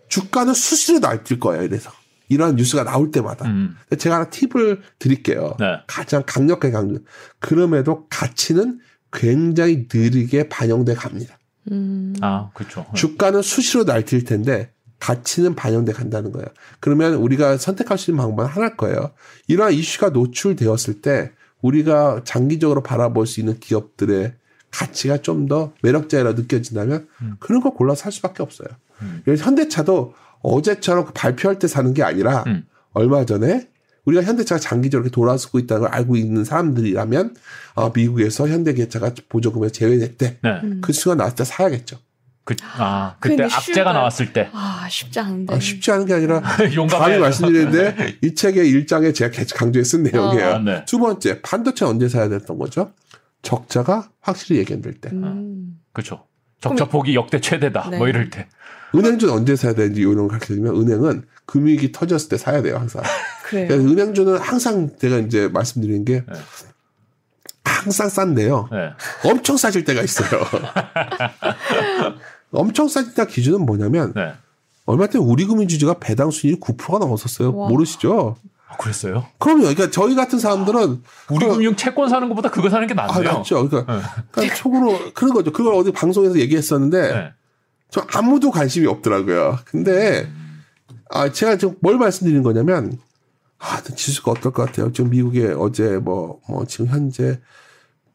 주가는 0.09 0.55
수시로 0.55 0.99
날뛸 1.01 1.39
거예요. 1.39 1.63
이래서 1.63 1.91
이러한 2.33 2.57
뉴스가 2.57 2.85
나올 2.85 3.11
때마다 3.11 3.47
음. 3.47 3.77
제가 3.97 4.17
하나 4.17 4.31
팁을 4.31 4.81
드릴게요. 4.99 5.55
네. 5.59 5.81
가장 5.87 6.23
강력하게 6.27 6.73
강조. 6.73 7.01
그럼에도 7.39 8.07
가치는 8.09 8.81
굉장히 9.13 9.87
느리게 9.93 10.49
반영돼 10.49 10.95
갑니다. 10.95 11.39
음. 11.71 12.15
아, 12.21 12.51
그렇죠. 12.55 12.81
네. 12.89 12.95
주가는 12.95 13.43
수시로 13.43 13.85
날뛸 13.85 14.27
텐데 14.27 14.73
가치는 14.99 15.55
반영돼 15.55 15.93
간다는 15.93 16.33
거예요. 16.33 16.47
그러면 16.81 17.15
우리가 17.15 17.57
선택할 17.57 17.99
수 17.99 18.11
있는 18.11 18.23
방법은 18.23 18.49
하나일 18.49 18.77
거예요. 18.77 19.13
이러한 19.49 19.73
이슈가 19.73 20.11
노출되었을 20.11 21.03
때 21.03 21.33
우리가 21.61 22.23
장기적으로 22.25 22.83
바라볼 22.83 23.27
수 23.27 23.41
있는 23.41 23.59
기업들의 23.61 24.35
가치가 24.71 25.19
좀 25.19 25.47
더 25.49 25.73
매력적이라 25.83 26.33
느껴진다면 26.33 27.07
음. 27.21 27.37
그런 27.41 27.61
거 27.61 27.71
골라서 27.71 28.05
살 28.05 28.13
수밖에 28.13 28.43
없어요. 28.43 28.69
음. 29.03 29.23
현대차도 29.27 30.15
어제처럼 30.43 31.07
그 31.07 31.13
발표할 31.13 31.59
때 31.59 31.69
사는 31.69 31.93
게 31.95 32.03
아니라 32.03 32.45
음. 32.47 32.65
얼마 32.93 33.25
전에 33.25 33.69
우리가 34.05 34.23
현대차가 34.25 34.59
장기적으로 34.59 35.05
이렇게 35.07 35.15
돌아서고 35.15 35.59
있다는 35.59 35.83
걸 35.83 35.95
알고 35.95 36.17
있는 36.17 36.45
사람들이라면 36.45 37.37
어, 37.75 37.91
미국에서 37.95 38.49
현대기아차가 38.49 39.13
보조금에 39.29 39.71
제외됐대. 39.71 40.39
네. 40.43 40.61
음. 40.65 40.81
그 40.83 40.93
순간 40.93 41.19
나왔을 41.19 41.37
때 41.37 41.45
사야겠죠. 41.45 41.99
그, 42.45 42.57
아, 42.77 43.15
그때 43.21 43.45
악재가? 43.45 43.93
나왔을 43.93 44.33
때. 44.33 44.51
아 44.53 44.89
쉽지 44.91 45.21
않은데. 45.21 45.55
아, 45.55 45.61
쉽지 45.61 45.93
않은 45.93 46.07
게 46.07 46.15
아니라 46.15 46.43
용감해. 46.75 47.05
감히 47.05 47.19
말씀드리는데 47.19 48.17
이 48.23 48.35
책의 48.35 48.69
일장에 48.69 49.13
제가 49.13 49.31
쓴 49.85 50.03
내용이에요. 50.03 50.47
아, 50.47 50.59
네. 50.59 50.85
두 50.85 50.99
번째 50.99 51.41
반도체 51.43 51.85
언제 51.85 52.09
사야 52.09 52.29
됐던 52.29 52.59
거죠? 52.59 52.93
적자가 53.43 54.11
확실히 54.21 54.59
예견될 54.61 54.95
때. 54.95 55.11
음. 55.13 55.79
그렇죠. 55.93 56.27
적자 56.61 56.89
폭이 56.89 57.15
역대 57.15 57.41
최대다. 57.41 57.91
네. 57.91 57.99
뭐 57.99 58.09
이럴 58.09 58.31
때. 58.31 58.49
은행주는 58.95 59.33
언제 59.33 59.57
사야 59.57 59.75
되는지 59.75 60.01
이런 60.01 60.17
걸 60.17 60.29
가르쳐 60.29 60.55
주면 60.55 60.77
은행은 60.77 61.25
금융위기 61.47 61.93
터졌을 61.93 62.29
때 62.29 62.37
사야 62.37 62.63
돼요 62.63 62.77
항상. 62.77 63.03
그래요. 63.45 63.69
그래서 63.69 63.87
은행주는 63.89 64.39
항상 64.39 64.91
제가 64.99 65.19
이제 65.19 65.49
말씀드리는 65.49 66.05
게 66.05 66.25
네. 66.27 66.39
항상 67.65 68.09
싼데요. 68.09 68.69
네. 68.71 68.91
엄청 69.29 69.57
싸질 69.57 69.85
때가 69.85 70.03
있어요. 70.03 70.29
엄청 72.53 72.89
싸질 72.89 73.15
때 73.15 73.27
기준은 73.27 73.65
뭐냐면 73.65 74.13
네. 74.15 74.33
얼마 74.85 75.07
전에 75.07 75.25
우리금융주주가 75.25 75.95
배당 76.01 76.31
수익이 76.31 76.61
9%가 76.61 76.99
넘었었어요. 76.99 77.55
와. 77.57 77.69
모르시죠? 77.69 78.37
아, 78.69 78.77
그랬어요? 78.77 79.27
그럼요. 79.39 79.61
그러니까 79.63 79.91
저희 79.91 80.15
같은 80.15 80.39
사람들은 80.39 81.03
우리 81.31 81.47
그- 81.47 81.53
금융 81.53 81.77
채권 81.77 82.09
사는 82.09 82.29
것보다 82.29 82.51
그거 82.51 82.69
사는 82.69 82.87
게 82.87 82.95
아, 82.97 83.07
낫네요. 83.07 83.33
맞죠. 83.35 83.69
그러니까, 83.69 83.97
네. 83.97 84.03
그러니까 84.33 84.57
속으로 84.57 84.99
그런 85.15 85.35
거죠. 85.35 85.53
그걸 85.53 85.75
어디 85.75 85.93
방송에서 85.93 86.39
얘기했었는데 86.39 87.13
네. 87.13 87.33
저 87.93 88.05
아무도 88.15 88.51
관심이 88.51 88.87
없더라고요. 88.87 89.59
근데 89.67 90.27
아 91.11 91.31
제가 91.31 91.59
지금 91.59 91.77
뭘 91.81 91.99
말씀드리는 91.99 92.43
거냐면 92.43 92.99
아 93.59 93.83
지수가 93.83 94.33
어떨 94.33 94.53
것 94.53 94.65
같아요. 94.65 94.91
지금 94.93 95.11
미국에 95.11 95.49
어제 95.57 95.99
뭐 95.99 96.41
뭐 96.49 96.65
지금 96.67 96.87
현재 96.87 97.39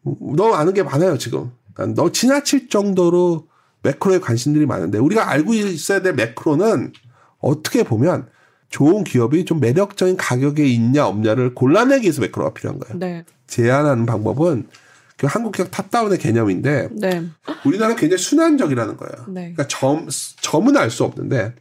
너무 0.03 0.55
아는 0.55 0.73
게 0.73 0.81
많아요 0.81 1.17
지금. 1.19 1.51
그러니까 1.73 2.01
너 2.01 2.11
지나칠 2.11 2.69
정도로 2.69 3.47
매크로에 3.83 4.19
관심들이 4.19 4.65
많은데 4.65 4.97
우리가 4.97 5.29
알고 5.29 5.53
있어야 5.53 6.01
될 6.01 6.15
매크로는 6.15 6.91
어떻게 7.37 7.83
보면 7.83 8.27
좋은 8.69 9.03
기업이 9.03 9.45
좀 9.45 9.59
매력적인 9.59 10.17
가격에 10.17 10.65
있냐 10.65 11.05
없냐를 11.05 11.53
골라내기 11.53 12.03
위해서 12.05 12.21
매크로가 12.21 12.53
필요한 12.53 12.79
거예요. 12.79 12.97
네. 12.97 13.25
제한하는 13.45 14.07
방법은 14.07 14.63
그 14.63 14.86
한국 15.23 15.53
기업 15.55 15.69
탑다운의 15.71 16.19
개념인데 16.19 16.89
네. 16.91 17.23
우리나라 17.65 17.89
는 17.89 17.95
굉장히 17.95 18.21
순환적이라는 18.21 18.97
거예요. 18.97 19.25
네. 19.29 19.53
그러니까 19.53 19.67
점 19.67 20.07
점은 20.41 20.77
알 20.77 20.91
수 20.91 21.03
없는데 21.03 21.55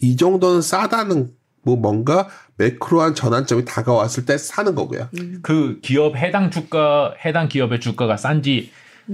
이 0.00 0.16
정도는 0.16 0.62
싸다는 0.62 1.30
뭐 1.62 1.76
뭔가 1.76 2.28
macro한 2.56 3.14
전환점이 3.14 3.64
다가왔을 3.64 4.24
때 4.24 4.38
사는 4.38 4.74
거고요. 4.74 5.08
그 5.42 5.78
기업 5.82 6.16
해당 6.16 6.50
주가 6.50 7.14
해당 7.24 7.48
기업의 7.48 7.80
주가가 7.80 8.16
싼지 8.16 8.70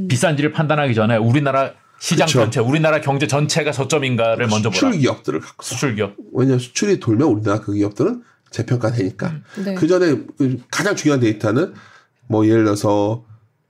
비싼지를 0.08 0.52
판단하기 0.52 0.94
전에 0.94 1.16
우리나라 1.16 1.72
시장 1.98 2.26
그쵸. 2.26 2.40
전체, 2.40 2.60
우리나라 2.60 3.00
경제 3.00 3.26
전체가 3.26 3.72
저점인가를 3.72 4.46
먼저 4.48 4.68
보라. 4.68 4.74
수출 4.74 4.92
기업들을 5.00 5.40
갖고 5.40 5.64
수출 5.64 5.94
기업. 5.94 6.14
왜냐하면 6.32 6.58
수출이 6.58 7.00
돌면 7.00 7.26
우리나라 7.28 7.60
그 7.60 7.72
기업들은 7.72 8.22
재평가되니까. 8.50 9.26
음. 9.28 9.64
네. 9.64 9.74
그 9.74 9.86
전에 9.86 10.14
그 10.36 10.58
가장 10.70 10.96
중요한 10.96 11.20
데이터는 11.20 11.72
뭐 12.28 12.46
예를 12.46 12.64
들어서 12.64 13.24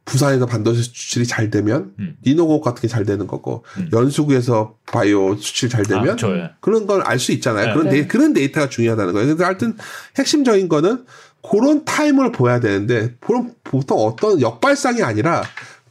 부산에서 0.04 0.44
반도체 0.44 0.82
수출이 0.82 1.26
잘 1.26 1.48
되면 1.50 1.94
음. 1.98 2.16
리노공 2.26 2.60
같은 2.60 2.82
게 2.82 2.88
잘 2.88 3.04
되는 3.06 3.26
거고 3.26 3.64
음. 3.78 3.88
연수구에서 3.92 4.76
바이오 4.86 5.36
수출 5.36 5.70
잘 5.70 5.82
되면 5.82 6.10
아, 6.10 6.16
저, 6.16 6.36
예. 6.36 6.50
그런 6.60 6.86
걸 6.86 7.02
알 7.06 7.18
수 7.18 7.32
있잖아요. 7.32 7.68
네. 7.68 7.72
그런 7.72 7.84
네. 7.86 7.90
데이, 7.92 8.08
그런 8.08 8.32
데이터가 8.34 8.68
중요하다는 8.68 9.12
거예요. 9.14 9.26
그래서 9.28 9.44
하여튼 9.44 9.76
핵심적인 10.18 10.68
거는 10.68 11.04
그런 11.42 11.84
타임을 11.84 12.32
보야 12.32 12.60
되는데 12.60 13.16
보통 13.64 13.98
어떤 13.98 14.40
역발상이 14.40 15.02
아니라 15.02 15.42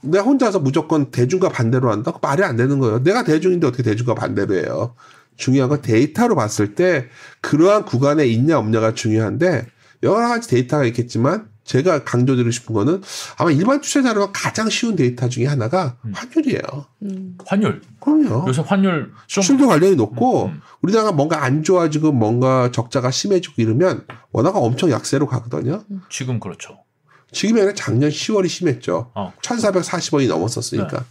내가 0.01 0.23
혼자서 0.23 0.59
무조건 0.59 1.09
대중과 1.11 1.49
반대로 1.49 1.91
한다? 1.91 2.11
그 2.11 2.19
말이 2.21 2.43
안 2.43 2.55
되는 2.55 2.77
거예요. 2.79 3.03
내가 3.03 3.23
대중인데 3.23 3.65
어떻게 3.67 3.83
대중과 3.83 4.13
반대로 4.15 4.53
해요. 4.55 4.95
중요한 5.37 5.69
건 5.69 5.81
데이터로 5.81 6.35
봤을 6.35 6.75
때 6.75 7.07
그러한 7.41 7.85
구간에 7.85 8.25
있냐 8.27 8.59
없냐가 8.59 8.93
중요한데 8.93 9.65
여러 10.03 10.27
가지 10.27 10.49
데이터가 10.49 10.85
있겠지만 10.85 11.47
제가 11.63 12.03
강조드리고 12.03 12.51
싶은 12.51 12.75
거는 12.75 13.01
아마 13.37 13.51
일반 13.51 13.79
투자자로 13.79 14.31
가장 14.33 14.69
쉬운 14.69 14.95
데이터 14.95 15.29
중에 15.29 15.45
하나가 15.45 15.95
환율이에요. 16.13 16.61
음. 17.03 17.37
환율. 17.45 17.81
그럼요. 17.99 18.45
요새 18.47 18.61
환율 18.65 19.13
좀 19.27 19.41
수출도 19.41 19.67
관련이 19.67 19.95
높고 19.95 20.45
음, 20.45 20.49
음. 20.51 20.61
우리나라가 20.81 21.11
뭔가 21.13 21.43
안 21.43 21.63
좋아지고 21.63 22.11
뭔가 22.11 22.69
적자가 22.71 23.11
심해지고 23.11 23.55
이러면 23.57 24.05
원화가 24.31 24.59
엄청 24.59 24.91
약세로 24.91 25.27
가거든요. 25.27 25.83
지금 26.09 26.39
그렇죠. 26.39 26.79
지금이 27.31 27.61
아니라 27.61 27.73
작년 27.75 28.09
10월이 28.09 28.49
심했죠. 28.49 29.11
어. 29.15 29.33
1440원이 29.41 30.27
넘었었으니까. 30.27 30.97
네. 30.99 31.05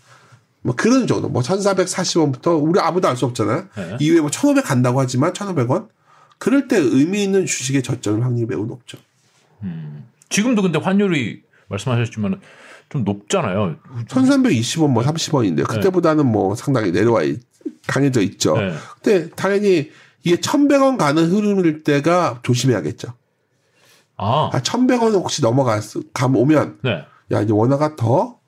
뭐 0.62 0.74
그런 0.76 1.06
정도. 1.06 1.28
뭐 1.28 1.42
1440원부터 1.42 2.62
우리 2.62 2.78
아무도 2.78 3.08
알 3.08 3.16
수 3.16 3.24
없잖아요. 3.24 3.68
네. 3.74 3.96
이후에 4.00 4.20
뭐 4.20 4.30
1500 4.30 4.64
간다고 4.64 5.00
하지만 5.00 5.32
1500원? 5.32 5.88
그럴 6.38 6.68
때 6.68 6.76
의미 6.76 7.24
있는 7.24 7.46
주식의 7.46 7.82
저점일 7.82 8.24
확률이 8.24 8.46
매우 8.46 8.66
높죠. 8.66 8.98
음. 9.62 10.06
지금도 10.32 10.62
근데 10.62 10.78
환율이 10.78 11.42
말씀하셨지만 11.68 12.40
좀 12.88 13.04
높잖아요. 13.04 13.76
1320원 14.08 14.88
뭐 14.90 15.02
30원인데 15.02 15.66
그때보다는 15.66 16.26
뭐 16.26 16.54
상당히 16.54 16.90
내려와 16.90 17.22
있- 17.22 17.40
강해져 17.86 18.20
있죠. 18.22 18.56
네. 18.56 18.72
근데 19.00 19.30
당연히 19.30 19.90
이게 20.24 20.36
1100원 20.36 20.96
가는 20.98 21.24
흐름일 21.30 21.84
때가 21.84 22.40
조심해야겠죠. 22.42 23.14
아, 24.16 24.50
아, 24.52 24.60
1100원 24.60 25.12
혹시 25.14 25.42
넘어갔, 25.42 25.82
감 26.12 26.36
오면, 26.36 26.78
네. 26.84 27.04
야, 27.32 27.40
이제 27.40 27.52
원화가 27.52 27.96
더 27.96 28.38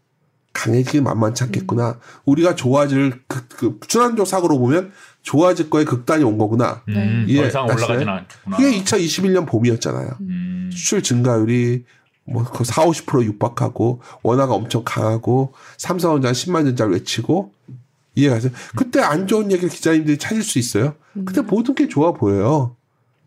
강해지기 0.53 1.01
만만치 1.01 1.43
않겠구나. 1.45 1.99
우리가 2.27 2.55
좋아질, 2.55 3.23
그, 3.27 3.49
그, 3.49 3.79
순환적 3.89 4.27
사고로 4.27 4.59
보면 4.59 4.93
좋아질 5.25 5.71
거에 5.71 5.85
극단이 5.85 6.23
온 6.23 6.39
거구나. 6.39 6.83
음, 6.89 7.27
예, 7.29 7.37
더 7.37 7.47
이상? 7.49 7.65
올라가지는 7.65 8.09
않겠구나. 8.09 8.57
그게 8.57 8.79
2021년 8.81 9.47
봄이었잖아요. 9.47 10.11
음, 10.21 10.71
수출 10.73 11.03
증가율이 11.03 11.85
뭐, 12.27 12.45
그 12.45 12.65
4, 12.65 12.85
50% 12.87 13.25
육박하고, 13.25 14.01
원화가 14.23 14.55
엄청 14.55 14.83
강하고, 14.83 15.53
삼성전자 15.77 16.33
10만 16.33 16.65
전자를 16.65 16.95
외치고, 16.95 17.53
이해가 18.15 18.37
가세요? 18.37 18.53
그때 18.77 19.01
안 19.01 19.27
좋은 19.27 19.51
얘기를 19.51 19.69
기자님들이 19.69 20.17
찾을 20.19 20.43
수 20.43 20.59
있어요. 20.59 20.95
그때 21.27 21.43
모든 21.43 21.75
게 21.75 21.89
좋아 21.89 22.13
보여요. 22.13 22.77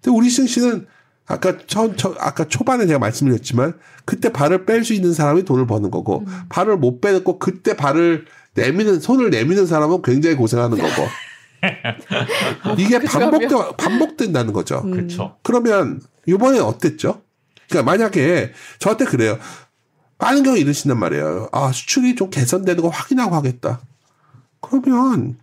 근데 0.01 0.15
우리 0.17 0.29
승 0.29 0.47
씨는 0.47 0.87
아까 1.25 1.57
저, 1.67 1.93
저 1.95 2.15
아까 2.19 2.45
초반에 2.45 2.87
제가 2.87 2.97
말씀드렸지만 2.99 3.73
그때 4.05 4.31
발을 4.31 4.65
뺄 4.65 4.85
수 4.85 4.93
있는 4.93 5.13
사람이 5.13 5.43
돈을 5.43 5.67
버는 5.67 5.91
거고 5.91 6.25
발을 6.47 6.77
못 6.77 7.01
빼고 7.01 7.37
그때 7.37 7.75
발을 7.75 8.25
내미는 8.53 9.01
손을 9.01 9.29
내미는 9.29 9.67
사람은 9.67 10.01
굉장히 10.03 10.37
고생하는 10.37 10.77
거고 10.77 10.87
이게 12.77 12.99
반복돼 12.99 13.47
반복된다는 13.77 14.53
거죠. 14.53 14.81
그렇죠. 14.83 15.37
그러면 15.43 16.01
이번에 16.25 16.59
어땠죠? 16.59 17.21
그러니까 17.69 17.91
만약에 17.91 18.51
저한테 18.79 19.05
그래요. 19.05 19.37
많은 20.19 20.43
경우 20.43 20.57
이러신단 20.57 20.99
말이에요. 20.99 21.49
아 21.51 21.71
수출이 21.71 22.15
좀 22.15 22.29
개선되는 22.29 22.81
거 22.81 22.89
확인하고 22.89 23.35
하겠다. 23.35 23.81
그러면 24.61 25.37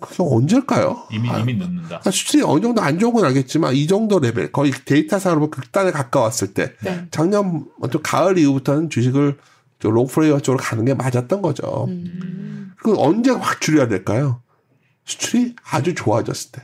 그게 0.00 0.16
언제일까요? 0.18 1.06
이미 1.10 1.30
아, 1.30 1.38
이미 1.38 1.54
늦는다. 1.54 2.00
아, 2.04 2.10
수출이 2.10 2.42
어느 2.42 2.60
정도 2.60 2.80
안 2.80 2.98
좋은 2.98 3.12
건 3.12 3.24
알겠지만 3.24 3.74
이 3.74 3.86
정도 3.86 4.18
레벨 4.18 4.50
거의 4.50 4.72
데이터상으로 4.84 5.50
극단에 5.50 5.90
가까웠을 5.90 6.54
때 6.54 6.72
네. 6.82 7.06
작년 7.10 7.66
좀 7.90 8.02
가을 8.02 8.38
이후부터는 8.38 8.88
주식을 8.90 9.38
좀 9.78 9.94
long 9.94 10.12
player 10.12 10.40
쪽으로 10.40 10.62
가는 10.62 10.84
게 10.84 10.94
맞았던 10.94 11.42
거죠. 11.42 11.86
음. 11.88 12.72
그 12.76 12.94
언제 12.96 13.30
확 13.30 13.60
줄여야 13.60 13.88
될까요? 13.88 14.40
수출이 15.04 15.56
아주 15.70 15.94
좋아졌을 15.94 16.52
때. 16.52 16.62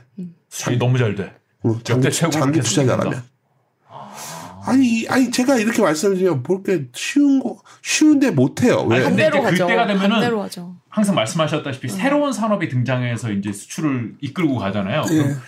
수출이 0.49 0.77
너무 0.77 0.97
잘 0.97 1.15
돼. 1.15 1.33
응, 1.65 1.79
장기, 1.83 2.11
장기 2.11 2.59
투자자라면. 2.61 3.23
아니, 4.65 5.05
아니, 5.07 5.31
제가 5.31 5.55
이렇게 5.57 5.81
말씀드리면 5.81 6.43
볼게 6.43 6.87
쉬운 6.93 7.39
거, 7.39 7.61
쉬운데 7.81 8.31
못해요. 8.31 8.81
왜? 8.81 8.97
아니, 8.97 9.05
근데 9.05 9.23
반대로 9.23 9.43
가죠. 9.43 9.65
그때가 9.65 9.87
되면은 9.87 10.39
하죠. 10.41 10.75
항상 10.89 11.15
말씀하셨다시피 11.15 11.87
새로운 11.87 12.33
산업이 12.33 12.67
등장해서 12.67 13.31
이제 13.31 13.53
수출을 13.53 14.15
이끌고 14.19 14.57
가잖아요. 14.57 15.03
예. 15.09 15.15
그럼 15.15 15.41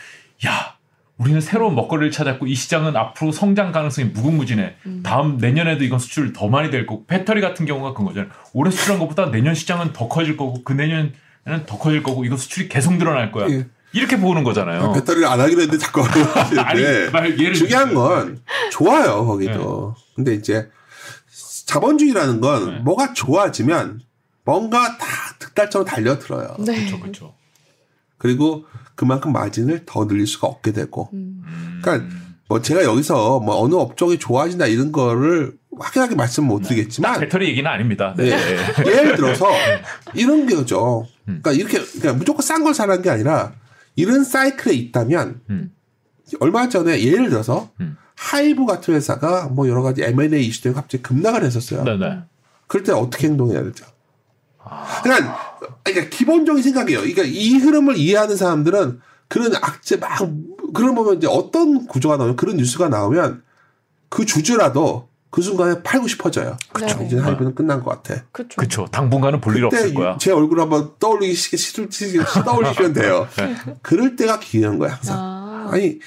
야, 0.46 0.78
우리는 1.18 1.42
새로운 1.42 1.76
먹거리를 1.76 2.12
찾았고 2.12 2.48
이 2.48 2.56
시장은 2.56 2.96
앞으로 2.96 3.34
성장 3.34 3.74
가능성이 3.74 4.08
무궁무진해. 4.08 4.76
다음 5.04 5.38
내년에도 5.38 5.84
이건 5.84 6.00
수출 6.00 6.32
더 6.32 6.48
많이 6.48 6.72
될 6.72 6.86
거고 6.86 7.06
배터리 7.06 7.42
같은 7.42 7.66
경우가 7.66 7.92
그런 7.94 8.06
거잖아요. 8.08 8.32
올해 8.54 8.72
수출한 8.72 9.00
것보다 9.00 9.32
내년 9.32 9.54
시장은 9.54 9.92
더 9.92 10.08
커질 10.08 10.38
거고 10.38 10.64
그 10.64 10.72
내년에는 10.72 11.12
더 11.66 11.78
커질 11.78 12.04
거고 12.04 12.26
이거 12.26 12.38
수출이 12.38 12.70
계속 12.70 12.96
늘어날 12.98 13.32
거야. 13.32 13.50
예. 13.50 13.68
이렇게 13.92 14.20
보는 14.20 14.44
거잖아요. 14.44 14.94
배터리를 14.94 15.28
안 15.28 15.40
하기로 15.40 15.62
했는데 15.62 15.84
자꾸 15.84 16.04
아니. 16.04 16.84
말 17.12 17.36
중요한. 17.54 17.94
건 17.94 18.42
좋아요, 18.72 19.26
거기도. 19.26 19.96
근데 20.16 20.36
이제 20.36 20.70
자본주의라는 21.66 22.40
건 22.40 22.66
네. 22.76 22.80
뭐가 22.82 23.14
좋아지면 23.14 24.02
뭔가 24.46 24.98
다 24.98 25.08
득달처럼 25.40 25.88
달려들어요. 25.88 26.56
네. 26.60 26.76
그렇죠, 26.76 27.00
그렇죠. 27.00 27.34
그리고 28.18 28.66
그만큼 28.96 29.32
마진을 29.32 29.84
더 29.86 30.08
늘릴 30.08 30.28
수가 30.28 30.48
없게 30.48 30.72
되고. 30.72 31.10
음. 31.14 31.80
그러니까 31.82 32.16
뭐 32.50 32.62
제가 32.62 32.84
여기서 32.84 33.40
뭐 33.40 33.62
어느 33.62 33.76
업종이 33.76 34.18
좋아진다 34.18 34.66
이런 34.66 34.92
거를 34.92 35.54
확연하게 35.80 36.16
말씀 36.16 36.46
못 36.46 36.62
드리겠지만 36.64 37.20
배터리 37.20 37.48
얘기는 37.48 37.70
아닙니다. 37.70 38.16
네. 38.18 38.36
네. 38.36 38.58
예를 38.92 39.16
들어서 39.16 39.46
이런 40.16 40.48
거죠. 40.48 41.06
그러니까 41.26 41.52
이렇게 41.52 41.78
그러니까 41.78 42.14
무조건 42.14 42.42
싼 42.42 42.64
걸 42.64 42.74
사라는 42.74 43.04
게 43.04 43.12
아니라 43.12 43.54
이런 43.96 44.24
사이클에 44.24 44.74
있다면 44.74 45.42
음. 45.52 45.72
얼마 46.40 46.68
전에 46.68 47.04
예를 47.04 47.30
들어서 47.30 47.70
음. 47.82 47.98
하이브 48.16 48.66
같은 48.66 48.96
회사가 48.96 49.48
뭐 49.50 49.70
여러 49.70 49.84
가지 49.84 50.04
M&A 50.04 50.44
이슈 50.44 50.64
때문에 50.64 50.82
갑자기 50.82 51.04
급락을 51.04 51.44
했었어요. 51.44 51.84
네, 51.84 51.98
네. 51.98 52.18
그럴 52.66 52.84
때 52.84 52.92
어떻게 52.92 53.28
행동해야 53.28 53.64
되죠? 53.64 53.86
그러니까, 55.04 55.60
그러니까 55.84 56.10
기본적인 56.10 56.62
생각이에요. 56.62 57.00
그러니까 57.00 57.24
이 57.24 57.58
흐름을 57.58 57.96
이해하는 57.96 58.36
사람들은 58.36 59.00
그런 59.28 59.56
악재 59.56 59.98
막 59.98 60.20
그런 60.74 60.96
보면 60.96 61.18
이제 61.18 61.28
어떤 61.28 61.86
구조가 61.88 62.18
나오면 62.18 62.36
그런 62.36 62.58
뉴스가 62.58 62.90
나오면 62.90 63.44
그 64.10 64.26
주주라도 64.26 65.08
그 65.30 65.42
순간에 65.44 65.84
팔고 65.84 66.08
싶어져요. 66.08 66.58
그쵸. 66.74 66.98
아, 67.00 67.04
이제 67.04 67.18
하이브는 67.20 67.54
끝난 67.54 67.84
것 67.84 67.92
같아. 68.04 68.24
그렇죠. 68.32 68.56
그렇죠. 68.58 68.86
당분간은 68.92 69.42
볼 69.42 69.56
일 69.58 69.66
없을 69.66 69.82
그때 69.84 69.94
거야. 69.94 70.18
제 70.20 70.32
얼굴 70.32 70.60
한번 70.60 70.92
떠올리기 71.00 71.36
시, 71.36 71.56
시, 71.56 71.88
시, 71.92 72.24
떠올리시면 72.44 72.94
돼요. 72.94 73.28
네. 73.38 73.56
그럴 73.84 74.16
때가 74.16 74.40
기회인 74.40 74.80
거야 74.80 74.94
항상. 74.94 75.18
아. 75.20 75.70
아니, 75.72 76.00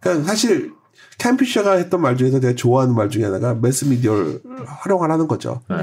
그러니까 0.00 0.26
사실 0.26 0.72
켄 1.18 1.33
피셔가 1.33 1.74
했던 1.74 2.00
말 2.02 2.16
중에서 2.16 2.40
제가 2.40 2.54
좋아하는 2.56 2.94
말 2.94 3.08
중에 3.08 3.24
하나가 3.24 3.54
매스미디어를 3.54 4.40
활용하라는 4.66 5.28
거죠. 5.28 5.62
네. 5.70 5.76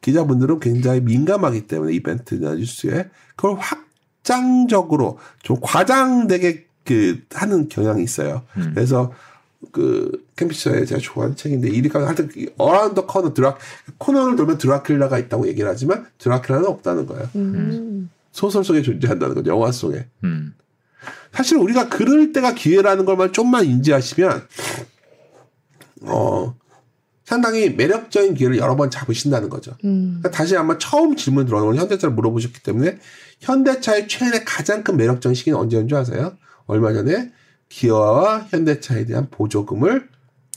기자분들은 0.00 0.60
굉장히 0.60 1.00
민감하기 1.00 1.66
때문에 1.66 1.92
이벤트나 1.92 2.54
뉴스에 2.54 3.10
그걸 3.36 3.58
확장적으로 3.58 5.18
좀 5.42 5.58
과장되게 5.62 6.66
그 6.84 7.22
하는 7.32 7.68
경향이 7.68 8.02
있어요. 8.02 8.42
음. 8.56 8.72
그래서 8.74 9.12
그 9.72 10.24
켄 10.36 10.50
피셔의 10.50 10.86
제가 10.86 11.00
좋아하는 11.00 11.36
책인데 11.36 11.68
이리가 11.68 12.06
하여튼 12.06 12.28
around 12.58 13.06
corner 13.06 13.32
드라 13.32 13.56
코너를 13.98 14.36
돌면 14.36 14.58
드라큘라가 14.58 15.18
있다고 15.24 15.48
얘기를 15.48 15.68
하지만 15.68 16.06
드라큘라는 16.18 16.66
없다는 16.66 17.06
거예요. 17.06 17.28
음. 17.36 18.10
소설 18.32 18.64
속에 18.64 18.82
존재한다는 18.82 19.34
거죠. 19.34 19.50
영화 19.50 19.72
속에. 19.72 20.06
음. 20.24 20.54
사실 21.32 21.58
우리가 21.58 21.88
그럴 21.88 22.32
때가 22.32 22.54
기회라는 22.54 23.04
걸만 23.04 23.32
좀만 23.32 23.64
인지하시면 23.64 24.46
어 26.02 26.54
상당히 27.24 27.70
매력적인 27.70 28.34
기회를 28.34 28.58
여러 28.58 28.76
번 28.76 28.90
잡으신다는 28.90 29.48
거죠. 29.48 29.76
음. 29.84 30.18
그러니까 30.20 30.30
다시 30.30 30.54
한번 30.54 30.78
처음 30.78 31.16
질문 31.16 31.46
들어오는 31.46 31.78
현대차를 31.78 32.14
물어보셨기 32.14 32.62
때문에 32.62 32.98
현대차의 33.40 34.08
최근에 34.08 34.44
가장 34.44 34.84
큰 34.84 34.96
매력적인 34.96 35.34
시기는 35.34 35.58
언제인 35.58 35.88
줄 35.88 35.98
아세요? 35.98 36.36
얼마 36.66 36.92
전에 36.92 37.32
기아와 37.68 38.46
현대차에 38.50 39.04
대한 39.06 39.28
보조금을 39.30 40.08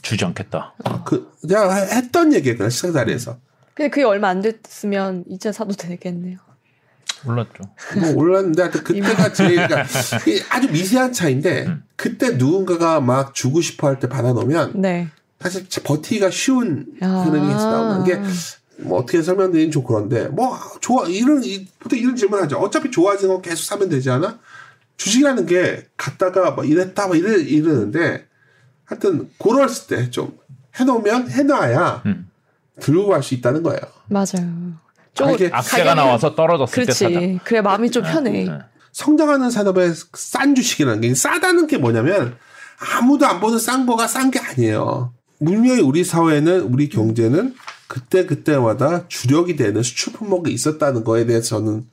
주지 0.02 0.24
않겠다. 0.24 0.74
그 1.04 1.30
그냥 1.40 1.70
했던 1.72 2.32
얘기예요. 2.32 2.56
그냥 2.56 2.70
시장 2.70 2.92
자리에서. 2.92 3.38
근데 3.74 3.90
그게 3.90 4.04
얼마 4.04 4.28
안 4.28 4.40
됐으면 4.40 5.24
이제 5.28 5.52
사도 5.52 5.72
되겠네요. 5.74 6.38
몰랐죠. 7.24 7.64
뭐 8.00 8.14
올랐는데 8.14 8.62
하여튼 8.62 8.84
그때가 8.84 9.32
제일 9.32 9.56
그러니까 9.66 9.84
아주 10.50 10.70
미세한 10.70 11.12
차인데 11.12 11.66
음. 11.66 11.82
그때 11.96 12.30
누군가가 12.36 13.00
막 13.00 13.34
주고 13.34 13.60
싶어 13.60 13.88
할 13.88 13.98
때 13.98 14.08
받아놓으면 14.08 14.80
네. 14.80 15.08
사실 15.40 15.66
버티기가 15.82 16.30
쉬운 16.30 16.86
아. 17.00 17.24
흐름에서 17.24 17.70
나오는 17.70 18.04
게 18.04 18.20
뭐 18.80 19.00
어떻게 19.00 19.20
설명드리긴 19.20 19.72
좀 19.72 19.82
그런데 19.82 20.28
뭐 20.28 20.56
좋아 20.80 21.04
이런 21.08 21.42
이- 21.42 21.66
보통 21.80 21.98
이런 21.98 22.14
질문하죠. 22.14 22.58
어차피 22.58 22.92
좋아지는 22.92 23.34
거 23.34 23.40
계속 23.40 23.64
사면 23.64 23.88
되지 23.88 24.08
않아? 24.08 24.38
주식이라는 24.98 25.46
게 25.46 25.86
갔다가 25.96 26.50
뭐 26.50 26.64
이랬다 26.64 27.06
뭐 27.06 27.16
이래 27.16 27.40
이러는데 27.40 28.26
하여튼 28.84 29.30
그랬을 29.38 29.86
때좀 29.86 30.36
해놓으면 30.78 31.30
해놔야 31.30 32.02
음. 32.06 32.28
들고 32.80 33.08
갈 33.08 33.22
수 33.22 33.34
있다는 33.34 33.62
거예요. 33.62 33.80
맞아요. 34.08 34.74
좀 35.14 35.28
아, 35.28 35.32
이게 35.32 35.50
악재가 35.52 35.92
가격이- 35.92 35.96
나와서 35.96 36.34
떨어졌을 36.34 36.86
때 36.86 36.92
사자. 36.92 37.08
그렇지. 37.08 37.40
그래 37.44 37.60
마음이 37.60 37.90
좀 37.90 38.02
편해. 38.04 38.44
네. 38.44 38.58
성장하는 38.92 39.50
산업의 39.50 39.92
싼 40.14 40.54
주식이라는 40.54 41.00
게 41.00 41.14
싸다는 41.14 41.66
게 41.66 41.78
뭐냐면 41.78 42.36
아무도 42.78 43.26
안 43.26 43.40
보는 43.40 43.58
싼 43.58 43.86
거가 43.86 44.06
싼 44.06 44.30
게 44.30 44.38
아니에요. 44.38 45.12
분명히 45.38 45.80
우리 45.80 46.02
사회는 46.04 46.62
우리 46.62 46.88
경제는 46.88 47.54
그때 47.86 48.26
그때마다 48.26 49.06
주력이 49.08 49.56
되는 49.56 49.82
수출 49.82 50.12
품목이 50.12 50.52
있었다는 50.52 51.04
거에 51.04 51.26
대해서 51.26 51.58
저는 51.58 51.84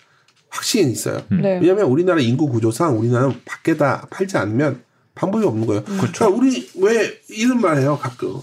확신이 0.56 0.92
있어요. 0.92 1.22
네. 1.30 1.60
왜냐하면 1.60 1.86
우리나라 1.86 2.22
인구 2.22 2.48
구조상 2.48 2.98
우리나라는 2.98 3.42
밖에다 3.44 4.08
팔지 4.10 4.38
않으면 4.38 4.84
방법이 5.14 5.46
없는 5.46 5.68
거예요. 5.68 5.84
그렇죠. 5.84 6.12
그러니까 6.12 6.28
우리 6.30 6.70
왜 6.80 7.20
이런 7.30 7.62
말 7.62 7.78
해요 7.78 7.98
가끔 8.02 8.36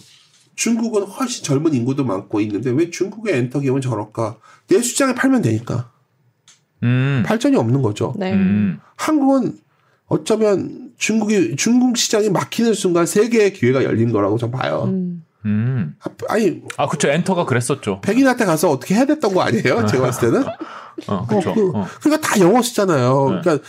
중국은 0.54 1.02
훨씬 1.04 1.44
젊은 1.44 1.74
인구도 1.74 2.04
많고 2.04 2.40
있는데 2.40 2.70
왜 2.70 2.90
중국의 2.90 3.36
엔터 3.36 3.60
기업은 3.60 3.80
저럴까? 3.80 4.36
내 4.68 4.80
시장에 4.82 5.14
팔면 5.14 5.42
되니까 5.42 5.90
음. 6.82 7.22
발전이 7.24 7.56
없는 7.56 7.82
거죠. 7.82 8.14
네. 8.16 8.32
음. 8.32 8.78
한국은 8.96 9.58
어쩌면 10.06 10.92
중국이 10.98 11.56
중국 11.56 11.96
시장이 11.96 12.28
막히는 12.30 12.74
순간 12.74 13.06
세계의 13.06 13.54
기회가 13.54 13.84
열린 13.84 14.12
거라고 14.12 14.36
전 14.38 14.50
봐요. 14.50 14.84
음. 14.86 15.24
음. 15.44 15.96
아니 16.28 16.62
아, 16.76 16.86
그쵸. 16.86 17.08
엔터가 17.08 17.46
그랬었죠. 17.46 18.00
백인한테 18.02 18.44
가서 18.44 18.70
어떻게 18.70 18.94
해야 18.94 19.06
됐던 19.06 19.34
거 19.34 19.42
아니에요? 19.42 19.86
제가 19.86 20.04
봤을 20.04 20.30
때는. 20.30 20.46
어, 21.06 21.26
그쵸. 21.26 21.50
어, 21.50 21.54
그, 21.54 21.70
어. 21.74 21.86
그러니까 22.00 22.26
다 22.28 22.40
영어 22.40 22.62
쓰잖아요. 22.62 23.30
네. 23.30 23.40
그러니까 23.42 23.68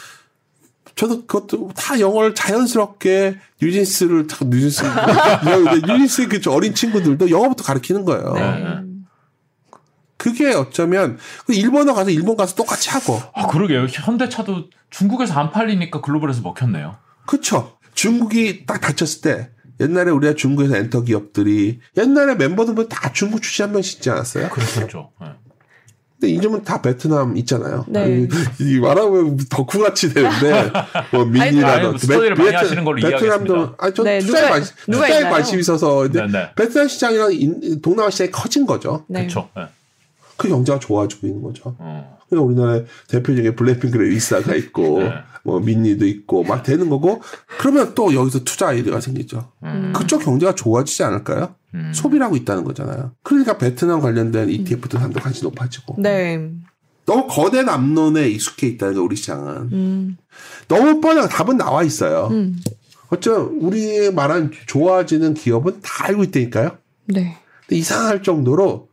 저도 0.96 1.26
그것도 1.26 1.72
다 1.76 2.00
영어를 2.00 2.36
자연스럽게 2.36 3.38
뉴진스를 3.62 4.28
다 4.28 4.46
뉴진스 4.46 4.84
뉴진스 5.88 6.28
그 6.28 6.40
어린 6.52 6.76
친구들도 6.76 7.30
영어부터 7.30 7.64
가르치는 7.64 8.06
거예요. 8.06 8.34
네. 8.34 8.94
그게 10.18 10.54
어쩌면 10.54 11.18
그 11.46 11.54
일본어 11.54 11.94
가서 11.94 12.10
일본 12.10 12.38
가서 12.38 12.56
똑같이 12.56 12.90
하고 12.90 13.20
아, 13.34 13.48
그러게요. 13.48 13.88
현대차도 13.90 14.70
중국에서 14.90 15.34
안 15.38 15.52
팔리니까 15.52 16.00
글로벌에서 16.02 16.42
먹혔네요. 16.42 16.96
그쵸. 17.26 17.78
중국이 17.94 18.66
딱 18.66 18.80
닫혔을 18.80 19.22
때 19.22 19.50
옛날에 19.80 20.12
우리가 20.12 20.36
중국에서 20.36 20.78
엔터 20.78 21.04
기업들이 21.04 21.80
옛날에 21.98 22.36
멤버들 22.36 22.76
보면 22.76 22.90
다 22.90 23.12
중국 23.12 23.42
출신 23.42 23.66
한 23.66 23.72
명씩 23.74 23.98
있지 24.00 24.10
않았어요? 24.10 24.50
그랬었죠. 24.50 25.12
네. 25.20 25.28
근데 26.24 26.36
이름은 26.36 26.64
다 26.64 26.82
베트남 26.82 27.36
있잖아요. 27.36 27.84
네. 27.90 28.28
이, 28.62 28.64
이 28.76 28.80
말하면 28.80 29.38
덕후같이 29.50 30.14
되는데 30.14 30.72
뭐 31.12 31.24
아니, 31.24 31.32
민이라든 31.52 31.90
뭐 31.90 31.98
스터디를 31.98 32.36
많이 32.38 32.56
하시는 32.56 32.86
걸로 32.86 32.98
이해하겠습니다. 33.00 33.76
아니 33.78 33.94
저 33.94 34.04
네, 34.04 34.20
투자에 34.20 34.42
누가- 34.42 34.50
관심 34.54 34.76
누가 34.88 35.08
투자에? 35.08 35.30
관심이 35.30 35.60
있어서 35.60 36.08
네, 36.10 36.28
네. 36.28 36.50
베트남 36.56 36.88
시장이랑 36.88 37.34
인- 37.34 37.82
동남아 37.82 38.10
시장이 38.10 38.32
커진 38.32 38.66
거죠. 38.66 39.04
네. 39.10 39.24
그쵸. 39.28 39.50
네. 39.58 39.64
그 40.38 40.48
경제가 40.48 40.80
좋아지고 40.80 41.28
있는 41.28 41.42
거죠. 41.44 41.76
어. 41.78 42.18
그러니까 42.30 42.48
우리나라에 42.48 42.86
대표적인 43.10 43.56
블랙핑크의 43.58 44.10
리사가 44.12 44.56
있고 44.72 45.00
네. 45.04 45.12
뭐 45.44 45.60
민니도 45.60 46.06
있고 46.08 46.44
막 46.46 46.64
되는 46.64 46.90
거고 46.90 47.22
그러면 47.60 47.92
또 47.96 48.14
여기서 48.16 48.46
투자 48.46 48.70
아이디어가 48.70 49.02
생기죠. 49.02 49.52
음. 49.64 49.92
그쪽 49.94 50.24
경제가 50.24 50.56
좋아지지 50.56 51.04
않을까요? 51.04 51.54
음. 51.74 51.92
소비를 51.94 52.26
하고 52.26 52.36
있다는 52.36 52.64
거잖아요. 52.64 53.14
그러니까 53.24 53.58
베트남 53.58 54.00
관련된 54.02 54.50
ETF도 54.50 54.98
단도 55.00 55.20
관심이 55.20 55.44
높아지고 55.50 55.96
네. 56.00 56.50
너무 57.06 57.28
거대 57.28 57.64
남론에 57.64 58.30
익숙해 58.30 58.68
있다는 58.68 58.96
거 58.96 59.02
우리 59.02 59.16
시장은 59.16 59.70
음. 59.74 60.18
너무 60.68 61.02
뻔한 61.02 61.28
답은 61.28 61.58
나와 61.58 61.84
있어요. 61.84 62.28
음. 62.32 62.60
어쩌면 63.10 63.58
우리 63.62 64.12
말한 64.12 64.52
좋아지는 64.68 65.34
기업은 65.34 65.82
다 65.82 66.06
알고 66.08 66.24
있다니까요. 66.26 66.78
네. 67.06 67.38
근데 67.62 67.76
이상할 67.76 68.24
정도로 68.24 68.90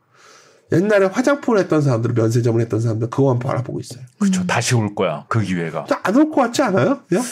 옛날에 0.73 1.07
화장품을 1.07 1.59
했던 1.61 1.83
사람들, 1.83 2.13
면세점을 2.13 2.61
했던 2.61 2.81
사람들 2.81 3.11
그거만 3.11 3.39
바라보고 3.41 3.81
있어요. 3.81 4.05
그쵸. 4.19 4.47
다시 4.47 4.75
올 4.77 4.95
거야. 4.95 5.25
그 5.29 5.41
기회가. 5.41 5.87
안 6.05 6.17
올 6.17 6.31
것 6.31 6.37
같지 6.43 6.63
않아요? 6.63 7.01
그냥? 7.09 7.25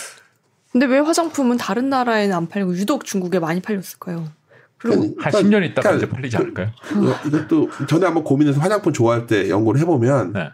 근데 0.73 0.87
왜 0.87 0.99
화장품은 0.99 1.57
다른 1.57 1.89
나라에는 1.89 2.35
안 2.35 2.49
팔리고 2.49 2.75
유독 2.77 3.05
중국에 3.05 3.39
많이 3.39 3.61
팔렸을까요? 3.61 4.29
그리고 4.79 5.15
한 5.19 5.33
10년 5.33 5.65
있다가 5.65 5.83
그러니까 5.91 5.97
이제 5.97 6.09
팔리지 6.09 6.37
않을까요? 6.37 6.71
이거- 6.93 7.17
이것도 7.27 7.71
전에 7.89 8.05
한번 8.07 8.23
고민해서 8.25 8.61
화장품 8.61 8.93
좋아할 8.93 9.27
때 9.27 9.49
연구를 9.51 9.81
해보면 9.81 10.33
네. 10.33 10.51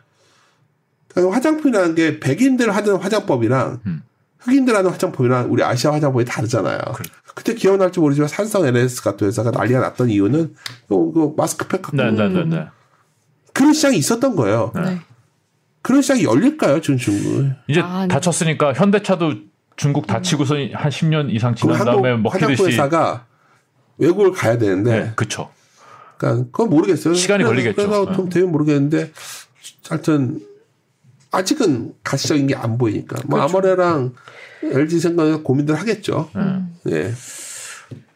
그러니까 1.08 1.36
화장품이라는 1.36 1.94
게 1.94 2.20
백인들 2.20 2.74
하는 2.74 2.96
화장법이랑 2.96 3.80
음. 3.86 4.02
흑인들 4.38 4.74
하는 4.74 4.90
화장품이랑 4.90 5.50
우리 5.52 5.62
아시아 5.62 5.92
화장법이 5.92 6.24
다르잖아요. 6.24 6.78
그래. 6.94 7.08
그때 7.34 7.54
기억날지 7.54 8.00
모르지만 8.00 8.28
산성 8.28 8.66
LS 8.66 9.02
같은 9.02 9.26
회사가 9.26 9.50
난리가 9.50 9.80
났던 9.80 10.10
이유는 10.10 10.54
요, 10.92 11.12
그 11.12 11.34
마스크팩 11.36 11.82
갖고 11.82 11.96
네, 11.96 12.10
네, 12.10 12.28
네, 12.28 12.44
네. 12.44 12.66
그런 13.52 13.72
시장이 13.72 13.96
있었던 13.96 14.36
거예요. 14.36 14.72
네. 14.74 14.98
그런 15.82 16.02
시장이 16.02 16.24
열릴까요, 16.24 16.80
지금 16.80 16.96
중국? 16.98 17.50
이제 17.68 17.80
아, 17.80 18.02
네. 18.02 18.08
다쳤으니까 18.08 18.72
현대차도 18.74 19.34
중국 19.76 20.06
다치고서 20.06 20.54
한 20.72 20.90
10년 20.90 21.30
이상 21.30 21.54
지난 21.54 21.76
한국 21.76 21.92
다음에 22.02 22.10
화장품 22.10 22.22
먹히듯이. 22.22 22.64
회사가 22.72 23.26
외국을 23.98 24.32
가야 24.32 24.58
되는데, 24.58 24.90
네, 25.00 25.12
그쵸. 25.16 25.50
그러니까 26.16 26.44
그건 26.50 26.70
모르겠어요. 26.70 27.14
시간이 27.14 27.44
그래서- 27.44 27.50
걸리겠죠. 27.50 27.76
그래서 27.88 28.06
네. 28.10 28.16
좀 28.16 28.28
되면 28.28 28.52
모르겠는데, 28.52 29.12
하여튼 29.88 30.40
아직은 31.30 31.94
가시적인 32.04 32.46
게 32.46 32.54
안 32.54 32.78
보이니까. 32.78 33.16
뭐 33.26 33.38
그렇죠. 33.40 33.56
아모레랑 33.58 34.14
LG 34.62 35.00
생각에 35.00 35.32
고민들 35.36 35.74
하겠죠. 35.74 36.30
음. 36.36 36.76
예. 36.88 37.12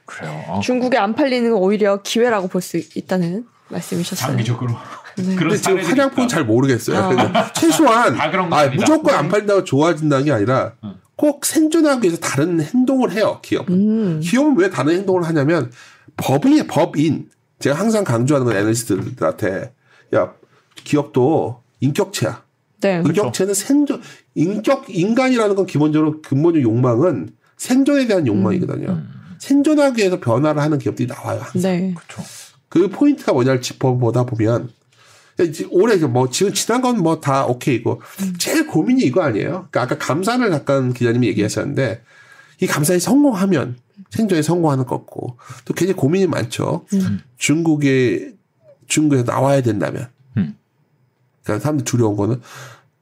그래요. 0.07 0.45
아, 0.49 0.61
중국에 0.61 0.97
안 0.97 1.15
팔리는 1.15 1.51
건 1.51 1.61
오히려 1.61 2.01
기회라고 2.03 2.49
볼 2.49 2.63
수 2.63 2.77
있다는 2.79 3.45
말씀이셨어요. 3.69 4.29
장기적으로. 4.29 4.73
네. 5.17 5.35
그런 5.35 5.51
근데 5.51 5.57
지금 5.57 5.79
화장품. 5.83 6.29
잘 6.29 6.45
모르겠어요. 6.45 6.97
아. 7.35 7.53
최소한 7.53 8.19
아. 8.19 8.67
무조건 8.69 9.15
안 9.15 9.29
팔린다고 9.29 9.65
좋아진다는 9.65 10.25
게 10.25 10.33
아니라 10.33 10.73
응. 10.85 10.95
꼭 11.19 11.45
생존하기 11.45 12.05
위해서 12.05 12.21
다른 12.21 12.61
행동을 12.63 13.11
해요. 13.11 13.41
기업은. 13.43 13.75
음. 13.75 14.21
기업은 14.21 14.57
왜 14.57 14.71
다른 14.71 14.95
행동을 14.95 15.25
하냐면 15.25 15.73
법이 16.17 16.69
법인 16.69 17.29
제가 17.59 17.77
항상 17.77 18.05
강조하는 18.05 18.47
건 18.47 18.57
애널리스트들한테 18.57 19.75
야 20.15 20.33
기업도 20.77 21.61
인격체야. 21.81 22.45
네. 22.81 23.03
그렇죠. 23.03 23.23
인격체는 23.23 23.53
생존 23.53 24.01
인격 24.37 24.85
인간이라는 24.89 25.57
건 25.57 25.67
기본적으로 25.67 26.23
근본적 26.23 26.63
욕망은 26.63 27.31
생존에 27.57 28.07
대한 28.07 28.25
욕망이거든요. 28.25 28.89
음. 28.89 29.11
생존하기 29.41 29.99
위해서 29.99 30.21
변화를 30.21 30.63
하는 30.63 30.79
기업들이 30.79 31.09
나와요. 31.09 31.41
항상. 31.43 31.73
네. 31.73 31.95
그쵸. 31.99 32.23
그 32.69 32.89
포인트가 32.91 33.33
뭐냐를 33.33 33.61
짚어보다 33.61 34.25
보면 34.25 34.71
올해 35.71 35.97
뭐 35.97 36.29
지금 36.31 36.53
지난 36.53 36.81
건 36.83 36.97
뭐 36.97 37.21
다 37.21 37.47
오케이고 37.47 38.01
제일 38.39 38.67
고민이 38.67 39.03
이거 39.03 39.23
아니에요. 39.23 39.69
그러니까 39.71 39.83
아까 39.83 39.99
감산을 39.99 40.51
잠깐 40.51 40.93
기자님이 40.93 41.29
얘기하셨는데 41.29 42.03
이 42.61 42.67
감산이 42.67 42.99
성공하면 43.01 43.77
생존에 44.11 44.43
성공하는 44.43 44.85
거고 44.87 45.37
또 45.65 45.75
굉장히 45.75 45.97
고민이 45.97 46.27
많죠. 46.27 46.87
음. 46.95 47.21
중국에 47.37 48.33
중국에서 48.87 49.25
나와야 49.25 49.61
된다면 49.63 50.09
음. 50.37 50.57
그러니까 51.43 51.63
사람들 51.63 51.85
두려운 51.85 52.17
거는 52.17 52.41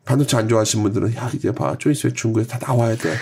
반도체 0.05 0.37
안 0.37 0.49
좋아하시는 0.49 0.83
분들은 0.83 1.15
야 1.17 1.31
이제 1.35 1.53
봐좀 1.53 1.93
있으면 1.93 2.15
중국에서 2.15 2.51
다 2.51 2.59
나와야 2.67 2.97
돼. 2.97 3.15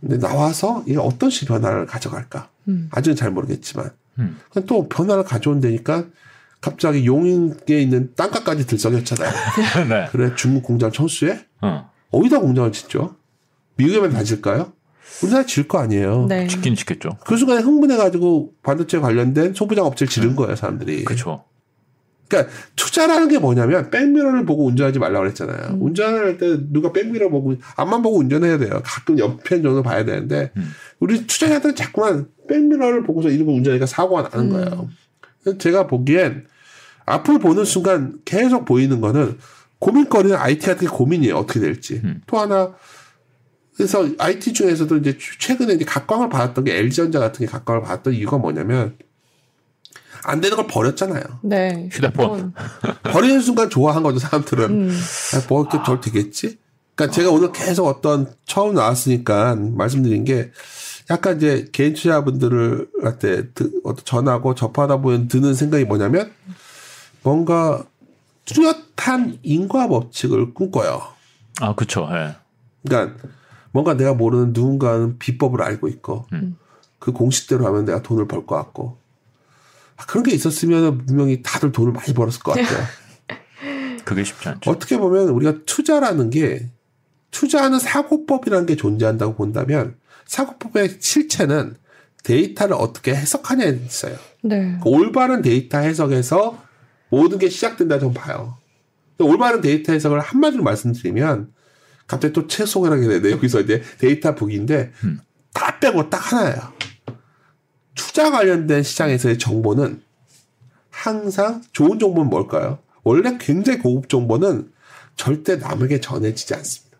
근데 0.00 0.18
나와서 0.18 0.82
이게 0.86 0.98
어떤 0.98 1.30
식 1.30 1.46
변화를 1.48 1.86
가져갈까? 1.86 2.48
음. 2.68 2.88
아직은 2.92 3.16
잘 3.16 3.30
모르겠지만 3.30 3.90
음. 4.18 4.38
또 4.66 4.88
변화를 4.88 5.24
가져온다니까 5.24 6.06
갑자기 6.62 7.04
용인에 7.04 7.54
있는 7.68 8.12
땅값까지 8.16 8.66
들썩였잖아요. 8.66 9.30
네. 9.90 10.08
그래 10.12 10.32
중국 10.36 10.62
공장 10.62 10.90
철수해? 10.90 11.40
어. 11.60 11.90
어디다 12.10 12.38
공장을 12.38 12.72
짓죠? 12.72 13.16
미국에만 13.76 14.10
다 14.12 14.22
질까요? 14.22 14.72
우리나라 15.22 15.44
질 15.44 15.66
거 15.68 15.78
아니에요. 15.78 16.26
네. 16.28 16.46
짓긴 16.46 16.74
짓겠죠. 16.76 17.18
그 17.26 17.36
순간에 17.36 17.60
흥분해가지고 17.62 18.52
반도체 18.62 18.98
관련된 19.00 19.54
소부장 19.54 19.84
업체를 19.84 20.08
지른 20.10 20.36
거예요, 20.36 20.56
사람들이. 20.56 21.04
그쵸. 21.04 21.44
그러니까 22.28 22.50
투자라는 22.76 23.28
게 23.28 23.38
뭐냐면 23.38 23.90
백미러를 23.90 24.46
보고 24.46 24.64
운전하지 24.66 24.98
말라고 25.00 25.24
그랬잖아요. 25.24 25.76
운전을 25.80 26.24
할 26.24 26.38
때 26.38 26.56
누가 26.70 26.90
백미러 26.92 27.28
보고 27.28 27.54
앞만 27.76 28.00
보고 28.02 28.18
운전해야 28.18 28.56
돼요. 28.58 28.80
가끔 28.84 29.18
옆편 29.18 29.62
정도 29.62 29.82
봐야 29.82 30.04
되는데 30.04 30.50
음. 30.56 30.70
우리 31.00 31.26
투자자들은 31.26 31.74
자꾸만 31.74 32.28
백미러를 32.48 33.02
보고서 33.02 33.28
이러고 33.28 33.52
운전하니까 33.52 33.84
사고가 33.86 34.30
나는 34.32 34.48
거예요. 34.50 34.88
그래서 35.42 35.58
제가 35.58 35.86
보기엔 35.88 36.46
앞을 37.06 37.38
보는 37.38 37.64
순간 37.64 38.18
계속 38.24 38.64
보이는 38.64 39.00
거는 39.00 39.38
고민거리는 39.78 40.36
IT 40.36 40.66
같은 40.66 40.86
게 40.86 40.92
고민이에요. 40.92 41.36
어떻게 41.36 41.60
될지. 41.60 42.00
음. 42.04 42.22
또 42.26 42.38
하나 42.38 42.72
그래서 43.76 44.06
IT 44.18 44.52
중에서도 44.52 44.96
이제 44.98 45.18
최근에 45.38 45.74
이제 45.74 45.84
각광을 45.84 46.28
받았던 46.28 46.64
게 46.64 46.76
LG전자 46.76 47.18
같은 47.18 47.44
게 47.44 47.50
각광을 47.50 47.82
받았던 47.82 48.14
이유가 48.14 48.38
뭐냐면 48.38 48.96
안 50.24 50.40
되는 50.40 50.56
걸 50.56 50.66
버렸잖아요. 50.66 51.22
네. 51.42 51.88
휴대폰. 51.90 52.54
버리는 53.10 53.40
순간 53.40 53.68
좋아한 53.68 54.02
거죠 54.02 54.18
사람들은. 54.20 54.70
음. 54.70 54.98
아, 55.34 55.42
뭐 55.48 55.62
이렇게 55.62 55.78
절 55.84 56.00
되겠지? 56.00 56.58
그러니까 56.94 57.14
제가 57.14 57.30
오늘 57.30 57.50
계속 57.52 57.86
어떤 57.86 58.32
처음 58.44 58.74
나왔으니까 58.74 59.56
말씀드린 59.56 60.24
게 60.24 60.52
약간 61.10 61.36
이제 61.36 61.66
개인 61.72 61.94
투자분들한테 61.94 63.48
어떤 63.82 64.04
전하고 64.04 64.54
접하다 64.54 64.98
보면 64.98 65.28
드는 65.28 65.54
생각이 65.54 65.84
뭐냐면 65.84 66.30
뭔가 67.22 67.84
뚜렷한 68.44 69.38
인과 69.42 69.88
법칙을 69.88 70.54
꿈꿔요. 70.54 71.02
아, 71.60 71.74
그쵸. 71.74 72.08
예. 72.12 72.34
그러니까 72.86 73.16
뭔가 73.70 73.94
내가 73.94 74.14
모르는 74.14 74.52
누군가는 74.52 75.18
비법을 75.18 75.62
알고 75.62 75.88
있고 75.88 76.26
음. 76.32 76.56
그 76.98 77.12
공식대로 77.12 77.66
하면 77.66 77.84
내가 77.84 78.02
돈을 78.02 78.26
벌 78.28 78.46
것 78.46 78.56
같고 78.56 78.98
아, 79.96 80.04
그런 80.06 80.24
게 80.24 80.32
있었으면 80.32 81.06
분명히 81.06 81.42
다들 81.42 81.72
돈을 81.72 81.92
많이 81.92 82.12
벌었을 82.12 82.42
것 82.42 82.52
같아요. 82.52 82.84
그게 84.04 84.24
쉽지 84.24 84.48
않죠. 84.48 84.70
어떻게 84.70 84.98
보면 84.98 85.28
우리가 85.28 85.58
투자라는 85.64 86.30
게 86.30 86.68
투자하는 87.30 87.78
사고법이라는 87.78 88.66
게 88.66 88.76
존재한다고 88.76 89.34
본다면 89.36 89.96
사고법의 90.26 90.98
실체는 91.00 91.76
데이터를 92.24 92.74
어떻게 92.74 93.14
해석하냐에 93.14 93.80
있어요. 93.86 94.16
네. 94.42 94.78
그 94.82 94.88
올바른 94.88 95.40
데이터 95.42 95.78
해석에서 95.78 96.60
모든 97.12 97.36
게 97.36 97.50
시작된다 97.50 97.98
전 97.98 98.14
봐요. 98.14 98.56
올바른 99.18 99.60
데이터 99.60 99.92
해석을 99.92 100.18
한마디로 100.18 100.62
말씀드리면 100.62 101.52
갑자기 102.06 102.32
또 102.32 102.46
채소가 102.46 102.90
하게 102.90 103.06
되네. 103.06 103.30
여기서 103.32 103.60
이제 103.60 103.82
데이터 103.98 104.34
북인데 104.34 104.92
음. 105.04 105.20
다 105.52 105.78
빼고 105.78 106.08
딱 106.08 106.32
하나예요. 106.32 106.72
투자 107.94 108.30
관련된 108.30 108.82
시장에서의 108.82 109.38
정보는 109.38 110.02
항상 110.88 111.62
좋은 111.72 111.98
정보는 111.98 112.30
뭘까요? 112.30 112.78
원래 113.04 113.36
굉장히 113.38 113.78
고급 113.78 114.08
정보는 114.08 114.72
절대 115.14 115.56
남에게 115.56 116.00
전해지지 116.00 116.54
않습니다. 116.54 116.96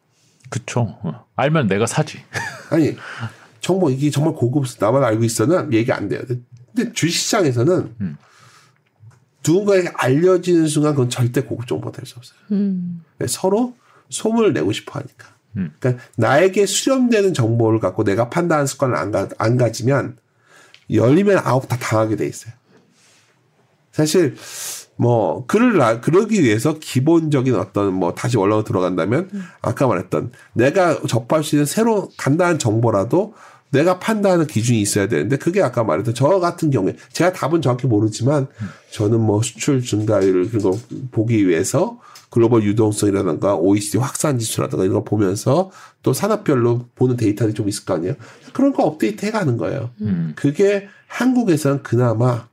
그쵸. 0.51 0.99
어. 1.03 1.25
알면 1.37 1.69
내가 1.69 1.87
사지. 1.87 2.19
아니 2.69 2.99
정보 3.63 3.89
이게 3.89 4.11
정말 4.11 4.35
고급 4.35 4.67
나만 4.79 5.03
알고 5.05 5.25
있어는 5.25 5.73
얘기 5.73 5.91
안 5.91 6.11
돼요. 6.11 6.21
근데 6.27 6.93
주식시장에서는 6.93 7.95
음. 8.03 8.19
누군가에게 9.47 9.91
알려지는 9.95 10.67
순간 10.69 10.93
그건 10.95 11.11
절대 11.11 11.43
고급 11.43 11.67
정보가 11.67 11.93
될 11.93 12.07
수 12.07 12.15
없어요. 12.17 12.39
음. 12.53 13.05
서로 13.27 13.75
소문을 14.09 14.53
내고 14.53 14.73
싶어 14.73 14.99
하니까. 14.99 15.29
음. 15.57 15.73
그러니까 15.79 16.03
나에게 16.17 16.67
수렴되는 16.67 17.35
정보를 17.35 17.81
갖고 17.81 18.05
내가 18.05 18.31
판단하는 18.31 18.67
습관을 18.67 18.97
안, 18.97 19.11
가, 19.11 19.29
안 19.39 19.57
가지면 19.57 20.17
열리면 20.91 21.39
아홉 21.45 21.69
다 21.69 21.77
당하게 21.79 22.17
돼 22.17 22.27
있어요. 22.27 22.53
사실 23.91 24.37
뭐 24.97 25.47
그를 25.47 25.77
나- 25.79 26.01
그러기 26.01 26.43
위해서 26.43 26.79
기본적인 26.79 27.55
어떤 27.57 27.93
뭐 27.93 28.15
다시 28.15 28.37
원론으로 28.37 28.65
들어간다면 28.65 29.31
아까 29.61 29.87
말했던 29.87 30.33
내가 30.55 31.01
접할 31.09 31.43
수 31.45 31.57
있는 31.57 31.67
새로 31.67 32.11
간단한 32.17 32.59
정보라도 32.59 33.35
내가 33.73 33.99
판단하는 33.99 34.47
기준이 34.47 34.81
있어야 34.81 35.09
되는데 35.09 35.37
그게 35.37 35.63
아까 35.63 35.83
말했던 35.83 36.15
저 36.15 36.39
같은 36.41 36.71
경우에 36.71 36.97
제가 37.13 37.33
답은 37.33 37.63
정확히 37.63 37.87
모르지만 37.87 38.47
저는 38.91 39.21
뭐 39.21 39.43
수출 39.43 39.83
증가율을 39.83 40.51
그런 40.51 40.63
걸 40.63 40.73
보기 41.11 41.49
위해서 41.49 41.99
글로벌 42.31 42.63
유동성이라든가 42.65 43.57
OECD 43.57 43.99
확산 43.99 44.39
지수라든가 44.39 44.85
이런 44.85 44.95
거 44.95 45.05
보면서 45.05 45.71
또 46.03 46.13
산업별로 46.13 46.87
보는 46.95 47.17
데이터들이 47.17 47.55
좀 47.55 47.69
있을 47.69 47.85
거 47.85 47.95
아니에요. 47.95 48.15
그런 48.53 48.73
거 48.73 48.85
업데이트 48.85 49.27
해가는 49.27 49.57
거예요. 49.57 49.91
음. 50.01 50.33
그게 50.37 50.89
한국에서는 51.09 51.83
그나마 51.83 52.49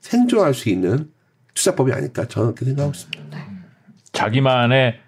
생존할 0.00 0.54
수 0.54 0.68
있는 0.68 1.10
투자법이 1.54 1.92
아닐까 1.92 2.26
저는 2.26 2.54
그렇게 2.54 2.66
생각하고 2.66 2.92
있습니다. 2.94 3.46
자기만의 4.12 5.03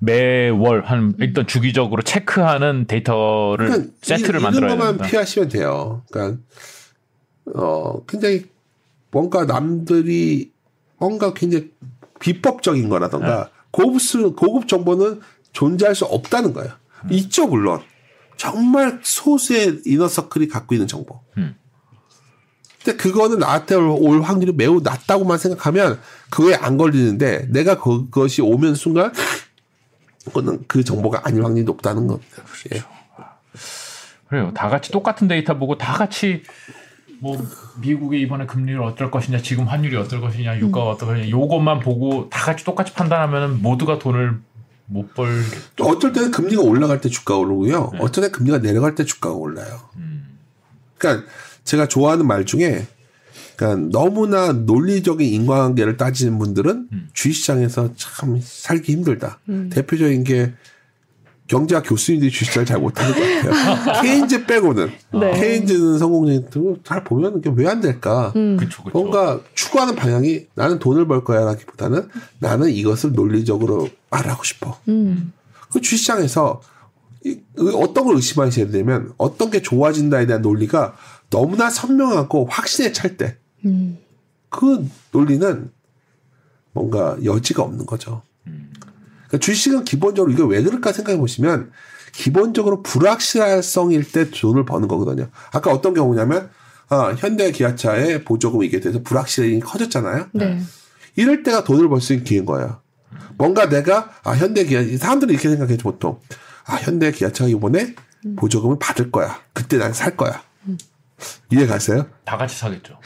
매월 0.00 0.84
한 0.84 1.14
일단 1.18 1.46
주기적으로 1.46 2.02
체크하는 2.02 2.86
데이터를 2.86 3.66
그러니까 3.68 3.92
세트를 4.02 4.40
이- 4.40 4.42
만들어야 4.42 4.68
이런 4.70 4.78
것만 4.78 4.96
된다. 4.96 5.10
피하시면 5.10 5.48
돼요. 5.50 6.02
그러니까 6.10 6.40
어 7.54 8.02
굉장히 8.06 8.46
뭔가 9.10 9.44
남들이 9.44 10.52
뭔가 10.98 11.34
굉장히 11.34 11.70
비법적인 12.18 12.88
거라던가 12.88 13.44
네. 13.44 13.50
고급 13.70 14.00
수, 14.00 14.34
고급 14.34 14.68
정보는 14.68 15.20
존재할 15.52 15.94
수 15.94 16.04
없다는 16.06 16.52
거예요. 16.54 16.72
음. 17.04 17.08
있죠 17.12 17.46
물론 17.46 17.80
정말 18.36 19.00
소수의 19.02 19.82
이너서클이 19.86 20.48
갖고 20.48 20.74
있는 20.74 20.86
정보. 20.86 21.20
음. 21.36 21.56
근데 22.82 22.96
그거는 22.96 23.38
나한테 23.38 23.74
올 23.74 24.22
확률이 24.22 24.52
매우 24.52 24.80
낮다고만 24.82 25.36
생각하면 25.36 26.00
그거에 26.30 26.54
안 26.54 26.78
걸리는데 26.78 27.48
내가 27.50 27.78
그것이 27.78 28.40
오면 28.40 28.74
순간 28.74 29.12
그거는 30.30 30.64
그 30.66 30.82
정보가 30.82 31.22
아닐 31.24 31.44
확률이 31.44 31.64
높다는 31.64 32.06
겁니다. 32.06 32.42
예. 32.74 32.82
그래요. 34.28 34.52
다 34.54 34.68
같이 34.68 34.90
똑같은 34.92 35.28
데이터 35.28 35.58
보고 35.58 35.76
다 35.76 35.92
같이 35.92 36.42
뭐 37.18 37.36
미국의 37.80 38.22
이번에 38.22 38.46
금리를 38.46 38.80
어떨 38.82 39.10
것이냐, 39.10 39.42
지금 39.42 39.64
환율이 39.64 39.96
어떨 39.96 40.20
것이냐, 40.20 40.58
유가가 40.58 40.90
어떨 40.90 41.08
것이냐, 41.08 41.30
요것만 41.30 41.80
보고 41.80 42.30
다 42.30 42.46
같이 42.46 42.64
똑같이 42.64 42.94
판단하면 42.94 43.60
모두가 43.60 43.98
돈을 43.98 44.38
못 44.86 45.14
벌. 45.14 45.42
또 45.76 45.84
어쩔 45.84 46.12
때는 46.12 46.30
금리가 46.30 46.62
올라갈 46.62 47.00
때 47.00 47.08
주가가 47.08 47.40
오르고요. 47.40 47.90
네. 47.92 47.98
어쩔 48.00 48.24
때 48.24 48.30
금리가 48.30 48.58
내려갈 48.58 48.94
때 48.94 49.04
주가가 49.04 49.34
올라요. 49.34 49.80
음. 49.96 50.38
그러니까 50.96 51.26
제가 51.64 51.86
좋아하는 51.86 52.26
말 52.26 52.44
중에 52.46 52.86
그러니까 53.60 53.88
너무나 53.92 54.52
논리적인 54.52 55.26
인과관계를 55.28 55.98
따지는 55.98 56.38
분들은 56.38 56.88
음. 56.92 57.08
주식 57.12 57.40
시장에서 57.42 57.90
참 57.94 58.40
살기 58.42 58.90
힘들다. 58.92 59.38
대표적인 59.70 60.24
게 60.24 60.54
경제학 61.46 61.82
교수님들이 61.86 62.30
주식시장을 62.30 62.64
잘 62.64 62.78
못하는 62.78 63.12
것 63.12 63.20
같아요. 63.20 64.00
케인즈 64.00 64.46
빼고는 64.46 64.90
네. 65.20 65.32
케인즈는 65.38 65.98
성공적인 65.98 66.80
잘 66.84 67.04
보면 67.04 67.38
이게 67.38 67.50
왜 67.54 67.66
안 67.66 67.80
될까? 67.82 68.32
음. 68.36 68.56
그쵸, 68.56 68.82
그쵸. 68.82 68.98
뭔가 68.98 69.40
추구하는 69.54 69.94
방향이 69.94 70.46
나는 70.54 70.78
돈을 70.78 71.06
벌 71.06 71.22
거야라기보다는 71.24 72.08
나는 72.38 72.70
이것을 72.70 73.12
논리적으로 73.12 73.88
말하고 74.10 74.42
싶어. 74.44 74.78
음. 74.88 75.32
그 75.70 75.80
주시장에서 75.82 76.62
이- 77.26 77.40
그 77.54 77.74
어떤 77.76 78.06
걸 78.06 78.16
의심하셔야 78.16 78.68
되냐면 78.68 79.12
어떤 79.18 79.50
게 79.50 79.60
좋아진다에 79.60 80.24
대한 80.26 80.40
논리가 80.40 80.94
너무나 81.28 81.68
선명하고 81.68 82.46
확신에 82.48 82.92
찰 82.92 83.16
때 83.16 83.36
그 84.48 84.74
음. 84.76 84.90
논리는 85.12 85.70
뭔가 86.72 87.16
여지가 87.24 87.62
없는 87.62 87.86
거죠. 87.86 88.22
그러니까 88.44 89.38
주식은 89.38 89.84
기본적으로 89.84 90.32
이게 90.32 90.42
왜 90.42 90.62
그럴까 90.62 90.92
생각해 90.92 91.18
보시면 91.18 91.70
기본적으로 92.12 92.82
불확실성일 92.82 94.10
때 94.10 94.30
돈을 94.30 94.64
버는 94.64 94.88
거거든요. 94.88 95.28
아까 95.52 95.72
어떤 95.72 95.94
경우냐면 95.94 96.50
아, 96.88 97.14
현대 97.16 97.52
기아차의 97.52 98.24
보조금이 98.24 98.66
이게 98.66 98.80
돼서 98.80 99.00
불확실성이 99.02 99.60
커졌잖아요. 99.60 100.26
네. 100.32 100.60
이럴 101.16 101.42
때가 101.44 101.62
돈을 101.64 101.88
벌 101.88 102.00
수 102.00 102.12
있는 102.12 102.24
기회인 102.24 102.44
거예요. 102.46 102.80
뭔가 103.38 103.68
내가 103.68 104.10
아 104.24 104.32
현대 104.32 104.64
기아 104.64 104.82
사람들이 104.98 105.32
이렇게 105.34 105.48
생각해죠 105.48 105.82
보통 105.82 106.18
아 106.64 106.76
현대 106.76 107.10
기아차가 107.12 107.48
이번에 107.48 107.94
보조금을 108.36 108.78
받을 108.80 109.10
거야. 109.10 109.40
그때 109.52 109.78
난 109.78 109.92
살 109.92 110.16
거야. 110.16 110.42
이해 111.52 111.66
가세요? 111.66 112.06
다 112.24 112.36
같이 112.36 112.56
사겠죠. 112.56 112.98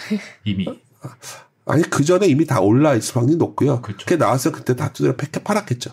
이미. 0.44 0.66
아니 1.66 1.82
그 1.84 2.04
전에 2.04 2.26
이미 2.26 2.46
다 2.46 2.60
올라 2.60 2.94
있을 2.94 3.16
확률이 3.16 3.36
높고요. 3.36 3.80
그쵸. 3.80 3.98
그게 4.00 4.16
나와서 4.16 4.52
그때 4.52 4.76
다 4.76 4.92
두드려 4.92 5.16
패켜 5.16 5.40
팔았겠죠. 5.40 5.90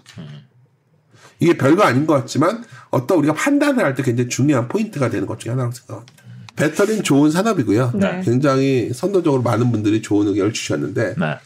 이게 1.40 1.58
별거 1.58 1.84
아닌 1.84 2.06
것 2.06 2.14
같지만 2.16 2.64
어떤 2.90 3.18
우리가 3.20 3.34
판단을 3.34 3.84
할 3.84 3.96
때 3.96 4.04
굉장히 4.04 4.30
중요한 4.30 4.68
포인트가 4.68 5.10
되는 5.10 5.26
것 5.26 5.40
중에 5.40 5.52
하나라고 5.52 5.74
생각합니다. 5.74 6.24
배터리는 6.56 7.04
좋은 7.04 7.32
산업이고요. 7.32 7.94
네. 7.96 8.22
굉장히 8.24 8.92
선도적으로 8.94 9.42
많은 9.42 9.72
분들이 9.72 10.02
좋은 10.02 10.28
의견을 10.28 10.54
주셨는데 10.54 11.16
네. 11.18 11.38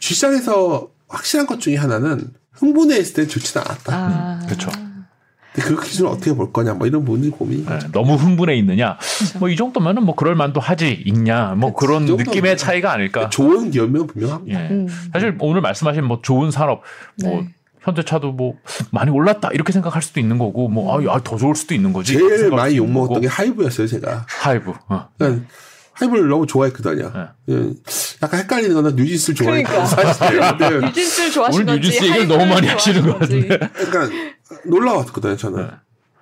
주시장에서 0.00 0.90
확실한 1.08 1.46
것 1.46 1.60
중에 1.60 1.76
하나는 1.76 2.32
흥분해 2.52 2.98
있을 2.98 3.14
때 3.14 3.26
좋지는 3.26 3.64
않았다. 3.66 3.96
아. 3.96 4.38
근데 4.40 4.56
그 5.60 5.80
기준을 5.80 6.10
어떻게 6.10 6.34
볼 6.34 6.52
거냐, 6.52 6.74
뭐 6.74 6.86
이런 6.86 7.04
부분이 7.04 7.30
고민이. 7.30 7.64
네, 7.66 7.78
너무 7.92 8.14
흥분해 8.14 8.54
있느냐? 8.56 8.98
뭐 9.38 9.48
이 9.50 9.56
정도면은 9.56 10.04
뭐 10.04 10.14
그럴 10.14 10.34
만도 10.34 10.60
하지 10.60 11.02
있냐? 11.06 11.54
뭐 11.56 11.72
그런 11.74 12.04
이 12.04 12.06
정도면 12.08 12.26
느낌의 12.26 12.56
차이가 12.56 12.92
아닐까? 12.92 13.28
좋은 13.30 13.70
기업이면 13.70 14.06
분명합니다. 14.08 14.60
예. 14.64 14.68
음. 14.70 14.86
사실 15.12 15.36
오늘 15.40 15.60
말씀하신 15.60 16.04
뭐 16.04 16.20
좋은 16.22 16.50
산업, 16.50 16.82
뭐 17.22 17.40
네. 17.42 17.48
현대차도 17.82 18.32
뭐 18.32 18.54
많이 18.90 19.10
올랐다 19.10 19.50
이렇게 19.52 19.72
생각할 19.72 20.02
수도 20.02 20.20
있는 20.20 20.36
거고, 20.38 20.68
뭐 20.68 20.98
아, 21.00 21.14
아, 21.14 21.20
더 21.22 21.36
좋을 21.36 21.54
수도 21.54 21.74
있는 21.74 21.92
거지. 21.92 22.14
제일 22.14 22.50
많이 22.50 22.76
욕 22.76 22.86
먹었던 22.90 23.08
거고. 23.14 23.20
게 23.20 23.26
하이브였어요, 23.28 23.86
제가. 23.86 24.26
하이브. 24.28 24.72
어. 24.88 25.08
그러니까 25.16 25.46
하이브를 25.98 26.28
너무 26.28 26.46
좋아했거든요. 26.46 27.12
네. 27.12 27.54
예, 27.54 27.70
약간 28.22 28.40
헷갈리는 28.40 28.74
거는 28.74 28.96
뉴진스를 28.96 29.34
좋아했고 29.34 29.68
그러니까. 29.70 29.86
사실이에요. 29.86 30.56
근데 30.58 30.86
뉴진스를 30.86 31.30
좋아하시는 31.32 31.64
오늘 31.68 31.74
건지 31.74 31.88
뉴진스 31.88 32.04
얘기를 32.06 32.28
너무 32.28 32.46
많이 32.46 32.66
하시는 32.68 33.02
것 33.02 33.08
좋아하시는 33.12 33.48
건지. 33.48 33.68
그러니까 33.74 34.16
놀라웠거든요. 34.66 35.36
저는 35.36 35.66
네. 35.66 35.70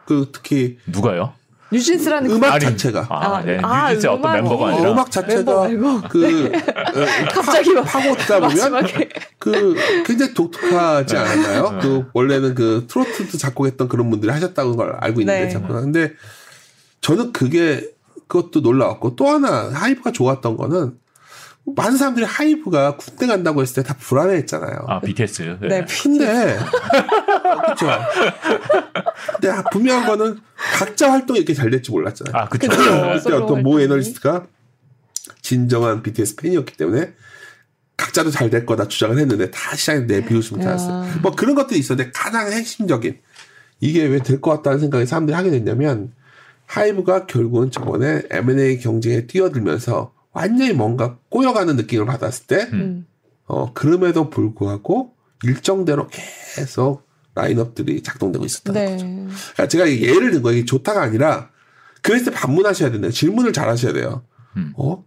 그 0.07 0.31
특히 0.33 0.79
누가요? 0.87 1.33
뉴진스라는 1.73 2.31
음악 2.31 2.55
아니, 2.55 2.65
자체가 2.65 3.07
아, 3.11 3.37
아, 3.39 3.43
네. 3.45 3.59
아, 3.61 3.89
뉴진스의 3.89 4.13
어떤 4.15 4.31
음악이- 4.31 4.35
멤버가 4.37 4.65
어, 4.65 4.69
아니라 4.69 4.93
음악 4.93 5.11
자체가. 5.11 5.69
그 6.09 6.47
어, 6.55 7.29
갑자기 7.35 7.75
파, 7.75 7.83
파고다 7.83 8.41
보면 8.41 8.87
그 9.41 9.75
굉장히 10.07 10.33
독특하지 10.33 11.17
않았나요? 11.17 11.71
네. 11.73 11.79
그 11.83 12.05
원래는 12.15 12.55
그 12.55 12.87
트로트도 12.89 13.37
작곡했던 13.37 13.89
그런 13.89 14.09
분들이 14.11 14.31
하셨다는 14.31 14.77
걸 14.77 14.93
알고 15.01 15.21
있는데 15.23 15.47
네. 15.47 15.49
작곡. 15.51 15.69
근데 15.73 16.13
저는 17.01 17.33
그게 17.33 17.91
그것도 18.29 18.61
놀라웠고 18.61 19.17
또 19.17 19.29
하나 19.29 19.71
하이브가 19.73 20.13
좋았던 20.13 20.57
거는 20.57 20.99
많은 21.75 21.97
사람들이 21.99 22.25
하이브가 22.25 22.97
군대 22.97 23.27
간다고 23.27 23.61
했을 23.63 23.83
때 23.83 23.89
다 23.89 23.97
불안해했잖아요. 23.99 24.85
아 24.87 25.01
BTS. 25.01 25.59
네. 25.63 25.69
네. 25.69 25.87
근데 26.03 26.59
그렇죠. 27.65 27.87
근데 29.41 29.63
분명한 29.73 30.07
거는 30.07 30.39
각자 30.79 31.11
활동이 31.11 31.41
이렇게 31.41 31.55
잘 31.55 31.71
될지 31.71 31.91
몰랐잖아요. 31.91 32.37
아 32.37 32.49
그쵸. 32.49 32.69
그쵸. 32.69 32.83
그때 33.23 33.33
어떤 33.35 33.63
모. 33.63 33.81
애널리스트가 33.81 34.47
진정한 35.43 36.03
BTS 36.03 36.37
팬이었기 36.37 36.77
때문에 36.77 37.15
각자도 37.97 38.31
잘 38.31 38.51
될 38.51 38.65
거다 38.67 38.87
주장을 38.89 39.19
했는데 39.19 39.51
다 39.51 39.75
시장에 39.75 40.01
내비웃음을 40.01 40.63
야. 40.65 40.69
타았어요. 40.69 41.19
뭐 41.23 41.33
그런 41.35 41.55
것들이 41.57 41.81
있었는데 41.81 42.11
가장 42.13 42.51
핵심적인 42.53 43.19
이게 43.81 44.05
왜 44.05 44.21
될 44.21 44.41
것 44.41 44.51
같다는 44.53 44.79
생각이 44.79 45.07
사람들이 45.07 45.35
하게 45.35 45.51
됐냐면 45.51 46.13
하이브가 46.67 47.27
결국은 47.27 47.71
저번에 47.71 48.23
M&A 48.31 48.79
경쟁에 48.79 49.27
뛰어들면서 49.27 50.13
완전히 50.33 50.73
뭔가 50.73 51.19
꼬여가는 51.31 51.77
느낌을 51.77 52.07
받았을 52.07 52.47
때 52.47 52.69
음. 52.73 53.07
어, 53.47 53.73
그럼에도 53.73 54.29
불구하고 54.29 55.15
일정대로 55.45 56.09
계속 56.09 57.07
라인업들이 57.35 58.03
작동되고 58.03 58.45
있었다는 58.45 58.81
네. 58.81 58.93
거죠. 58.93 59.05
그러니까 59.07 59.69
제가 59.69 59.91
예를 59.91 60.33
든 60.33 60.43
거예요. 60.43 60.59
이게 60.59 60.65
좋다가 60.67 61.03
아니라 61.03 61.51
그랬을 62.03 62.27
때 62.27 62.31
반문하셔야 62.33 62.91
된다. 62.91 63.11
질문을 63.11 63.53
잘 63.53 63.69
하셔야 63.69 63.93
돼요. 63.93 64.25
음. 64.57 64.73
어? 64.77 65.05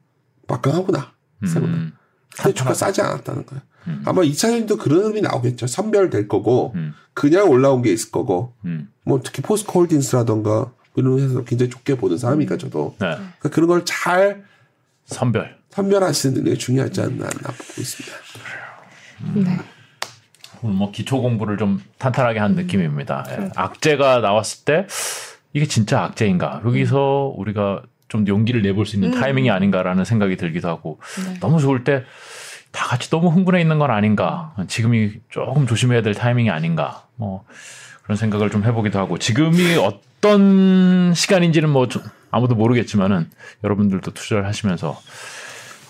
막강하구나. 0.48 1.14
생각보다. 1.46 1.74
음, 1.74 1.94
근데 2.36 2.54
주가 2.54 2.74
싸지 2.74 3.02
않았다는 3.02 3.46
거예요. 3.46 3.62
아마 4.06 4.22
2차전도 4.22 4.78
그런 4.78 5.06
의미 5.06 5.22
나오겠죠. 5.22 5.68
선별될 5.68 6.28
거고 6.28 6.74
음. 6.76 6.94
그냥 7.14 7.50
올라온 7.50 7.82
게 7.82 7.92
있을 7.92 8.12
거고 8.12 8.54
음. 8.66 8.90
뭐 9.04 9.22
특히 9.24 9.42
포스코 9.42 9.80
홀딩스라던가 9.80 10.72
이런 11.00 11.20
회사도 11.20 11.44
굉장히 11.46 11.70
좋게 11.70 11.96
보는 11.96 12.18
사람이니까 12.18 12.58
저도 12.58 12.96
네. 13.00 13.08
그러니까 13.16 13.50
그런 13.50 13.68
걸 13.68 13.84
잘 13.86 14.44
선별. 15.06 15.58
선별하시는 15.70 16.36
능력이 16.36 16.58
중요하지 16.60 17.02
않나 17.02 17.28
보고 17.28 17.82
있습니다. 17.82 18.16
네. 19.36 19.58
오늘 20.62 20.76
뭐 20.76 20.92
기초 20.92 21.22
공부를 21.22 21.58
좀 21.58 21.82
탄탄하게 21.98 22.40
한 22.40 22.56
느낌입니다. 22.56 23.26
예. 23.30 23.50
악재가 23.56 24.20
나왔을 24.20 24.66
때 24.66 24.88
이게 25.54 25.66
진짜 25.66 26.04
악재인가? 26.04 26.62
여기서 26.66 27.34
우리가 27.36 27.84
좀 28.08 28.28
용기를 28.28 28.62
내볼 28.64 28.86
수 28.86 28.96
있는 28.96 29.14
음. 29.14 29.20
타이밍이 29.20 29.50
아닌가라는 29.52 30.04
생각이 30.06 30.36
들기도 30.38 30.68
하고 30.68 31.00
네. 31.26 31.40
너무 31.40 31.60
좋을 31.60 31.84
때 31.84 32.04
다 32.72 32.86
같이 32.86 33.10
너무 33.10 33.30
흥분해 33.30 33.60
있는 33.62 33.80
건 33.80 33.90
아닌가? 33.90 34.54
지금이 34.68 35.14
조금 35.30 35.66
조심해야 35.66 36.04
될 36.04 36.14
타이밍이 36.14 36.52
아닌가? 36.52 37.08
뭐 37.16 37.44
그런 38.10 38.18
생각을 38.18 38.50
좀 38.50 38.64
해보기도 38.64 38.98
하고 38.98 39.20
지금이 39.20 39.76
어떤 39.76 41.14
시간인지는 41.14 41.70
뭐좀 41.70 42.02
아무도 42.32 42.56
모르겠지만은 42.56 43.30
여러분들도 43.64 44.16
투자를 44.16 44.48
하시면서 44.48 45.00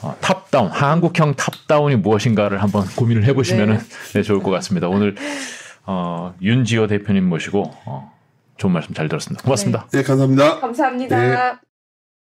어, 0.02 0.18
top-down 0.20 0.68
한국형 0.68 1.36
top-down이 1.36 1.96
무엇인가를 1.96 2.62
한번 2.62 2.86
고민을 2.98 3.24
해보시면은 3.24 3.80
네, 4.14 4.22
좋을 4.22 4.44
것 4.44 4.52
같습니다. 4.52 4.90
오늘 4.90 5.16
어, 5.86 6.36
윤지호 6.42 6.88
대표님 6.88 7.24
모시고 7.24 7.72
어, 7.86 8.12
좋은 8.58 8.74
말씀 8.74 8.94
잘 8.94 9.08
들었습니다. 9.08 9.42
고맙습니다. 9.42 9.88
네, 9.94 10.04
감사합니다. 10.04 10.60
감사합니다. 10.60 11.18
네. 11.18 11.69